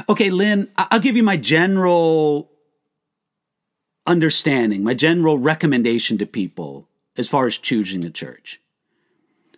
Okay, 0.10 0.30
Lynn, 0.30 0.70
I'll 0.78 1.00
give 1.00 1.16
you 1.16 1.24
my 1.24 1.38
general 1.38 2.52
understanding, 4.06 4.84
my 4.84 4.94
general 4.94 5.38
recommendation 5.38 6.18
to 6.18 6.26
people 6.26 6.88
as 7.18 7.28
far 7.28 7.46
as 7.46 7.58
choosing 7.58 8.06
a 8.06 8.10
church. 8.10 8.60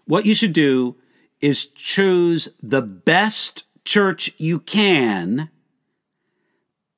What 0.06 0.26
you 0.26 0.34
should 0.34 0.54
do 0.54 0.96
is 1.40 1.66
choose 1.66 2.50
the 2.62 2.82
best 2.82 3.66
church 3.86 4.32
you 4.38 4.60
can 4.60 5.50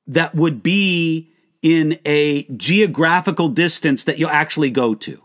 that 0.06 0.34
would 0.34 0.62
be 0.62 1.30
in 1.62 1.98
a 2.04 2.44
geographical 2.44 3.48
distance 3.48 4.04
that 4.04 4.18
you'll 4.18 4.30
actually 4.30 4.70
go 4.70 4.94
to. 4.94 5.20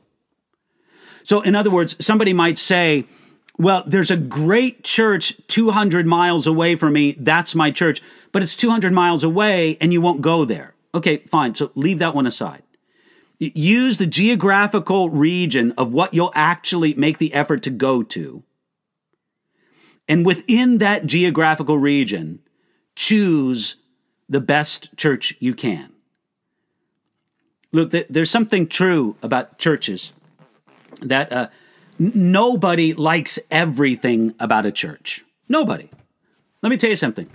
So, 1.24 1.42
in 1.42 1.56
other 1.56 1.70
words, 1.70 2.04
somebody 2.04 2.34
might 2.34 2.58
say, 2.58 3.06
well, 3.62 3.84
there's 3.86 4.10
a 4.10 4.18
great 4.18 4.84
church 4.84 5.36
200 5.48 6.08
miles 6.08 6.48
away 6.48 6.76
from 6.76 6.94
me. 6.94 7.12
That's 7.12 7.54
my 7.54 7.70
church. 7.70 8.02
But 8.32 8.42
it's 8.42 8.56
200 8.56 8.92
miles 8.92 9.24
away 9.24 9.78
and 9.80 9.94
you 9.94 10.02
won't 10.02 10.22
go 10.22 10.46
there. 10.46 10.74
Okay, 10.96 11.18
fine. 11.18 11.54
So 11.54 11.72
leave 11.76 12.00
that 12.00 12.16
one 12.16 12.26
aside. 12.26 12.64
Use 13.40 13.98
the 13.98 14.08
geographical 14.08 15.10
region 15.10 15.74
of 15.74 15.94
what 15.94 16.14
you'll 16.14 16.32
actually 16.34 16.94
make 16.96 17.20
the 17.20 17.34
effort 17.34 17.64
to 17.64 17.70
go 17.70 18.04
to. 18.04 18.44
And 20.08 20.26
within 20.26 20.80
that 20.80 21.06
geographical 21.06 21.78
region, 21.78 22.40
choose 22.96 23.78
the 24.28 24.42
best 24.42 24.98
church 24.98 25.36
you 25.40 25.54
can. 25.54 25.92
Look, 27.72 27.92
there's 27.92 28.30
something 28.30 28.68
true 28.68 29.16
about 29.22 29.58
churches 29.58 30.14
that 31.02 31.32
uh, 31.32 31.48
nobody 32.02 32.94
likes 32.94 33.38
everything 33.52 34.34
about 34.40 34.66
a 34.66 34.72
church. 34.72 35.24
Nobody. 35.48 35.90
Let 36.64 36.70
me 36.70 36.78
tell 36.78 36.90
you 36.90 36.96
something. 36.96 37.30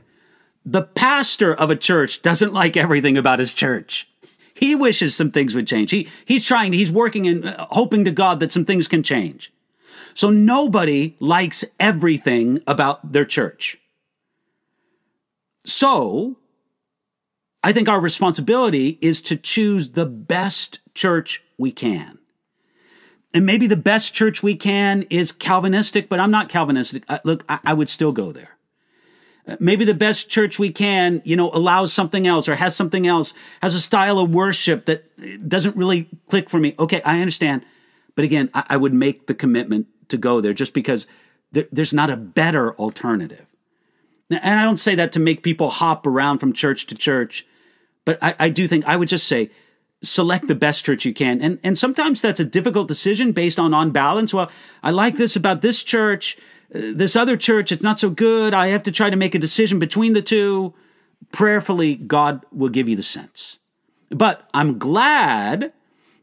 The 0.64 0.82
pastor 0.82 1.54
of 1.54 1.70
a 1.70 1.76
church 1.76 2.22
doesn't 2.22 2.52
like 2.52 2.76
everything 2.76 3.16
about 3.16 3.38
his 3.38 3.54
church. 3.54 4.08
He 4.54 4.74
wishes 4.74 5.14
some 5.14 5.30
things 5.30 5.54
would 5.54 5.68
change. 5.68 5.92
He, 5.92 6.08
he's 6.24 6.44
trying, 6.44 6.72
he's 6.72 6.90
working 6.90 7.26
and 7.28 7.44
uh, 7.44 7.66
hoping 7.70 8.04
to 8.06 8.10
God 8.10 8.40
that 8.40 8.50
some 8.50 8.64
things 8.64 8.88
can 8.88 9.02
change. 9.02 9.52
So 10.14 10.30
nobody 10.30 11.14
likes 11.20 11.64
everything 11.78 12.60
about 12.66 13.12
their 13.12 13.26
church. 13.26 13.78
So 15.64 16.38
I 17.62 17.72
think 17.72 17.88
our 17.88 18.00
responsibility 18.00 18.98
is 19.00 19.20
to 19.22 19.36
choose 19.36 19.90
the 19.90 20.06
best 20.06 20.80
church 20.94 21.42
we 21.58 21.70
can. 21.70 22.15
And 23.36 23.44
maybe 23.44 23.66
the 23.66 23.76
best 23.76 24.14
church 24.14 24.42
we 24.42 24.56
can 24.56 25.02
is 25.10 25.30
Calvinistic, 25.30 26.08
but 26.08 26.18
I'm 26.18 26.30
not 26.30 26.48
Calvinistic. 26.48 27.04
Uh, 27.06 27.18
look, 27.22 27.44
I, 27.50 27.58
I 27.66 27.74
would 27.74 27.90
still 27.90 28.10
go 28.10 28.32
there. 28.32 28.56
Uh, 29.46 29.58
maybe 29.60 29.84
the 29.84 29.92
best 29.92 30.30
church 30.30 30.58
we 30.58 30.70
can, 30.70 31.20
you 31.22 31.36
know, 31.36 31.50
allows 31.50 31.92
something 31.92 32.26
else 32.26 32.48
or 32.48 32.54
has 32.54 32.74
something 32.74 33.06
else, 33.06 33.34
has 33.60 33.74
a 33.74 33.80
style 33.82 34.18
of 34.18 34.30
worship 34.30 34.86
that 34.86 35.46
doesn't 35.46 35.76
really 35.76 36.08
click 36.30 36.48
for 36.48 36.58
me. 36.58 36.74
Okay, 36.78 37.02
I 37.02 37.20
understand. 37.20 37.62
But 38.14 38.24
again, 38.24 38.48
I, 38.54 38.64
I 38.70 38.76
would 38.78 38.94
make 38.94 39.26
the 39.26 39.34
commitment 39.34 39.86
to 40.08 40.16
go 40.16 40.40
there 40.40 40.54
just 40.54 40.72
because 40.72 41.06
there, 41.52 41.66
there's 41.70 41.92
not 41.92 42.08
a 42.08 42.16
better 42.16 42.74
alternative. 42.76 43.44
And 44.30 44.58
I 44.58 44.64
don't 44.64 44.78
say 44.78 44.94
that 44.94 45.12
to 45.12 45.20
make 45.20 45.42
people 45.42 45.68
hop 45.68 46.06
around 46.06 46.38
from 46.38 46.54
church 46.54 46.86
to 46.86 46.94
church, 46.94 47.46
but 48.06 48.16
I 48.22 48.48
do 48.48 48.66
think 48.66 48.86
I 48.86 48.96
would 48.96 49.08
just 49.08 49.28
say, 49.28 49.50
select 50.02 50.46
the 50.46 50.54
best 50.54 50.84
church 50.84 51.04
you 51.04 51.14
can. 51.14 51.40
And 51.40 51.58
and 51.62 51.78
sometimes 51.78 52.20
that's 52.20 52.40
a 52.40 52.44
difficult 52.44 52.88
decision 52.88 53.32
based 53.32 53.58
on 53.58 53.74
on 53.74 53.90
balance. 53.90 54.32
Well, 54.32 54.50
I 54.82 54.90
like 54.90 55.16
this 55.16 55.36
about 55.36 55.62
this 55.62 55.82
church, 55.82 56.36
uh, 56.74 56.92
this 56.94 57.16
other 57.16 57.36
church 57.36 57.72
it's 57.72 57.82
not 57.82 57.98
so 57.98 58.10
good. 58.10 58.54
I 58.54 58.68
have 58.68 58.82
to 58.84 58.92
try 58.92 59.10
to 59.10 59.16
make 59.16 59.34
a 59.34 59.38
decision 59.38 59.78
between 59.78 60.12
the 60.12 60.22
two. 60.22 60.74
Prayerfully, 61.32 61.96
God 61.96 62.44
will 62.52 62.68
give 62.68 62.88
you 62.88 62.96
the 62.96 63.02
sense. 63.02 63.58
But 64.10 64.48
I'm 64.54 64.78
glad 64.78 65.72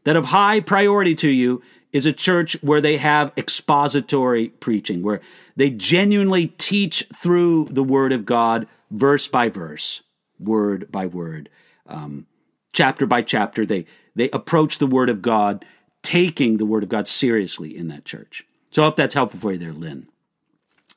that 0.04 0.16
of 0.16 0.26
high 0.26 0.60
priority 0.60 1.14
to 1.16 1.28
you 1.28 1.62
is 1.92 2.06
a 2.06 2.12
church 2.12 2.56
where 2.62 2.80
they 2.80 2.96
have 2.96 3.32
expository 3.36 4.48
preaching, 4.48 5.02
where 5.02 5.20
they 5.56 5.70
genuinely 5.70 6.48
teach 6.58 7.06
through 7.14 7.66
the 7.66 7.84
Word 7.84 8.12
of 8.12 8.24
God, 8.24 8.66
verse 8.90 9.28
by 9.28 9.48
verse, 9.48 10.02
word 10.40 10.90
by 10.90 11.06
word. 11.06 11.48
Um, 11.86 12.26
chapter 12.74 13.06
by 13.06 13.22
chapter, 13.22 13.64
they, 13.64 13.86
they 14.14 14.28
approach 14.30 14.78
the 14.78 14.86
Word 14.86 15.08
of 15.08 15.22
God, 15.22 15.64
taking 16.02 16.58
the 16.58 16.66
Word 16.66 16.82
of 16.82 16.90
God 16.90 17.08
seriously 17.08 17.74
in 17.74 17.88
that 17.88 18.04
church. 18.04 18.44
So 18.70 18.82
I 18.82 18.86
hope 18.86 18.96
that's 18.96 19.14
helpful 19.14 19.40
for 19.40 19.52
you 19.52 19.58
there, 19.58 19.72
Lynn. 19.72 20.08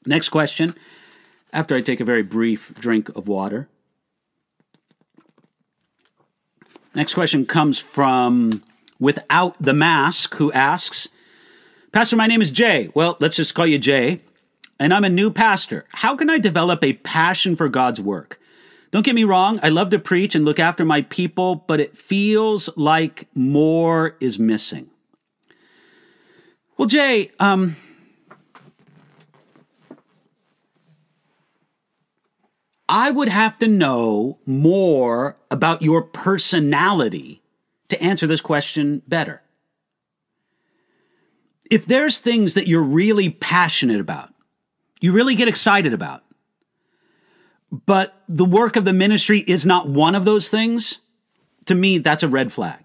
Next 0.05 0.29
question, 0.29 0.75
after 1.53 1.75
I 1.75 1.81
take 1.81 2.01
a 2.01 2.05
very 2.05 2.23
brief 2.23 2.73
drink 2.79 3.09
of 3.09 3.27
water. 3.27 3.69
Next 6.93 7.13
question 7.13 7.45
comes 7.45 7.79
from 7.79 8.63
Without 8.99 9.55
the 9.61 9.73
Mask, 9.73 10.33
who 10.35 10.51
asks, 10.51 11.07
Pastor, 11.91 12.15
my 12.15 12.27
name 12.27 12.41
is 12.41 12.51
Jay. 12.51 12.89
Well, 12.93 13.17
let's 13.19 13.35
just 13.35 13.53
call 13.53 13.67
you 13.67 13.77
Jay. 13.77 14.21
And 14.79 14.93
I'm 14.93 15.03
a 15.03 15.09
new 15.09 15.31
pastor. 15.31 15.85
How 15.91 16.15
can 16.15 16.29
I 16.29 16.37
develop 16.37 16.83
a 16.83 16.93
passion 16.93 17.55
for 17.55 17.69
God's 17.69 18.01
work? 18.01 18.39
Don't 18.91 19.05
get 19.05 19.15
me 19.15 19.23
wrong, 19.23 19.59
I 19.61 19.69
love 19.69 19.89
to 19.91 19.99
preach 19.99 20.33
and 20.33 20.45
look 20.45 20.59
after 20.59 20.85
my 20.85 21.01
people, 21.01 21.55
but 21.55 21.79
it 21.79 21.97
feels 21.97 22.69
like 22.77 23.27
more 23.35 24.15
is 24.19 24.39
missing. 24.39 24.89
Well, 26.77 26.87
Jay, 26.87 27.31
um, 27.39 27.75
I 32.87 33.11
would 33.11 33.29
have 33.29 33.57
to 33.59 33.67
know 33.67 34.39
more 34.45 35.37
about 35.51 35.81
your 35.81 36.01
personality 36.03 37.41
to 37.89 38.01
answer 38.01 38.27
this 38.27 38.41
question 38.41 39.01
better. 39.07 39.41
If 41.69 41.85
there's 41.85 42.19
things 42.19 42.53
that 42.53 42.67
you're 42.67 42.81
really 42.81 43.29
passionate 43.29 43.99
about, 43.99 44.33
you 45.01 45.11
really 45.11 45.35
get 45.35 45.49
excited 45.49 45.93
about, 45.93 46.23
but 47.71 48.21
the 48.29 48.45
work 48.45 48.75
of 48.75 48.85
the 48.85 48.93
ministry 48.93 49.39
is 49.39 49.65
not 49.65 49.89
one 49.89 50.15
of 50.15 50.25
those 50.25 50.49
things, 50.49 50.99
to 51.65 51.75
me, 51.75 51.97
that's 51.97 52.23
a 52.23 52.27
red 52.27 52.51
flag. 52.51 52.83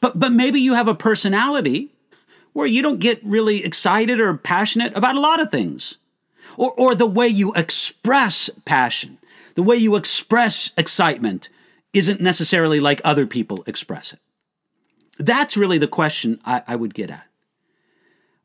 But, 0.00 0.18
but 0.18 0.32
maybe 0.32 0.60
you 0.60 0.74
have 0.74 0.88
a 0.88 0.94
personality 0.94 1.90
where 2.52 2.66
you 2.66 2.82
don't 2.82 3.00
get 3.00 3.24
really 3.24 3.64
excited 3.64 4.20
or 4.20 4.36
passionate 4.36 4.96
about 4.96 5.16
a 5.16 5.20
lot 5.20 5.40
of 5.40 5.50
things. 5.50 5.98
Or, 6.56 6.72
or 6.72 6.94
the 6.94 7.06
way 7.06 7.26
you 7.26 7.52
express 7.54 8.48
passion, 8.64 9.18
the 9.54 9.62
way 9.62 9.76
you 9.76 9.96
express 9.96 10.70
excitement 10.76 11.48
isn't 11.92 12.20
necessarily 12.20 12.80
like 12.80 13.00
other 13.02 13.26
people 13.26 13.64
express 13.66 14.12
it. 14.12 14.20
That's 15.18 15.56
really 15.56 15.78
the 15.78 15.88
question 15.88 16.40
I, 16.44 16.62
I 16.66 16.76
would 16.76 16.94
get 16.94 17.10
at. 17.10 17.26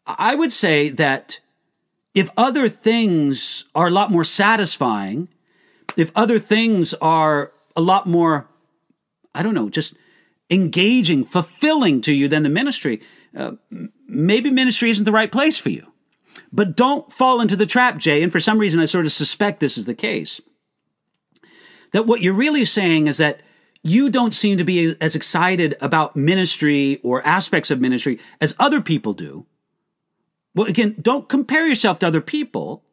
I 0.07 0.33
would 0.33 0.51
say 0.51 0.89
that 0.89 1.39
if 2.13 2.29
other 2.35 2.69
things 2.69 3.65
are 3.75 3.87
a 3.87 3.91
lot 3.91 4.11
more 4.11 4.23
satisfying, 4.23 5.27
if 5.97 6.11
other 6.15 6.39
things 6.39 6.93
are 6.95 7.51
a 7.75 7.81
lot 7.81 8.07
more, 8.07 8.47
I 9.33 9.43
don't 9.43 9.53
know, 9.53 9.69
just 9.69 9.93
engaging, 10.49 11.23
fulfilling 11.23 12.01
to 12.01 12.13
you 12.13 12.27
than 12.27 12.43
the 12.43 12.49
ministry, 12.49 13.01
uh, 13.35 13.51
maybe 14.07 14.49
ministry 14.49 14.89
isn't 14.89 15.05
the 15.05 15.11
right 15.11 15.31
place 15.31 15.57
for 15.57 15.69
you. 15.69 15.85
But 16.51 16.75
don't 16.75 17.11
fall 17.13 17.41
into 17.41 17.55
the 17.55 17.65
trap, 17.65 17.97
Jay. 17.97 18.23
And 18.23 18.31
for 18.31 18.39
some 18.39 18.57
reason, 18.57 18.79
I 18.79 18.85
sort 18.85 19.05
of 19.05 19.11
suspect 19.11 19.59
this 19.59 19.77
is 19.77 19.85
the 19.85 19.93
case. 19.93 20.41
That 21.93 22.07
what 22.07 22.21
you're 22.21 22.33
really 22.33 22.65
saying 22.65 23.07
is 23.07 23.17
that 23.17 23.41
you 23.83 24.09
don't 24.09 24.33
seem 24.33 24.57
to 24.57 24.63
be 24.63 24.95
as 24.99 25.15
excited 25.15 25.75
about 25.79 26.15
ministry 26.15 26.99
or 27.03 27.25
aspects 27.25 27.71
of 27.71 27.79
ministry 27.79 28.19
as 28.41 28.55
other 28.59 28.81
people 28.81 29.13
do. 29.13 29.45
Well, 30.55 30.67
again, 30.67 30.95
don't 31.01 31.29
compare 31.29 31.67
yourself 31.67 31.99
to 31.99 32.07
other 32.07 32.21
people. 32.21 32.83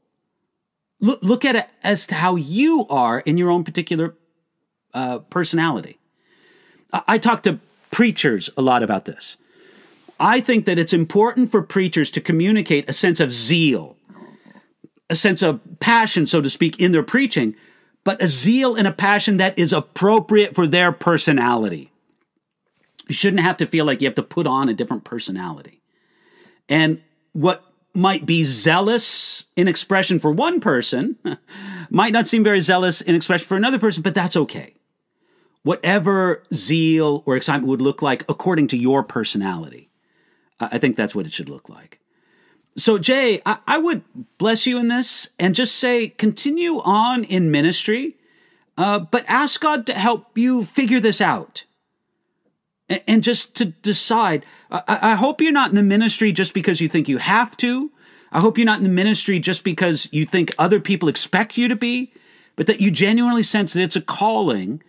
Look, 1.01 1.23
look 1.23 1.45
at 1.45 1.57
it 1.57 1.67
as 1.83 2.07
to 2.09 2.15
how 2.15 2.37
you 2.37 2.87
are 2.89 3.21
in 3.21 3.37
your 3.37 3.51
own 3.51 3.65
particular 3.65 4.15
uh, 4.95 5.19
personality. 5.21 5.99
I, 6.93 7.03
I 7.09 7.19
talk 7.19 7.43
to 7.45 7.59
preachers 7.91 8.51
a 8.57 8.63
lot 8.63 8.83
about 8.83 9.05
this. 9.05 9.37
I 10.19 10.41
think 10.41 10.65
that 10.65 10.79
it's 10.79 10.93
important 10.93 11.51
for 11.51 11.63
preachers 11.63 12.11
to 12.13 12.21
communicate 12.21 12.89
a 12.89 12.93
sense 12.93 13.21
of 13.21 13.33
zeal, 13.33 13.97
a 15.11 15.17
sense 15.17 15.43
of 15.43 15.61
passion, 15.81 16.27
so 16.27 16.41
to 16.41 16.49
speak, 16.49 16.81
in 16.81 16.93
their 16.93 17.03
preaching, 17.03 17.55
but 18.05 18.23
a 18.23 18.27
zeal 18.27 18.75
and 18.75 18.87
a 18.87 18.93
passion 18.93 19.37
that 19.37 19.59
is 19.59 19.73
appropriate 19.73 20.55
for 20.55 20.67
their 20.67 20.93
personality. 20.93 21.91
You 23.09 23.15
shouldn't 23.15 23.43
have 23.43 23.59
to 23.59 23.67
feel 23.67 23.85
like 23.85 24.01
you 24.01 24.09
have 24.09 24.15
to 24.17 24.23
put 24.23 24.47
on 24.47 24.69
a 24.69 24.75
different 24.75 25.05
personality. 25.05 25.81
And 26.69 27.03
what 27.37 27.63
might 27.93 28.25
be 28.25 28.45
zealous 28.45 29.45
in 29.57 29.69
expression 29.69 30.19
for 30.19 30.33
one 30.33 30.59
person 30.59 31.19
might 31.91 32.13
not 32.13 32.27
seem 32.27 32.43
very 32.43 32.61
zealous 32.61 33.03
in 33.03 33.15
expression 33.15 33.47
for 33.47 33.57
another 33.57 33.79
person, 33.79 34.03
but 34.03 34.15
that's 34.15 34.37
okay. 34.37 34.75
Whatever 35.63 36.43
zeal 36.55 37.23
or 37.27 37.37
excitement 37.37 37.69
would 37.69 37.83
look 37.83 38.01
like 38.01 38.25
according 38.27 38.69
to 38.69 38.77
your 38.79 39.03
personality. 39.03 39.91
I 40.59 40.79
think 40.79 40.97
that's 40.97 41.15
what 41.15 41.27
it 41.27 41.33
should 41.33 41.51
look 41.51 41.69
like. 41.69 42.01
So, 42.79 42.97
Jay, 42.97 43.43
I, 43.45 43.59
I 43.67 43.79
would 43.79 44.03
bless 44.39 44.67
you 44.67 44.79
in 44.79 44.89
this 44.89 45.29
and 45.39 45.55
just 45.55 45.77
say 45.77 46.09
continue 46.09 46.77
on 46.79 47.25
in 47.25 47.51
ministry, 47.51 48.17
uh, 48.79 49.01
but 49.01 49.27
ask 49.29 49.61
God 49.61 49.87
to 49.89 49.93
help 49.93 50.39
you 50.39 50.65
figure 50.65 51.01
this 51.01 51.21
out 51.21 51.66
and, 52.89 53.23
just 53.23 53.55
to 53.57 53.67
decide. 53.67 54.45
I, 54.71 55.15
hope 55.17 55.41
you're 55.41 55.53
not 55.53 55.71
in 55.71 55.77
the 55.77 55.83
ministry 55.83 56.33
just 56.33 56.55
because 56.55 56.81
you 56.81 56.89
think 56.89 57.09
you 57.09 57.19
have 57.19 57.57
to. 57.59 57.91
I 58.33 58.41
hope 58.41 58.59
you're 58.59 58.67
not 58.67 58.79
in 58.79 58.85
the 58.85 58.91
ministry 58.91 59.39
just 59.39 59.65
because 59.65 60.09
you 60.13 60.25
think 60.25 60.55
other 60.59 60.81
people 60.81 61.09
expect 61.09 61.57
you 61.57 61.69
to 61.69 61.77
be, 61.77 62.13
but 62.55 62.67
that 62.67 62.81
you 62.81 62.91
genuinely 62.91 63.43
sense 63.43 63.73
that 63.73 63.83
it's 63.83 63.97
a 63.97 64.01
calling 64.01 64.83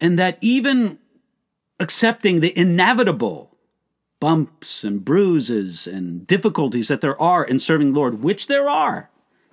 and 0.00 0.18
that 0.18 0.38
even 0.40 0.98
accepting 1.80 2.40
the 2.40 2.56
inevitable 2.58 3.56
bumps 4.20 4.84
and 4.84 5.04
bruises 5.04 5.86
and 5.86 6.26
difficulties 6.26 6.88
that 6.88 7.00
there 7.00 7.20
are 7.20 7.44
in 7.44 7.58
serving 7.58 7.92
Lord, 7.92 8.22
which 8.22 8.46
there 8.46 8.68
are, 8.68 9.10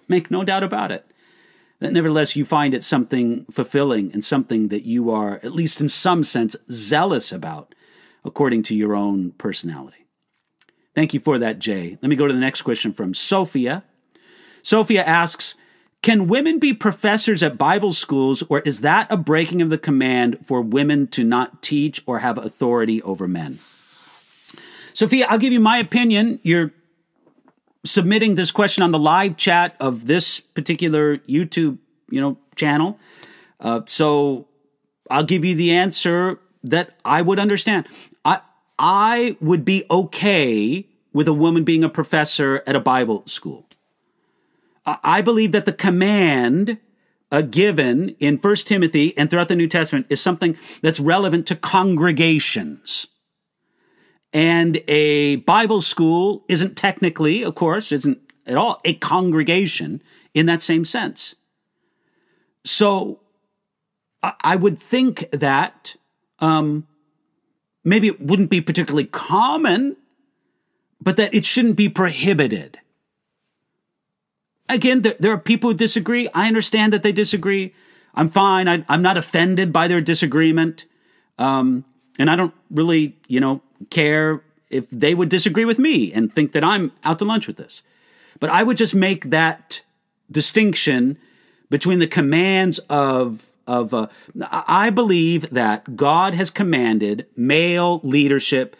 make 0.07 0.31
no 0.31 0.43
doubt 0.43 0.63
about 0.63 0.91
it, 0.91 1.10
that 1.81 1.91
nevertheless 1.91 2.35
you 2.35 2.45
find 2.45 2.73
it 2.73 2.83
something 2.83 3.43
fulfilling 3.45 4.13
and 4.13 4.23
something 4.23 4.69
that 4.69 4.85
you 4.85 5.11
are, 5.11 5.35
at 5.43 5.51
least 5.51 5.81
in 5.81 5.89
some 5.89 6.23
sense, 6.23 6.55
zealous 6.71 7.31
about 7.31 7.75
according 8.23 8.61
to 8.63 8.75
your 8.75 8.95
own 8.95 9.31
personality. 9.31 10.05
Thank 10.93 11.13
you 11.13 11.19
for 11.19 11.39
that, 11.39 11.57
Jay. 11.57 11.97
Let 12.01 12.09
me 12.09 12.15
go 12.15 12.27
to 12.27 12.33
the 12.33 12.39
next 12.39 12.61
question 12.61 12.93
from 12.93 13.13
Sophia. 13.13 13.83
Sophia 14.61 15.03
asks, 15.03 15.55
can 16.03 16.27
women 16.27 16.59
be 16.59 16.73
professors 16.73 17.41
at 17.43 17.57
Bible 17.57 17.93
schools, 17.93 18.43
or 18.49 18.59
is 18.61 18.81
that 18.81 19.07
a 19.11 19.17
breaking 19.17 19.61
of 19.61 19.69
the 19.69 19.77
command 19.77 20.39
for 20.43 20.61
women 20.61 21.07
to 21.07 21.23
not 21.23 21.61
teach 21.61 22.01
or 22.05 22.19
have 22.19 22.37
authority 22.37 23.01
over 23.03 23.27
men? 23.27 23.59
Sophia, 24.93 25.25
I'll 25.29 25.37
give 25.37 25.53
you 25.53 25.59
my 25.59 25.77
opinion. 25.77 26.39
You're 26.43 26.73
submitting 27.83 28.35
this 28.35 28.51
question 28.51 28.83
on 28.83 28.91
the 28.91 28.99
live 28.99 29.37
chat 29.37 29.75
of 29.79 30.07
this 30.07 30.39
particular 30.39 31.17
YouTube, 31.19 31.77
you 32.09 32.21
know, 32.21 32.37
channel. 32.55 32.99
Uh, 33.59 33.81
so 33.87 34.47
I'll 35.09 35.23
give 35.23 35.43
you 35.45 35.55
the 35.55 35.71
answer 35.71 36.39
that 36.63 36.95
I 37.03 37.21
would 37.21 37.39
understand. 37.39 37.87
I 38.23 38.41
I 38.77 39.37
would 39.39 39.63
be 39.63 39.85
okay 39.89 40.87
with 41.13 41.27
a 41.27 41.33
woman 41.33 41.63
being 41.63 41.83
a 41.83 41.89
professor 41.89 42.63
at 42.65 42.75
a 42.75 42.79
Bible 42.79 43.23
school. 43.27 43.65
I 44.85 45.21
believe 45.21 45.51
that 45.51 45.65
the 45.65 45.73
command 45.73 46.77
uh, 47.31 47.41
given 47.41 48.15
in 48.19 48.37
First 48.37 48.67
Timothy 48.67 49.15
and 49.17 49.29
throughout 49.29 49.47
the 49.47 49.55
New 49.55 49.67
Testament 49.67 50.07
is 50.09 50.19
something 50.19 50.57
that's 50.81 50.99
relevant 50.99 51.45
to 51.47 51.55
congregations. 51.55 53.07
And 54.33 54.81
a 54.87 55.37
Bible 55.37 55.81
school 55.81 56.43
isn't 56.47 56.77
technically, 56.77 57.43
of 57.43 57.55
course, 57.55 57.91
isn't 57.91 58.19
at 58.45 58.55
all 58.55 58.79
a 58.85 58.93
congregation 58.95 60.01
in 60.33 60.45
that 60.45 60.61
same 60.61 60.85
sense. 60.85 61.35
So 62.63 63.19
I 64.23 64.55
would 64.55 64.79
think 64.79 65.29
that 65.31 65.95
um, 66.39 66.87
maybe 67.83 68.07
it 68.07 68.21
wouldn't 68.21 68.49
be 68.49 68.61
particularly 68.61 69.05
common, 69.05 69.97
but 71.01 71.17
that 71.17 71.33
it 71.33 71.43
shouldn't 71.43 71.75
be 71.75 71.89
prohibited. 71.89 72.79
Again, 74.69 75.01
there, 75.01 75.31
are 75.31 75.37
people 75.37 75.71
who 75.71 75.75
disagree. 75.75 76.29
I 76.33 76.47
understand 76.47 76.93
that 76.93 77.03
they 77.03 77.11
disagree. 77.11 77.73
I'm 78.13 78.29
fine. 78.29 78.67
I, 78.67 78.85
am 78.87 79.01
not 79.01 79.17
offended 79.17 79.73
by 79.73 79.87
their 79.87 79.99
disagreement. 79.99 80.85
Um, 81.37 81.83
and 82.19 82.29
I 82.29 82.35
don't 82.35 82.53
really, 82.69 83.17
you 83.27 83.39
know, 83.39 83.61
care 83.89 84.43
if 84.69 84.89
they 84.89 85.13
would 85.13 85.29
disagree 85.29 85.65
with 85.65 85.79
me 85.79 86.11
and 86.13 86.33
think 86.33 86.53
that 86.53 86.63
I'm 86.63 86.91
out 87.03 87.19
to 87.19 87.25
lunch 87.25 87.47
with 87.47 87.57
this. 87.57 87.83
But 88.39 88.49
I 88.49 88.63
would 88.63 88.77
just 88.77 88.95
make 88.95 89.29
that 89.29 89.83
distinction 90.31 91.17
between 91.69 91.99
the 91.99 92.07
commands 92.07 92.79
of 92.89 93.47
of 93.67 93.93
uh, 93.93 94.07
I 94.49 94.89
believe 94.89 95.49
that 95.51 95.95
God 95.95 96.33
has 96.33 96.49
commanded 96.49 97.27
male 97.35 98.01
leadership, 98.03 98.75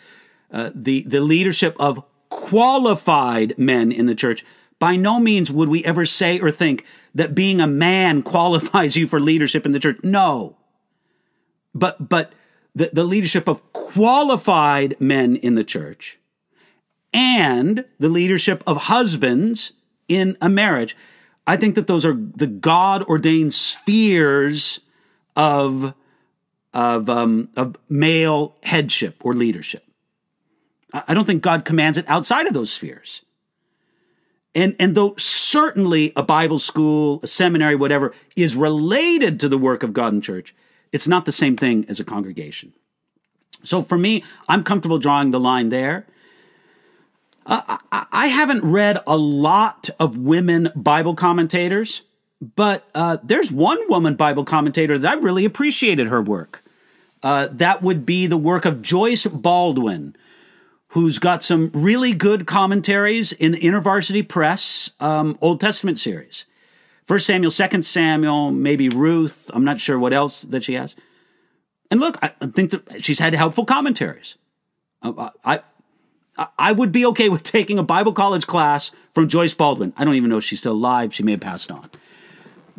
uh, 0.51 0.71
the 0.73 1.03
the 1.07 1.21
leadership 1.21 1.75
of 1.79 2.03
qualified 2.29 3.57
men 3.57 3.91
in 3.91 4.05
the 4.05 4.15
church. 4.15 4.43
By 4.79 4.95
no 4.95 5.19
means 5.19 5.51
would 5.51 5.69
we 5.69 5.85
ever 5.85 6.05
say 6.05 6.39
or 6.39 6.49
think 6.49 6.85
that 7.13 7.35
being 7.35 7.61
a 7.61 7.67
man 7.67 8.23
qualifies 8.33 8.95
you 8.95 9.07
for 9.07 9.19
leadership 9.19 9.65
in 9.65 9.71
the 9.71 9.79
church. 9.79 9.99
No. 10.03 10.57
But 11.73 12.09
but 12.09 12.33
the, 12.75 12.89
the 12.93 13.03
leadership 13.03 13.47
of 13.47 13.73
qualified 13.73 14.99
men 14.99 15.35
in 15.35 15.55
the 15.55 15.63
church 15.63 16.19
and 17.13 17.85
the 17.99 18.09
leadership 18.09 18.63
of 18.65 18.77
husbands 18.77 19.73
in 20.07 20.37
a 20.41 20.49
marriage. 20.49 20.95
I 21.45 21.57
think 21.57 21.75
that 21.75 21.87
those 21.87 22.05
are 22.05 22.13
the 22.13 22.47
God 22.47 23.03
ordained 23.03 23.53
spheres 23.53 24.79
of, 25.35 25.93
of, 26.73 27.09
um, 27.09 27.49
of 27.55 27.75
male 27.89 28.55
headship 28.63 29.17
or 29.23 29.33
leadership. 29.33 29.83
I 30.93 31.13
don't 31.13 31.25
think 31.25 31.41
God 31.41 31.65
commands 31.65 31.97
it 31.97 32.05
outside 32.07 32.47
of 32.47 32.53
those 32.53 32.71
spheres. 32.71 33.23
And, 34.53 34.75
and 34.79 34.95
though 34.95 35.15
certainly 35.17 36.11
a 36.15 36.23
Bible 36.23 36.59
school, 36.59 37.21
a 37.23 37.27
seminary, 37.27 37.75
whatever, 37.75 38.13
is 38.35 38.55
related 38.55 39.39
to 39.39 39.49
the 39.49 39.57
work 39.57 39.83
of 39.83 39.93
God 39.93 40.13
in 40.13 40.21
church, 40.21 40.53
it's 40.91 41.07
not 41.07 41.25
the 41.25 41.31
same 41.31 41.55
thing 41.55 41.85
as 41.87 41.99
a 41.99 42.03
congregation. 42.03 42.73
So 43.63 43.81
for 43.81 43.97
me, 43.97 44.23
I'm 44.47 44.63
comfortable 44.63 44.97
drawing 44.97 45.31
the 45.31 45.39
line 45.39 45.69
there. 45.69 46.05
Uh, 47.45 47.77
I, 47.91 48.05
I, 48.11 48.27
haven't 48.27 48.63
read 48.63 48.99
a 49.07 49.17
lot 49.17 49.89
of 49.99 50.17
women 50.17 50.69
Bible 50.75 51.15
commentators, 51.15 52.03
but 52.39 52.87
uh, 52.93 53.17
there's 53.23 53.51
one 53.51 53.79
woman 53.89 54.15
Bible 54.15 54.45
commentator 54.45 54.99
that 54.99 55.17
I 55.17 55.19
really 55.19 55.45
appreciated 55.45 56.07
her 56.07 56.21
work. 56.21 56.63
Uh, 57.23 57.47
that 57.51 57.81
would 57.81 58.05
be 58.05 58.27
the 58.27 58.37
work 58.37 58.65
of 58.65 58.83
Joyce 58.83 59.25
Baldwin, 59.25 60.15
who's 60.89 61.17
got 61.17 61.41
some 61.41 61.71
really 61.73 62.13
good 62.13 62.45
commentaries 62.45 63.31
in 63.31 63.53
the 63.53 63.59
InterVarsity 63.59 64.27
Press 64.27 64.91
um, 64.99 65.37
Old 65.41 65.59
Testament 65.59 65.99
series. 65.99 66.45
First 67.05 67.25
Samuel, 67.25 67.51
Second 67.51 67.83
Samuel, 67.83 68.51
maybe 68.51 68.89
Ruth. 68.89 69.49
I'm 69.53 69.63
not 69.63 69.79
sure 69.79 69.97
what 69.97 70.13
else 70.13 70.43
that 70.43 70.63
she 70.63 70.75
has. 70.75 70.95
And 71.89 71.99
look, 71.99 72.17
I 72.21 72.29
think 72.47 72.71
that 72.71 73.03
she's 73.03 73.19
had 73.19 73.33
helpful 73.33 73.65
commentaries. 73.65 74.37
I, 75.01 75.31
I, 75.43 75.59
I 76.57 76.71
would 76.71 76.91
be 76.91 77.05
okay 77.07 77.27
with 77.27 77.43
taking 77.43 77.77
a 77.77 77.83
Bible 77.83 78.13
college 78.13 78.47
class 78.47 78.91
from 79.13 79.27
Joyce 79.27 79.53
Baldwin. 79.53 79.93
I 79.97 80.05
don't 80.05 80.15
even 80.15 80.29
know 80.29 80.37
if 80.37 80.43
she's 80.43 80.59
still 80.59 80.73
alive. 80.73 81.13
She 81.13 81.23
may 81.23 81.31
have 81.31 81.41
passed 81.41 81.69
on. 81.69 81.89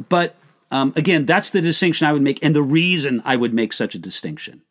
But 0.09 0.37
um, 0.71 0.93
again, 0.97 1.27
that's 1.27 1.51
the 1.51 1.61
distinction 1.61 2.07
I 2.07 2.13
would 2.15 2.23
make, 2.23 2.43
and 2.43 2.57
the 2.57 2.63
reason 2.63 3.21
I 3.25 3.37
would 3.37 3.53
make 3.53 3.75
such 3.75 3.95
a 3.95 3.99
distinction. 3.99 4.63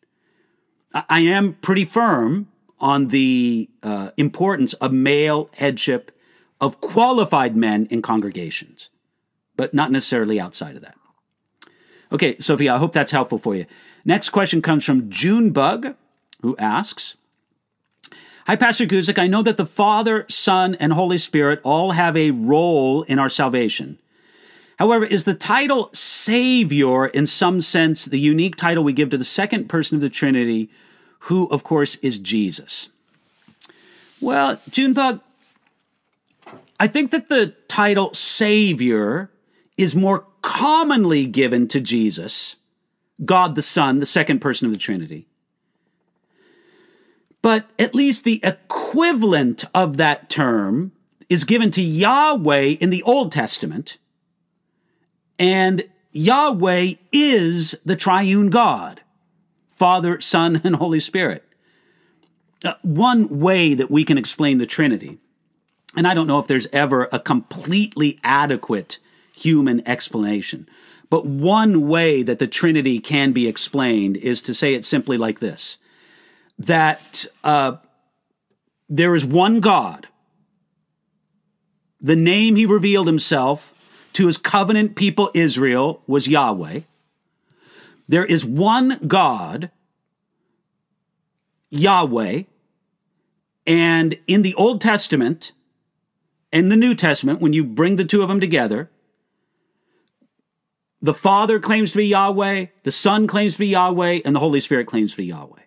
I, 0.92 1.04
I 1.08 1.20
am 1.20 1.54
pretty 1.54 1.84
firm 1.84 2.48
on 2.80 3.08
the 3.08 3.70
uh, 3.84 4.10
importance 4.16 4.72
of 4.74 4.92
male 4.92 5.48
headship 5.54 6.10
of 6.60 6.80
qualified 6.80 7.56
men 7.56 7.86
in 7.90 8.02
congregations 8.02 8.90
but 9.56 9.74
not 9.74 9.90
necessarily 9.90 10.40
outside 10.40 10.76
of 10.76 10.82
that. 10.82 10.96
Okay, 12.10 12.36
Sophia, 12.38 12.74
I 12.74 12.78
hope 12.78 12.92
that's 12.92 13.12
helpful 13.12 13.38
for 13.38 13.54
you. 13.54 13.66
Next 14.04 14.30
question 14.30 14.60
comes 14.60 14.84
from 14.84 15.08
June 15.08 15.50
Bug, 15.50 15.94
who 16.42 16.56
asks 16.58 17.16
Hi, 18.48 18.56
Pastor 18.56 18.86
Guzik. 18.86 19.18
I 19.18 19.28
know 19.28 19.42
that 19.42 19.56
the 19.56 19.64
Father, 19.64 20.26
Son, 20.28 20.74
and 20.80 20.92
Holy 20.92 21.16
Spirit 21.16 21.60
all 21.62 21.92
have 21.92 22.16
a 22.16 22.32
role 22.32 23.04
in 23.04 23.20
our 23.20 23.28
salvation. 23.28 23.98
However, 24.80 25.04
is 25.04 25.22
the 25.22 25.34
title 25.34 25.90
Savior, 25.92 27.06
in 27.06 27.28
some 27.28 27.60
sense, 27.60 28.04
the 28.04 28.18
unique 28.18 28.56
title 28.56 28.82
we 28.82 28.92
give 28.92 29.10
to 29.10 29.16
the 29.16 29.22
second 29.22 29.68
person 29.68 29.94
of 29.94 30.00
the 30.00 30.10
Trinity, 30.10 30.70
who, 31.20 31.46
of 31.50 31.62
course, 31.62 31.94
is 31.96 32.18
Jesus? 32.18 32.88
Well, 34.20 34.60
Junebug, 34.68 35.20
I 36.80 36.88
think 36.88 37.12
that 37.12 37.28
the 37.28 37.54
title 37.68 38.12
Savior 38.12 39.30
is 39.76 39.96
more 39.96 40.26
commonly 40.42 41.26
given 41.26 41.68
to 41.68 41.80
Jesus, 41.80 42.56
God 43.24 43.54
the 43.54 43.62
Son, 43.62 43.98
the 43.98 44.06
second 44.06 44.40
person 44.40 44.66
of 44.66 44.72
the 44.72 44.78
Trinity. 44.78 45.26
But 47.40 47.68
at 47.78 47.94
least 47.94 48.24
the 48.24 48.40
equivalent 48.44 49.64
of 49.74 49.96
that 49.96 50.30
term 50.30 50.92
is 51.28 51.44
given 51.44 51.70
to 51.72 51.82
Yahweh 51.82 52.76
in 52.80 52.90
the 52.90 53.02
Old 53.02 53.32
Testament. 53.32 53.98
And 55.38 55.88
Yahweh 56.12 56.94
is 57.10 57.72
the 57.84 57.96
triune 57.96 58.50
God 58.50 59.00
Father, 59.72 60.20
Son, 60.20 60.60
and 60.62 60.76
Holy 60.76 61.00
Spirit. 61.00 61.44
Uh, 62.64 62.74
one 62.82 63.40
way 63.40 63.74
that 63.74 63.90
we 63.90 64.04
can 64.04 64.16
explain 64.16 64.58
the 64.58 64.66
Trinity, 64.66 65.18
and 65.96 66.06
I 66.06 66.14
don't 66.14 66.28
know 66.28 66.38
if 66.38 66.46
there's 66.46 66.68
ever 66.72 67.08
a 67.10 67.18
completely 67.18 68.20
adequate 68.22 69.00
human 69.34 69.86
explanation. 69.86 70.68
But 71.10 71.26
one 71.26 71.88
way 71.88 72.22
that 72.22 72.38
the 72.38 72.46
Trinity 72.46 72.98
can 72.98 73.32
be 73.32 73.46
explained 73.46 74.16
is 74.16 74.40
to 74.42 74.54
say 74.54 74.74
it 74.74 74.84
simply 74.84 75.16
like 75.16 75.40
this 75.40 75.78
that 76.58 77.26
uh, 77.42 77.76
there 78.88 79.14
is 79.14 79.24
one 79.24 79.60
God. 79.60 80.08
The 82.00 82.16
name 82.16 82.56
he 82.56 82.66
revealed 82.66 83.06
himself 83.06 83.72
to 84.14 84.26
his 84.26 84.38
covenant 84.38 84.96
people 84.96 85.30
Israel 85.34 86.02
was 86.06 86.28
Yahweh. 86.28 86.80
There 88.08 88.24
is 88.24 88.44
one 88.44 88.98
God, 89.06 89.70
Yahweh, 91.70 92.42
and 93.66 94.18
in 94.26 94.42
the 94.42 94.54
Old 94.54 94.80
Testament 94.80 95.52
and 96.52 96.70
the 96.70 96.76
New 96.76 96.94
Testament, 96.94 97.40
when 97.40 97.52
you 97.52 97.64
bring 97.64 97.96
the 97.96 98.04
two 98.04 98.20
of 98.20 98.28
them 98.28 98.40
together, 98.40 98.90
the 101.02 101.12
Father 101.12 101.58
claims 101.58 101.90
to 101.90 101.98
be 101.98 102.06
Yahweh, 102.06 102.66
the 102.84 102.92
Son 102.92 103.26
claims 103.26 103.54
to 103.54 103.58
be 103.58 103.66
Yahweh, 103.66 104.20
and 104.24 104.36
the 104.36 104.40
Holy 104.40 104.60
Spirit 104.60 104.86
claims 104.86 105.10
to 105.10 105.16
be 105.16 105.26
Yahweh. 105.26 105.60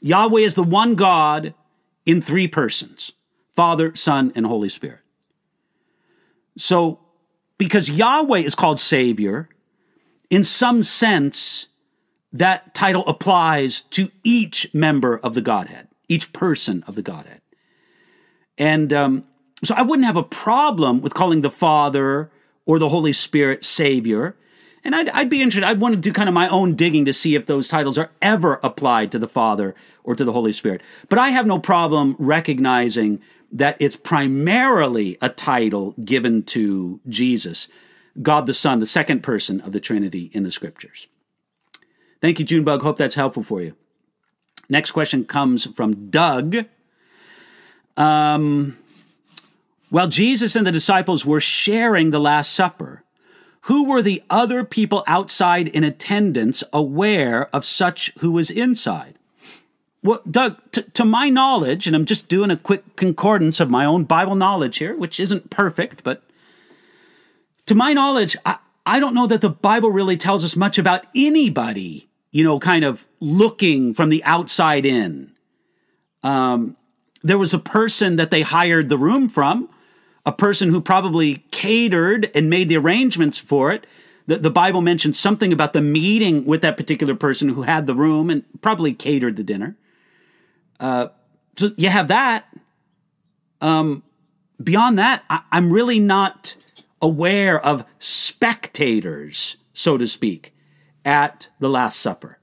Yahweh 0.00 0.40
is 0.40 0.54
the 0.54 0.62
one 0.62 0.94
God 0.94 1.52
in 2.06 2.20
three 2.20 2.46
persons 2.46 3.12
Father, 3.52 3.94
Son, 3.94 4.32
and 4.36 4.46
Holy 4.46 4.68
Spirit. 4.68 5.00
So, 6.56 7.00
because 7.58 7.90
Yahweh 7.90 8.40
is 8.40 8.54
called 8.54 8.78
Savior, 8.78 9.48
in 10.30 10.44
some 10.44 10.82
sense, 10.82 11.68
that 12.32 12.74
title 12.74 13.04
applies 13.06 13.80
to 13.80 14.10
each 14.22 14.72
member 14.74 15.18
of 15.18 15.34
the 15.34 15.40
Godhead, 15.40 15.88
each 16.08 16.32
person 16.32 16.84
of 16.86 16.94
the 16.94 17.02
Godhead. 17.02 17.40
And 18.58 18.92
um, 18.92 19.24
so 19.64 19.74
I 19.74 19.82
wouldn't 19.82 20.06
have 20.06 20.16
a 20.16 20.22
problem 20.22 21.00
with 21.00 21.14
calling 21.14 21.40
the 21.40 21.50
Father 21.50 22.30
or 22.66 22.78
the 22.78 22.90
Holy 22.90 23.12
Spirit 23.12 23.64
Savior. 23.64 24.36
And 24.84 24.94
I'd, 24.94 25.08
I'd, 25.10 25.30
be 25.30 25.42
interested, 25.42 25.64
I'd 25.64 25.80
want 25.80 25.94
to 25.94 26.00
do 26.00 26.12
kind 26.12 26.28
of 26.28 26.34
my 26.34 26.48
own 26.48 26.74
digging 26.74 27.06
to 27.06 27.12
see 27.12 27.34
if 27.34 27.46
those 27.46 27.66
titles 27.66 27.96
are 27.96 28.10
ever 28.20 28.60
applied 28.62 29.10
to 29.12 29.18
the 29.18 29.28
Father 29.28 29.74
or 30.04 30.14
to 30.14 30.24
the 30.24 30.32
Holy 30.32 30.52
Spirit. 30.52 30.82
But 31.08 31.18
I 31.18 31.30
have 31.30 31.46
no 31.46 31.58
problem 31.58 32.14
recognizing 32.18 33.20
that 33.52 33.76
it's 33.80 33.96
primarily 33.96 35.16
a 35.22 35.28
title 35.28 35.94
given 36.04 36.42
to 36.42 37.00
Jesus, 37.08 37.68
God 38.20 38.46
the 38.46 38.54
Son, 38.54 38.80
the 38.80 38.86
second 38.86 39.22
person 39.22 39.60
of 39.60 39.72
the 39.72 39.80
Trinity 39.80 40.30
in 40.32 40.42
the 40.42 40.50
scriptures. 40.50 41.06
Thank 42.20 42.38
you, 42.38 42.44
Junebug. 42.44 42.82
Hope 42.82 42.96
that's 42.96 43.14
helpful 43.14 43.42
for 43.42 43.62
you. 43.62 43.74
Next 44.68 44.92
question 44.92 45.24
comes 45.24 45.66
from 45.66 46.10
Doug. 46.10 46.56
Um, 47.96 48.78
while 49.90 50.08
Jesus 50.08 50.56
and 50.56 50.66
the 50.66 50.72
disciples 50.72 51.24
were 51.24 51.40
sharing 51.40 52.10
the 52.10 52.20
Last 52.20 52.52
Supper, 52.52 53.04
who 53.62 53.88
were 53.88 54.02
the 54.02 54.22
other 54.30 54.64
people 54.64 55.04
outside 55.06 55.68
in 55.68 55.84
attendance 55.84 56.62
aware 56.72 57.48
of 57.54 57.64
such 57.64 58.12
who 58.18 58.30
was 58.30 58.50
inside? 58.50 59.14
Well, 60.02 60.20
Doug, 60.30 60.58
t- 60.70 60.82
to 60.82 61.04
my 61.04 61.30
knowledge, 61.30 61.86
and 61.86 61.96
I'm 61.96 62.04
just 62.04 62.28
doing 62.28 62.50
a 62.50 62.56
quick 62.56 62.96
concordance 62.96 63.58
of 63.58 63.70
my 63.70 63.84
own 63.84 64.04
Bible 64.04 64.36
knowledge 64.36 64.78
here, 64.78 64.96
which 64.96 65.18
isn't 65.18 65.50
perfect, 65.50 66.04
but 66.04 66.22
to 67.66 67.74
my 67.74 67.92
knowledge, 67.92 68.36
I, 68.46 68.58
I 68.84 69.00
don't 69.00 69.14
know 69.14 69.26
that 69.26 69.40
the 69.40 69.50
Bible 69.50 69.90
really 69.90 70.16
tells 70.16 70.44
us 70.44 70.54
much 70.54 70.78
about 70.78 71.06
anybody, 71.16 72.08
you 72.30 72.44
know, 72.44 72.60
kind 72.60 72.84
of 72.84 73.04
looking 73.18 73.94
from 73.94 74.10
the 74.10 74.22
outside 74.22 74.86
in. 74.86 75.32
Um, 76.22 76.76
there 77.24 77.38
was 77.38 77.52
a 77.52 77.58
person 77.58 78.14
that 78.16 78.30
they 78.30 78.42
hired 78.42 78.88
the 78.88 78.98
room 78.98 79.28
from 79.28 79.68
a 80.26 80.32
person 80.32 80.70
who 80.70 80.80
probably 80.80 81.36
catered 81.52 82.30
and 82.34 82.50
made 82.50 82.68
the 82.68 82.76
arrangements 82.76 83.38
for 83.38 83.70
it. 83.70 83.86
The, 84.26 84.38
the 84.38 84.50
Bible 84.50 84.80
mentions 84.80 85.18
something 85.18 85.52
about 85.52 85.72
the 85.72 85.80
meeting 85.80 86.44
with 86.44 86.62
that 86.62 86.76
particular 86.76 87.14
person 87.14 87.48
who 87.48 87.62
had 87.62 87.86
the 87.86 87.94
room 87.94 88.28
and 88.28 88.44
probably 88.60 88.92
catered 88.92 89.36
the 89.36 89.44
dinner. 89.44 89.76
Uh, 90.80 91.08
so 91.56 91.70
you 91.76 91.88
have 91.88 92.08
that. 92.08 92.44
Um, 93.60 94.02
beyond 94.62 94.98
that, 94.98 95.22
I, 95.30 95.42
I'm 95.52 95.72
really 95.72 96.00
not 96.00 96.56
aware 97.00 97.64
of 97.64 97.84
spectators, 98.00 99.56
so 99.72 99.96
to 99.96 100.08
speak, 100.08 100.52
at 101.04 101.48
the 101.60 101.70
Last 101.70 102.00
Supper. 102.00 102.38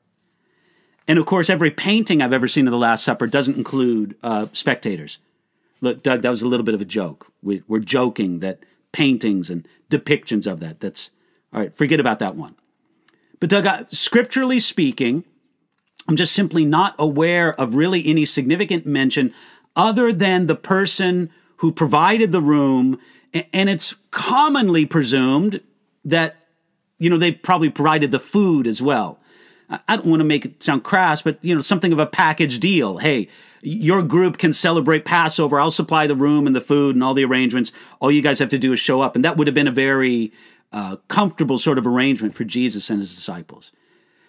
And 1.06 1.20
of 1.20 1.26
course, 1.26 1.50
every 1.50 1.70
painting 1.70 2.22
I've 2.22 2.32
ever 2.32 2.48
seen 2.48 2.66
of 2.66 2.72
the 2.72 2.78
Last 2.78 3.04
Supper 3.04 3.28
doesn't 3.28 3.58
include 3.58 4.16
uh, 4.24 4.48
spectators. 4.54 5.20
Look, 5.84 6.02
Doug, 6.02 6.22
that 6.22 6.30
was 6.30 6.42
a 6.42 6.48
little 6.48 6.64
bit 6.64 6.76
of 6.76 6.80
a 6.80 6.86
joke. 6.86 7.28
We, 7.42 7.62
are 7.70 7.80
joking 7.80 8.40
that 8.40 8.60
paintings 8.94 9.50
and 9.50 9.68
depictions 9.90 10.50
of 10.50 10.62
that, 10.62 10.80
that's 10.80 11.12
all 11.52 11.60
right, 11.60 11.76
forget 11.76 12.00
about 12.00 12.20
that 12.20 12.38
one. 12.38 12.56
But, 13.42 13.50
Doug, 13.50 13.92
scripturally 13.92 14.62
speaking, 14.62 15.26
I'm 16.08 16.16
just 16.16 16.32
simply 16.32 16.64
not 16.64 16.96
aware 16.98 17.54
of 17.60 17.76
really 17.76 18.08
any 18.08 18.24
significant 18.24 18.86
mention 18.86 19.34
other 19.76 20.14
than 20.14 20.48
the 20.48 20.56
person 20.56 21.30
who 21.58 21.74
provided 21.74 22.32
the 22.32 22.42
room. 22.42 22.98
And 23.52 23.70
it's 23.70 23.96
commonly 24.10 24.86
presumed 24.86 25.60
that, 26.06 26.38
you 26.98 27.10
know, 27.10 27.18
they 27.18 27.34
probably 27.34 27.70
provided 27.70 28.12
the 28.12 28.20
food 28.20 28.68
as 28.68 28.82
well. 28.82 29.20
I 29.70 29.98
don't 29.98 30.06
want 30.06 30.22
to 30.22 30.26
make 30.26 30.46
it 30.46 30.64
sound 30.64 30.86
crass, 30.86 31.22
but, 31.22 31.40
you 31.42 31.54
know, 31.54 31.60
something 31.60 31.92
of 31.92 32.00
a 32.00 32.06
package 32.06 32.62
deal. 32.62 33.00
Hey, 33.00 33.28
your 33.64 34.04
group 34.04 34.38
can 34.38 34.52
celebrate 34.52 35.06
Passover. 35.06 35.60
I'll 35.60 35.72
supply 35.72 36.06
the 36.06 36.16
room 36.16 36.46
and 36.46 36.56
the 36.56 36.62
food 36.62 36.96
and 36.96 37.04
all 37.04 37.14
the 37.14 37.24
arrangements. 37.24 37.72
All 38.00 38.12
you 38.12 38.22
guys 38.22 38.40
have 38.40 38.50
to 38.50 38.60
do 38.60 38.74
is 38.74 38.80
show 38.80 39.02
up. 39.02 39.16
And 39.16 39.24
that 39.24 39.38
would 39.38 39.48
have 39.48 39.54
been 39.54 39.68
a 39.68 39.72
very 39.72 40.34
uh, 40.74 40.98
comfortable 41.08 41.58
sort 41.58 41.78
of 41.78 41.88
arrangement 41.88 42.36
for 42.36 42.44
Jesus 42.44 42.90
and 42.90 43.00
his 43.00 43.16
disciples. 43.16 43.72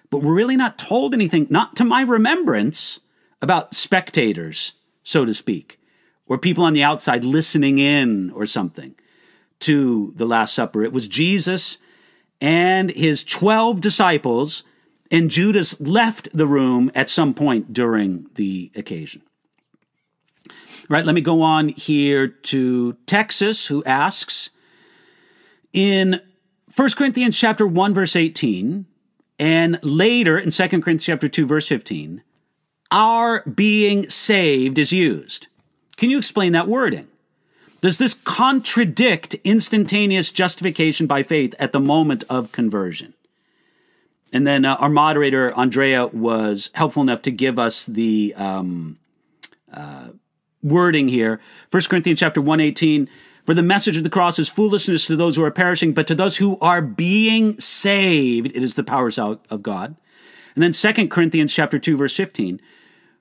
But 0.08 0.18
we're 0.18 0.34
really 0.34 0.56
not 0.56 0.78
told 0.78 1.14
anything, 1.14 1.48
not 1.50 1.74
to 1.76 1.84
my 1.84 2.02
remembrance, 2.02 3.00
about 3.42 3.74
spectators, 3.74 4.72
so 5.02 5.24
to 5.24 5.34
speak, 5.34 5.78
or 6.26 6.38
people 6.38 6.64
on 6.64 6.72
the 6.72 6.84
outside 6.84 7.24
listening 7.24 7.78
in 7.78 8.30
or 8.30 8.46
something 8.46 8.94
to 9.60 10.12
the 10.16 10.26
Last 10.26 10.54
Supper. 10.54 10.82
It 10.82 10.92
was 10.92 11.08
Jesus 11.08 11.78
and 12.40 12.90
his 12.90 13.24
12 13.24 13.80
disciples 13.80 14.64
and 15.10 15.30
Judas 15.30 15.80
left 15.80 16.28
the 16.32 16.46
room 16.46 16.90
at 16.94 17.08
some 17.08 17.34
point 17.34 17.72
during 17.72 18.28
the 18.34 18.70
occasion. 18.74 19.22
Right, 20.88 21.04
let 21.04 21.14
me 21.14 21.20
go 21.20 21.40
on 21.40 21.68
here 21.68 22.28
to 22.28 22.94
Texas, 23.06 23.68
who 23.68 23.82
asks 23.84 24.50
in 25.72 26.20
1 26.76 26.90
Corinthians 26.90 27.38
chapter 27.38 27.66
1, 27.66 27.94
verse 27.94 28.16
18, 28.16 28.86
and 29.38 29.78
later 29.82 30.38
in 30.38 30.50
2 30.50 30.68
Corinthians 30.68 31.04
chapter 31.04 31.28
2, 31.28 31.46
verse 31.46 31.68
15, 31.68 32.22
our 32.90 33.42
being 33.42 34.08
saved 34.10 34.78
is 34.78 34.92
used. 34.92 35.46
Can 35.96 36.10
you 36.10 36.18
explain 36.18 36.52
that 36.52 36.68
wording? 36.68 37.08
Does 37.80 37.98
this 37.98 38.14
contradict 38.14 39.36
instantaneous 39.44 40.30
justification 40.32 41.06
by 41.06 41.22
faith 41.22 41.54
at 41.58 41.72
the 41.72 41.80
moment 41.80 42.24
of 42.28 42.52
conversion? 42.52 43.14
And 44.34 44.44
then 44.44 44.64
uh, 44.64 44.74
our 44.74 44.88
moderator, 44.90 45.54
Andrea, 45.54 46.08
was 46.08 46.70
helpful 46.74 47.04
enough 47.04 47.22
to 47.22 47.30
give 47.30 47.56
us 47.56 47.86
the 47.86 48.34
um, 48.36 48.98
uh, 49.72 50.08
wording 50.60 51.06
here. 51.06 51.40
1 51.70 51.84
Corinthians 51.84 52.18
chapter 52.18 52.40
118, 52.40 53.08
for 53.46 53.54
the 53.54 53.62
message 53.62 53.96
of 53.96 54.02
the 54.02 54.10
cross 54.10 54.40
is 54.40 54.48
foolishness 54.48 55.06
to 55.06 55.14
those 55.14 55.36
who 55.36 55.44
are 55.44 55.52
perishing, 55.52 55.92
but 55.92 56.08
to 56.08 56.16
those 56.16 56.38
who 56.38 56.58
are 56.58 56.82
being 56.82 57.60
saved, 57.60 58.48
it 58.56 58.64
is 58.64 58.74
the 58.74 58.82
power 58.82 59.08
of 59.16 59.62
God. 59.62 59.94
And 60.56 60.62
then 60.62 60.72
2 60.72 61.08
Corinthians 61.08 61.54
chapter 61.54 61.78
2, 61.78 61.96
verse 61.96 62.16
15, 62.16 62.60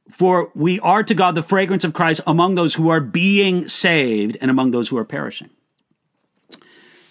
for 0.10 0.52
we 0.56 0.80
are 0.80 1.04
to 1.04 1.14
God 1.14 1.36
the 1.36 1.44
fragrance 1.44 1.84
of 1.84 1.94
Christ 1.94 2.22
among 2.26 2.56
those 2.56 2.74
who 2.74 2.90
are 2.90 3.02
being 3.02 3.68
saved 3.68 4.36
and 4.42 4.50
among 4.50 4.72
those 4.72 4.90
who 4.90 4.98
are 4.98 5.06
perishing. 5.06 5.52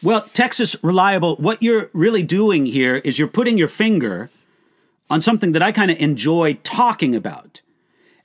Well, 0.02 0.22
Texas 0.32 0.74
Reliable, 0.82 1.36
what 1.36 1.62
you're 1.62 1.88
really 1.92 2.24
doing 2.24 2.66
here 2.66 2.96
is 2.96 3.20
you're 3.20 3.28
putting 3.28 3.56
your 3.56 3.68
finger 3.68 4.30
on 5.08 5.20
something 5.20 5.52
that 5.52 5.62
I 5.62 5.70
kind 5.70 5.92
of 5.92 6.00
enjoy 6.00 6.54
talking 6.64 7.14
about. 7.14 7.62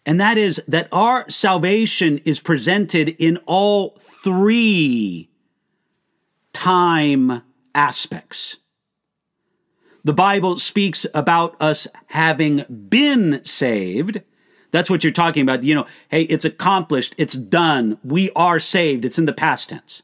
And 0.04 0.20
that 0.20 0.40
is 0.40 0.60
that 0.68 0.88
our 0.92 1.30
salvation 1.30 2.20
is 2.20 2.40
presented 2.40 3.10
in 3.20 3.38
all 3.46 3.96
three 4.00 5.30
time 6.52 7.44
aspects. 7.76 8.58
The 10.04 10.14
Bible 10.14 10.58
speaks 10.58 11.06
about 11.14 11.62
us 11.62 11.88
having 12.08 12.64
been 12.90 13.44
saved. 13.44 14.22
That's 14.72 14.90
what 14.90 15.04
you're 15.04 15.14
talking 15.14 15.44
about. 15.44 15.64
You 15.64 15.76
know, 15.76 15.86
hey, 16.10 16.24
it's 16.24 16.46
accomplished, 16.46 17.14
it's 17.20 17.36
done, 17.36 18.00
we 18.04 18.32
are 18.36 18.58
saved. 18.58 19.06
It's 19.06 19.20
in 19.20 19.26
the 19.26 19.34
past 19.34 19.70
tense. 19.70 20.02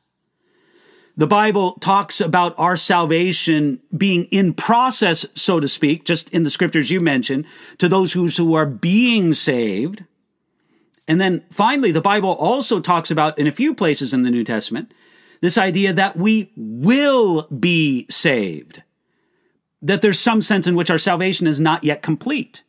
The 1.16 1.28
Bible 1.28 1.74
talks 1.74 2.20
about 2.20 2.56
our 2.58 2.76
salvation 2.76 3.80
being 3.96 4.26
in 4.26 4.54
process, 4.54 5.28
so 5.36 5.60
to 5.60 5.68
speak, 5.68 6.06
just 6.06 6.30
in 6.30 6.44
the 6.44 6.50
scriptures 6.50 6.90
you 6.90 7.00
mentioned, 7.00 7.46
to 7.78 7.88
those 7.88 8.14
who, 8.14 8.28
who 8.28 8.56
are 8.56 8.66
being 8.66 9.34
saved. 9.34 10.06
And 11.08 11.22
then 11.22 11.44
finally, 11.52 11.92
the 11.92 12.02
Bible 12.02 12.32
also 12.32 12.80
talks 12.80 13.12
about, 13.12 13.38
in 13.38 13.46
a 13.46 13.52
few 13.52 13.76
places 13.76 14.14
in 14.14 14.24
the 14.24 14.32
New 14.32 14.44
Testament, 14.44 14.92
this 15.42 15.58
idea 15.58 15.94
that 15.94 16.18
we 16.18 16.52
will 16.56 17.48
be 17.48 18.08
saved, 18.10 18.82
that 19.82 20.02
there's 20.02 20.20
some 20.20 20.42
sense 20.42 20.66
in 20.66 20.76
which 20.76 20.90
our 20.90 20.98
salvation 20.98 21.46
is 21.46 21.60
not 21.60 21.84
yet 21.84 22.02
complete. 22.02 22.64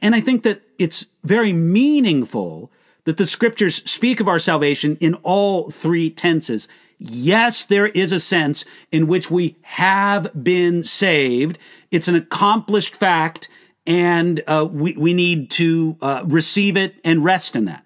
And 0.00 0.14
I 0.14 0.20
think 0.20 0.42
that 0.44 0.62
it's 0.78 1.06
very 1.22 1.52
meaningful 1.52 2.70
that 3.04 3.18
the 3.18 3.26
scriptures 3.26 3.88
speak 3.88 4.20
of 4.20 4.28
our 4.28 4.38
salvation 4.38 4.96
in 5.00 5.14
all 5.16 5.70
three 5.70 6.08
tenses. 6.08 6.66
Yes, 6.98 7.64
there 7.64 7.88
is 7.88 8.12
a 8.12 8.20
sense 8.20 8.64
in 8.90 9.06
which 9.06 9.30
we 9.30 9.56
have 9.62 10.30
been 10.42 10.82
saved. 10.82 11.58
It's 11.90 12.08
an 12.08 12.14
accomplished 12.14 12.96
fact, 12.96 13.48
and 13.86 14.42
uh, 14.46 14.66
we, 14.70 14.96
we 14.96 15.12
need 15.12 15.50
to 15.52 15.96
uh, 16.00 16.24
receive 16.26 16.76
it 16.76 16.94
and 17.04 17.22
rest 17.22 17.54
in 17.54 17.66
that. 17.66 17.84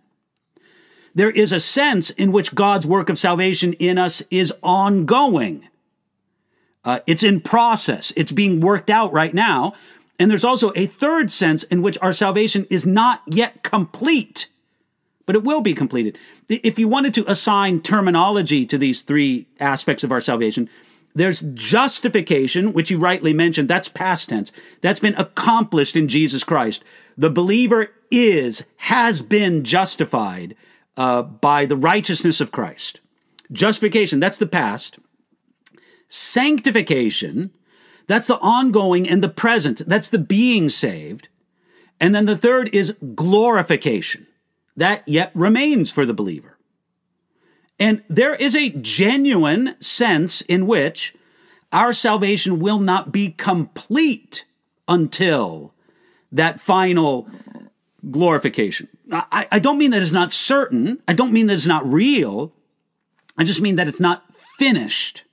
There 1.14 1.30
is 1.30 1.52
a 1.52 1.60
sense 1.60 2.10
in 2.10 2.30
which 2.30 2.54
God's 2.54 2.86
work 2.86 3.08
of 3.08 3.18
salvation 3.18 3.72
in 3.74 3.98
us 3.98 4.22
is 4.30 4.52
ongoing. 4.62 5.66
Uh, 6.84 7.00
it's 7.06 7.22
in 7.22 7.40
process. 7.40 8.12
It's 8.16 8.32
being 8.32 8.60
worked 8.60 8.90
out 8.90 9.12
right 9.12 9.34
now. 9.34 9.74
And 10.18 10.30
there's 10.30 10.44
also 10.44 10.72
a 10.76 10.86
third 10.86 11.30
sense 11.30 11.62
in 11.64 11.82
which 11.82 11.98
our 12.00 12.12
salvation 12.12 12.66
is 12.70 12.86
not 12.86 13.22
yet 13.26 13.62
complete, 13.62 14.48
but 15.26 15.34
it 15.34 15.42
will 15.42 15.62
be 15.62 15.74
completed. 15.74 16.18
If 16.50 16.78
you 16.78 16.88
wanted 16.88 17.14
to 17.14 17.30
assign 17.30 17.80
terminology 17.80 18.66
to 18.66 18.76
these 18.76 19.02
three 19.02 19.46
aspects 19.60 20.02
of 20.02 20.10
our 20.10 20.20
salvation, 20.20 20.68
there's 21.14 21.42
justification, 21.54 22.72
which 22.72 22.90
you 22.90 22.98
rightly 22.98 23.32
mentioned. 23.32 23.68
That's 23.68 23.88
past 23.88 24.28
tense. 24.28 24.50
That's 24.80 25.00
been 25.00 25.14
accomplished 25.14 25.96
in 25.96 26.08
Jesus 26.08 26.42
Christ. 26.42 26.84
The 27.16 27.30
believer 27.30 27.92
is, 28.10 28.64
has 28.78 29.22
been 29.22 29.64
justified 29.64 30.56
uh, 30.96 31.22
by 31.22 31.66
the 31.66 31.76
righteousness 31.76 32.40
of 32.40 32.52
Christ. 32.52 33.00
Justification, 33.52 34.20
that's 34.20 34.38
the 34.38 34.46
past. 34.46 34.98
Sanctification, 36.08 37.52
that's 38.06 38.26
the 38.26 38.38
ongoing 38.38 39.08
and 39.08 39.22
the 39.22 39.28
present. 39.28 39.82
That's 39.86 40.08
the 40.08 40.18
being 40.18 40.68
saved. 40.68 41.28
And 42.00 42.14
then 42.14 42.26
the 42.26 42.36
third 42.36 42.74
is 42.74 42.96
glorification. 43.14 44.26
That 44.76 45.06
yet 45.06 45.30
remains 45.34 45.90
for 45.90 46.06
the 46.06 46.14
believer. 46.14 46.56
And 47.78 48.02
there 48.08 48.34
is 48.34 48.54
a 48.54 48.70
genuine 48.70 49.74
sense 49.80 50.42
in 50.42 50.66
which 50.66 51.14
our 51.72 51.92
salvation 51.92 52.58
will 52.58 52.78
not 52.78 53.12
be 53.12 53.30
complete 53.30 54.44
until 54.86 55.72
that 56.32 56.60
final 56.60 57.28
glorification. 58.10 58.88
I, 59.10 59.48
I, 59.50 59.58
don't 59.58 59.78
mean 59.78 59.90
that 59.92 60.02
it's 60.02 60.12
not 60.12 60.32
certain. 60.32 61.02
I 61.08 61.14
don't 61.14 61.32
mean 61.32 61.46
that 61.46 61.54
it's 61.54 61.66
not 61.66 61.90
real. 61.90 62.52
I 63.36 63.44
just 63.44 63.60
mean 63.60 63.76
that 63.76 63.88
it's 63.88 64.00
not 64.00 64.24
finished 64.58 65.24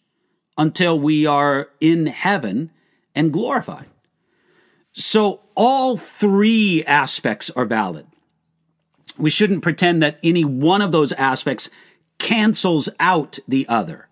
until 0.57 0.99
we 0.99 1.25
are 1.25 1.69
in 1.79 2.07
heaven 2.07 2.71
and 3.13 3.33
glorified. 3.33 3.88
So 4.93 5.41
all 5.55 5.97
three 5.97 6.83
aspects 6.85 7.49
are 7.51 7.65
valid. 7.65 8.07
We 9.18 9.30
shouldn't 9.30 9.63
pretend 9.63 10.01
that 10.01 10.20
any 10.24 10.45
one 10.45 10.82
of 10.82 10.91
those 10.91 11.11
aspects 11.13 11.70
cancels 12.20 12.89
out 12.99 13.39
the 13.47 13.68
other. 13.68 14.07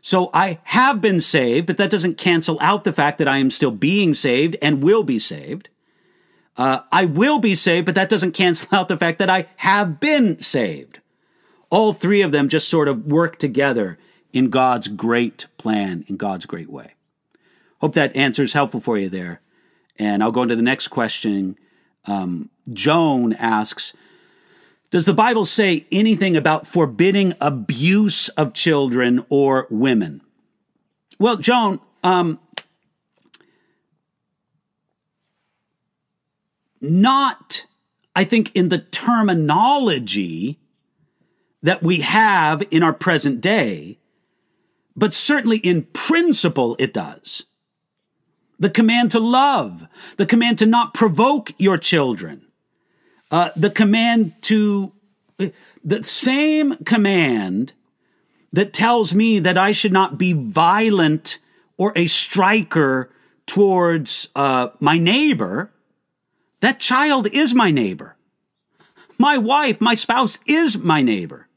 So 0.00 0.30
I 0.32 0.60
have 0.64 1.00
been 1.00 1.20
saved, 1.20 1.66
but 1.66 1.76
that 1.76 1.90
doesn't 1.90 2.18
cancel 2.18 2.58
out 2.60 2.84
the 2.84 2.92
fact 2.92 3.18
that 3.18 3.28
I 3.28 3.38
am 3.38 3.50
still 3.50 3.70
being 3.70 4.14
saved 4.14 4.56
and 4.62 4.82
will 4.82 5.02
be 5.02 5.18
saved. 5.18 5.68
Uh, 6.56 6.80
I 6.90 7.04
will 7.04 7.38
be 7.38 7.54
saved, 7.54 7.86
but 7.86 7.94
that 7.94 8.08
doesn't 8.08 8.32
cancel 8.32 8.68
out 8.76 8.88
the 8.88 8.96
fact 8.96 9.18
that 9.18 9.30
I 9.30 9.46
have 9.56 10.00
been 10.00 10.40
saved. 10.40 11.00
All 11.70 11.92
three 11.92 12.22
of 12.22 12.32
them 12.32 12.48
just 12.48 12.68
sort 12.68 12.88
of 12.88 13.06
work 13.06 13.38
together 13.38 13.98
in 14.32 14.50
God's 14.50 14.88
great 14.88 15.46
plan, 15.56 16.04
in 16.08 16.16
God's 16.16 16.46
great 16.46 16.70
way. 16.70 16.94
Hope 17.80 17.94
that 17.94 18.16
answer 18.16 18.42
is 18.42 18.54
helpful 18.54 18.80
for 18.80 18.98
you 18.98 19.08
there. 19.08 19.40
And 19.98 20.22
I'll 20.22 20.32
go 20.32 20.42
into 20.42 20.56
the 20.56 20.62
next 20.62 20.88
question. 20.88 21.58
Um, 22.06 22.50
Joan 22.72 23.34
asks 23.34 23.94
Does 24.90 25.04
the 25.04 25.14
Bible 25.14 25.44
say 25.44 25.86
anything 25.92 26.36
about 26.36 26.66
forbidding 26.66 27.34
abuse 27.40 28.28
of 28.30 28.54
children 28.54 29.24
or 29.28 29.66
women? 29.70 30.22
Well, 31.18 31.36
Joan, 31.36 31.80
um, 32.02 32.38
not, 36.80 37.66
I 38.16 38.24
think, 38.24 38.54
in 38.54 38.68
the 38.70 38.78
terminology 38.78 40.58
that 41.62 41.82
we 41.82 42.00
have 42.00 42.62
in 42.70 42.82
our 42.82 42.92
present 42.92 43.40
day, 43.40 43.98
but 44.96 45.12
certainly 45.12 45.58
in 45.58 45.82
principle 45.82 46.76
it 46.78 46.94
does. 46.94 47.44
The 48.58 48.70
command 48.70 49.10
to 49.12 49.20
love, 49.20 49.86
the 50.16 50.26
command 50.26 50.58
to 50.58 50.66
not 50.66 50.94
provoke 50.94 51.52
your 51.58 51.78
children, 51.78 52.47
uh, 53.30 53.50
the 53.56 53.70
command 53.70 54.40
to, 54.42 54.92
the 55.84 56.04
same 56.04 56.76
command 56.84 57.72
that 58.52 58.72
tells 58.72 59.14
me 59.14 59.38
that 59.38 59.58
I 59.58 59.72
should 59.72 59.92
not 59.92 60.18
be 60.18 60.32
violent 60.32 61.38
or 61.76 61.92
a 61.94 62.06
striker 62.06 63.10
towards 63.46 64.28
uh, 64.34 64.68
my 64.80 64.98
neighbor, 64.98 65.70
that 66.60 66.80
child 66.80 67.26
is 67.28 67.54
my 67.54 67.70
neighbor. 67.70 68.16
My 69.18 69.38
wife, 69.38 69.80
my 69.80 69.94
spouse 69.94 70.38
is 70.46 70.78
my 70.78 71.02
neighbor. 71.02 71.48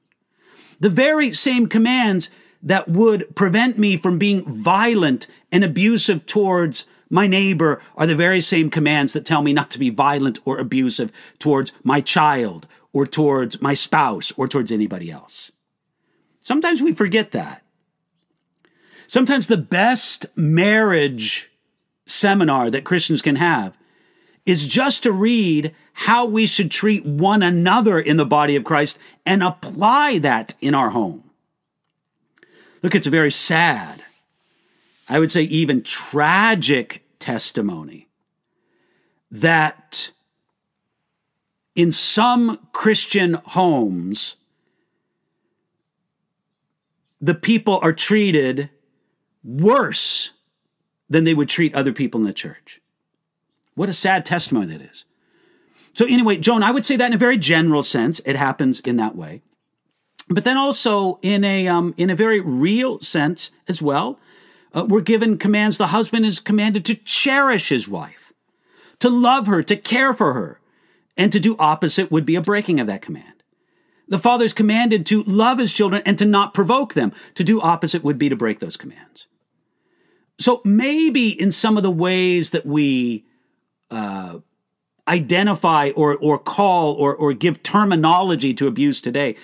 The 0.80 0.90
very 0.90 1.32
same 1.32 1.68
commands 1.68 2.30
that 2.64 2.88
would 2.88 3.36
prevent 3.36 3.78
me 3.78 3.98
from 3.98 4.18
being 4.18 4.44
violent 4.46 5.28
and 5.52 5.64
abusive 5.64 6.26
towards 6.26 6.86
my 7.12 7.28
neighbor 7.28 7.82
are 7.96 8.08
the 8.08 8.16
very 8.16 8.42
same 8.42 8.70
commands 8.70 9.14
that 9.14 9.26
tell 9.26 9.42
me 9.42 9.54
not 9.54 9.70
to 9.72 9.80
be 9.80 9.90
violent 9.90 10.40
or 10.46 10.58
abusive 10.58 11.12
towards 11.38 11.74
my 11.84 12.02
child 12.02 12.66
or 12.94 13.06
towards 13.06 13.62
my 13.62 13.74
spouse 13.74 14.32
or 14.38 14.48
towards 14.48 14.72
anybody 14.72 15.12
else. 15.12 15.52
Sometimes 16.42 16.82
we 16.82 16.94
forget 16.94 17.32
that. 17.34 17.62
Sometimes 19.08 19.48
the 19.48 19.58
best 19.58 20.26
marriage 20.38 21.52
seminar 22.08 22.70
that 22.70 22.86
Christians 22.86 23.22
can 23.22 23.36
have 23.36 23.78
is 24.46 24.66
just 24.66 25.04
to 25.04 25.12
read 25.12 25.76
how 25.94 26.26
we 26.26 26.48
should 26.48 26.72
treat 26.72 27.06
one 27.06 27.44
another 27.44 28.00
in 28.00 28.18
the 28.18 28.26
body 28.26 28.56
of 28.56 28.64
Christ 28.64 28.98
and 29.26 29.44
apply 29.44 30.18
that 30.20 30.56
in 30.62 30.74
our 30.74 30.90
home. 30.90 31.30
Look, 32.82 32.96
it's 32.96 33.08
very 33.08 33.32
sad, 33.32 34.01
I 35.10 35.20
would 35.20 35.32
say 35.32 35.44
even 35.44 35.84
tragic 35.84 37.04
testimony 37.20 38.08
that 39.30 40.12
in 41.76 41.92
some 41.92 42.60
Christian 42.74 43.36
homes, 43.46 44.38
the 47.20 47.36
people 47.36 47.80
are 47.82 47.94
treated 47.94 48.70
worse 49.44 50.32
than 51.10 51.24
they 51.24 51.34
would 51.34 51.50
treat 51.50 51.76
other 51.76 51.94
people 51.94 52.20
in 52.20 52.26
the 52.26 52.34
church. 52.34 52.82
What 53.76 53.90
a 53.90 53.94
sad 53.94 54.26
testimony 54.26 54.78
that 54.78 54.82
is. 54.82 55.06
So, 55.94 56.06
anyway, 56.06 56.38
Joan, 56.38 56.64
I 56.64 56.72
would 56.72 56.86
say 56.86 56.96
that 56.96 57.08
in 57.08 57.14
a 57.14 57.18
very 57.18 57.38
general 57.38 57.84
sense, 57.84 58.20
it 58.26 58.36
happens 58.36 58.80
in 58.80 58.96
that 58.96 59.16
way 59.16 59.42
but 60.34 60.44
then 60.44 60.58
also 60.58 61.20
in 61.22 61.44
a 61.44 61.68
um, 61.68 61.94
in 61.98 62.10
a 62.10 62.16
very 62.16 62.40
real 62.40 63.00
sense 63.00 63.52
as 63.68 63.82
well. 63.82 64.20
Uh, 64.74 64.86
we're 64.88 65.02
given 65.02 65.38
commands. 65.38 65.78
The 65.78 65.88
husband 65.88 66.26
is 66.26 66.40
commanded 66.40 66.86
to 66.86 66.96
cherish 66.96 67.70
his 67.70 67.88
wife, 67.90 68.34
to 69.00 69.10
love 69.10 69.48
her, 69.48 69.62
to 69.64 69.76
care 69.76 70.14
for 70.14 70.34
her, 70.34 70.60
and 71.18 71.32
to 71.32 71.40
do 71.40 71.56
opposite 71.60 72.12
would 72.12 72.26
be 72.26 72.36
a 72.36 72.42
breaking 72.42 72.80
of 72.80 72.88
that 72.88 73.02
command. 73.02 73.44
The 74.08 74.20
father 74.20 74.44
is 74.44 74.54
commanded 74.54 75.06
to 75.08 75.24
love 75.24 75.60
his 75.60 75.74
children 75.74 76.02
and 76.06 76.18
to 76.20 76.26
not 76.26 76.54
provoke 76.54 76.94
them. 76.94 77.14
To 77.36 77.44
do 77.44 77.62
opposite 77.62 78.04
would 78.04 78.18
be 78.18 78.30
to 78.30 78.36
break 78.36 78.60
those 78.60 78.76
commands. 78.76 79.28
So 80.38 80.62
maybe 80.66 81.30
in 81.30 81.52
some 81.52 81.78
of 81.78 81.84
the 81.84 81.92
ways 81.92 82.50
that 82.50 82.66
we 82.66 83.26
uh, 83.90 84.40
identify 85.08 85.92
or 85.96 86.18
or 86.18 86.40
call 86.40 86.94
or 86.94 87.16
or 87.16 87.34
give 87.34 87.64
terminology 87.64 88.54
to 88.56 88.68
abuse 88.68 89.02
today, 89.02 89.36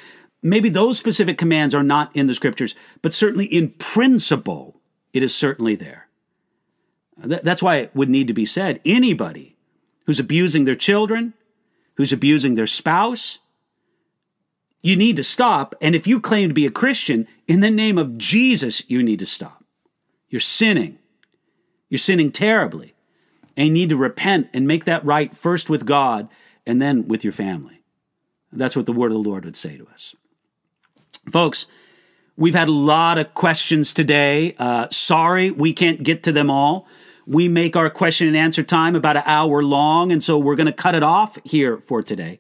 maybe 0.42 0.70
those 0.70 0.98
specific 0.98 1.38
commands 1.38 1.74
are 1.74 1.84
not 1.84 2.16
in 2.16 2.28
the 2.28 2.36
scriptures, 2.36 2.76
but 3.02 3.14
certainly 3.14 3.46
in 3.46 3.70
principle, 3.70 4.77
it 5.14 5.24
is 5.24 5.34
certainly 5.34 5.76
there. 5.76 6.08
That's 7.18 7.64
why 7.64 7.78
it 7.78 7.96
would 7.96 8.10
need 8.10 8.28
to 8.28 8.34
be 8.34 8.46
said 8.46 8.80
anybody 8.86 9.56
who's 10.06 10.20
abusing 10.20 10.66
their 10.66 10.76
children, 10.76 11.34
who's 11.96 12.14
abusing 12.14 12.56
their 12.56 12.68
spouse, 12.68 13.40
you 14.84 14.96
need 14.96 15.16
to 15.16 15.24
stop. 15.24 15.74
And 15.82 15.96
if 15.96 16.06
you 16.06 16.22
claim 16.22 16.50
to 16.50 16.54
be 16.54 16.68
a 16.68 16.72
Christian, 16.72 17.28
in 17.48 17.62
the 17.62 17.72
name 17.72 17.98
of 17.98 18.18
Jesus, 18.18 18.84
you 18.88 19.02
need 19.02 19.20
to 19.20 19.26
stop. 19.26 19.64
You're 20.30 20.40
sinning. 20.40 21.00
You're 21.90 21.98
sinning 21.98 22.32
terribly. 22.32 22.94
And 23.56 23.70
you 23.70 23.74
need 23.74 23.90
to 23.90 23.98
repent 23.98 24.50
and 24.54 24.68
make 24.68 24.86
that 24.86 25.04
right 25.04 25.36
first 25.36 25.70
with 25.70 25.88
God 25.88 26.30
and 26.68 26.80
then 26.80 27.08
with 27.08 27.24
your 27.24 27.34
family. 27.34 27.82
That's 28.52 28.76
what 28.76 28.86
the 28.86 28.94
word 28.94 29.12
of 29.12 29.24
the 29.24 29.30
Lord 29.30 29.46
would 29.46 29.58
say 29.58 29.78
to 29.78 29.88
us. 29.88 30.16
Folks, 31.32 31.66
we've 32.38 32.56
had 32.56 32.70
a 32.70 32.72
lot 32.72 33.18
of 33.18 33.34
questions 33.34 33.94
today. 33.94 34.56
Uh, 34.58 34.88
sorry, 34.90 35.52
we 35.52 35.74
can't 35.74 36.04
get 36.04 36.24
to 36.24 36.32
them 36.32 36.50
all. 36.50 36.88
We 37.26 37.50
make 37.50 37.76
our 37.76 37.90
question 37.90 38.28
and 38.28 38.38
answer 38.38 38.64
time 38.64 38.96
about 38.96 39.18
an 39.18 39.24
hour 39.26 39.62
long, 39.62 40.12
and 40.14 40.24
so 40.24 40.38
we're 40.38 40.56
going 40.56 40.68
to 40.68 40.72
cut 40.72 40.96
it 40.96 41.04
off 41.04 41.38
here 41.44 41.78
for 41.80 42.02
today. 42.02 42.40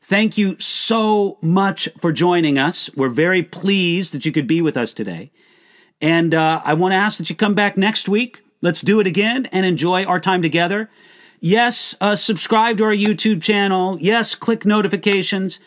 Thank 0.00 0.38
you 0.38 0.58
so 0.58 1.38
much 1.42 1.88
for 1.98 2.12
joining 2.12 2.58
us. 2.58 2.90
We're 2.96 3.08
very 3.08 3.42
pleased 3.42 4.14
that 4.14 4.24
you 4.24 4.32
could 4.32 4.46
be 4.46 4.62
with 4.62 4.76
us 4.76 4.94
today. 4.94 5.30
And 6.00 6.34
uh, 6.34 6.62
I 6.64 6.74
want 6.74 6.92
to 6.92 6.96
ask 6.96 7.18
that 7.18 7.30
you 7.30 7.36
come 7.36 7.54
back 7.54 7.76
next 7.76 8.08
week. 8.08 8.42
Let's 8.62 8.80
do 8.80 9.00
it 9.00 9.06
again 9.06 9.46
and 9.46 9.66
enjoy 9.66 10.04
our 10.04 10.18
time 10.18 10.42
together. 10.42 10.90
Yes, 11.38 11.96
uh, 12.00 12.16
subscribe 12.16 12.78
to 12.78 12.84
our 12.84 12.94
YouTube 12.94 13.42
channel. 13.42 13.98
Yes, 14.00 14.34
click 14.34 14.64
notifications. 14.64 15.60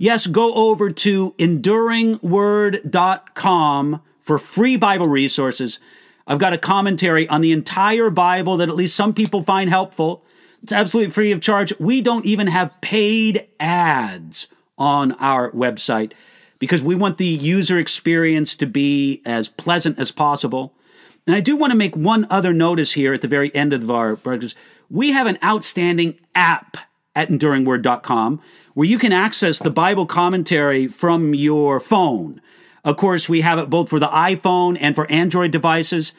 Yes, 0.00 0.28
go 0.28 0.54
over 0.54 0.90
to 0.90 1.32
enduringword.com 1.32 4.00
for 4.20 4.38
free 4.38 4.76
Bible 4.76 5.08
resources. 5.08 5.80
I've 6.24 6.38
got 6.38 6.52
a 6.52 6.58
commentary 6.58 7.28
on 7.28 7.40
the 7.40 7.50
entire 7.50 8.08
Bible 8.08 8.58
that 8.58 8.68
at 8.68 8.76
least 8.76 8.94
some 8.94 9.12
people 9.12 9.42
find 9.42 9.68
helpful. 9.68 10.22
It's 10.62 10.72
absolutely 10.72 11.12
free 11.12 11.32
of 11.32 11.40
charge. 11.40 11.72
We 11.80 12.00
don't 12.00 12.26
even 12.26 12.46
have 12.46 12.80
paid 12.80 13.48
ads 13.58 14.46
on 14.76 15.12
our 15.12 15.50
website 15.50 16.12
because 16.60 16.82
we 16.82 16.94
want 16.94 17.18
the 17.18 17.26
user 17.26 17.76
experience 17.76 18.54
to 18.56 18.66
be 18.66 19.20
as 19.24 19.48
pleasant 19.48 19.98
as 19.98 20.12
possible. 20.12 20.74
And 21.26 21.34
I 21.34 21.40
do 21.40 21.56
want 21.56 21.72
to 21.72 21.76
make 21.76 21.96
one 21.96 22.24
other 22.30 22.52
notice 22.52 22.92
here 22.92 23.14
at 23.14 23.22
the 23.22 23.28
very 23.28 23.52
end 23.52 23.72
of 23.72 23.90
our 23.90 24.14
broadcast. 24.14 24.54
We 24.88 25.10
have 25.10 25.26
an 25.26 25.38
outstanding 25.42 26.20
app 26.36 26.76
at 27.18 27.28
enduringword.com 27.28 28.40
where 28.74 28.86
you 28.86 28.96
can 28.96 29.12
access 29.12 29.58
the 29.58 29.70
Bible 29.70 30.06
commentary 30.06 30.86
from 30.86 31.34
your 31.34 31.80
phone. 31.80 32.40
Of 32.84 32.96
course, 32.96 33.28
we 33.28 33.40
have 33.40 33.58
it 33.58 33.68
both 33.68 33.90
for 33.90 33.98
the 33.98 34.06
iPhone 34.06 34.78
and 34.80 34.94
for 34.94 35.10
Android 35.10 35.50
devices. 35.50 36.12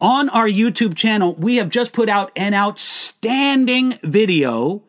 On 0.00 0.28
our 0.28 0.46
YouTube 0.46 0.94
channel, 0.94 1.34
we 1.34 1.56
have 1.56 1.70
just 1.70 1.92
put 1.92 2.08
out 2.08 2.30
an 2.36 2.54
outstanding 2.54 3.98
video 4.04 4.84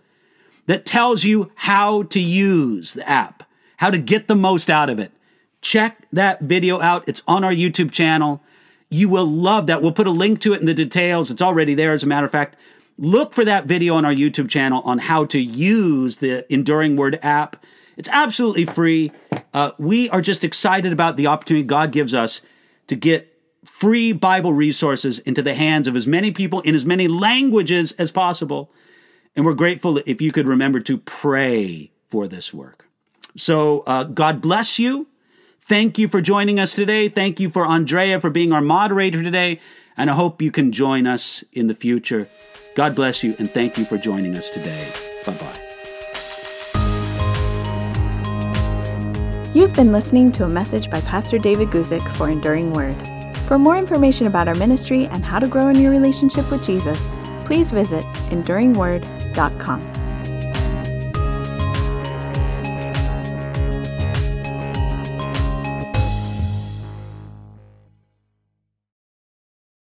that 0.68 0.86
tells 0.86 1.24
you 1.24 1.52
how 1.56 2.04
to 2.04 2.20
use 2.20 2.94
the 2.94 3.10
app, 3.10 3.42
how 3.78 3.90
to 3.90 3.98
get 3.98 4.28
the 4.28 4.36
most 4.36 4.70
out 4.70 4.92
of 4.92 5.00
it. 5.00 5.12
Check 5.62 6.06
that 6.12 6.42
video 6.42 6.80
out. 6.80 7.10
It's 7.10 7.24
on 7.28 7.44
our 7.44 7.52
YouTube 7.52 7.92
channel. 7.92 8.44
You 8.92 9.10
will 9.10 9.26
love 9.26 9.66
that. 9.66 9.82
We'll 9.82 9.94
put 9.94 10.06
a 10.06 10.12
link 10.12 10.42
to 10.42 10.54
it 10.54 10.60
in 10.60 10.68
the 10.68 10.76
details. 10.76 11.32
It's 11.32 11.42
already 11.42 11.74
there, 11.74 11.92
as 11.92 12.04
a 12.04 12.08
matter 12.08 12.28
of 12.28 12.32
fact. 12.32 12.56
Look 12.98 13.34
for 13.34 13.44
that 13.46 13.66
video 13.66 13.96
on 13.96 14.06
our 14.06 14.14
YouTube 14.14 14.50
channel 14.50 14.82
on 14.86 15.00
how 15.00 15.26
to 15.26 15.40
use 15.40 16.18
the 16.18 16.52
Enduring 16.54 16.96
Word 16.96 17.20
app. 17.24 17.64
It's 17.98 18.10
absolutely 18.10 18.66
free. 18.66 19.12
Uh, 19.54 19.72
we 19.78 20.10
are 20.10 20.22
just 20.22 20.44
excited 20.44 20.94
about 20.94 21.18
the 21.18 21.28
opportunity 21.28 21.66
God 21.66 21.92
gives 21.92 22.14
us 22.14 22.42
to 22.88 22.96
get 22.96 23.30
free 23.66 24.12
Bible 24.12 24.54
resources 24.54 25.20
into 25.20 25.42
the 25.42 25.56
hands 25.56 25.88
of 25.88 25.96
as 25.96 26.08
many 26.08 26.32
people 26.32 26.62
in 26.62 26.76
as 26.76 26.86
many 26.86 27.08
languages 27.08 27.94
as 27.94 28.12
possible. 28.12 28.72
And 29.36 29.46
we're 29.46 29.54
grateful 29.54 29.98
if 30.06 30.22
you 30.22 30.32
could 30.32 30.48
remember 30.48 30.80
to 30.82 30.98
pray 30.98 31.92
for 32.08 32.28
this 32.28 32.54
work. 32.54 32.88
So, 33.36 33.84
uh, 33.88 34.04
God 34.04 34.42
bless 34.42 34.78
you. 34.78 35.08
Thank 35.62 35.98
you 35.98 36.08
for 36.08 36.22
joining 36.22 36.60
us 36.60 36.76
today. 36.76 37.10
Thank 37.10 37.40
you 37.40 37.50
for 37.50 37.66
Andrea 37.66 38.20
for 38.20 38.30
being 38.30 38.52
our 38.52 38.62
moderator 38.62 39.24
today. 39.24 39.60
And 39.98 40.10
I 40.10 40.14
hope 40.14 40.42
you 40.42 40.52
can 40.52 40.72
join 40.72 41.08
us 41.08 41.44
in 41.54 41.68
the 41.68 41.74
future. 41.74 42.28
God 42.76 42.96
bless 42.96 43.24
you, 43.24 43.36
and 43.40 43.50
thank 43.50 43.78
you 43.78 43.86
for 43.86 43.98
joining 43.98 44.36
us 44.36 44.50
today. 44.50 44.88
Bye 45.26 45.34
bye. 45.34 45.60
You've 49.54 49.74
been 49.74 49.92
listening 49.92 50.32
to 50.34 50.46
a 50.46 50.50
message 50.50 50.90
by 50.90 51.02
Pastor 51.02 51.38
David 51.38 51.70
Guzik 51.70 52.02
for 52.16 52.30
Enduring 52.30 52.74
Word. 52.74 52.96
For 53.48 53.60
more 53.60 53.78
information 53.78 54.26
about 54.26 54.48
our 54.48 54.56
ministry 54.56 55.06
and 55.06 55.24
how 55.24 55.38
to 55.38 55.48
grow 55.48 55.68
in 55.68 55.80
your 55.80 55.92
relationship 55.92 56.50
with 56.50 56.66
Jesus, 56.66 57.00
please 57.46 57.70
visit 57.70 58.04
enduringword.com. 58.32 60.03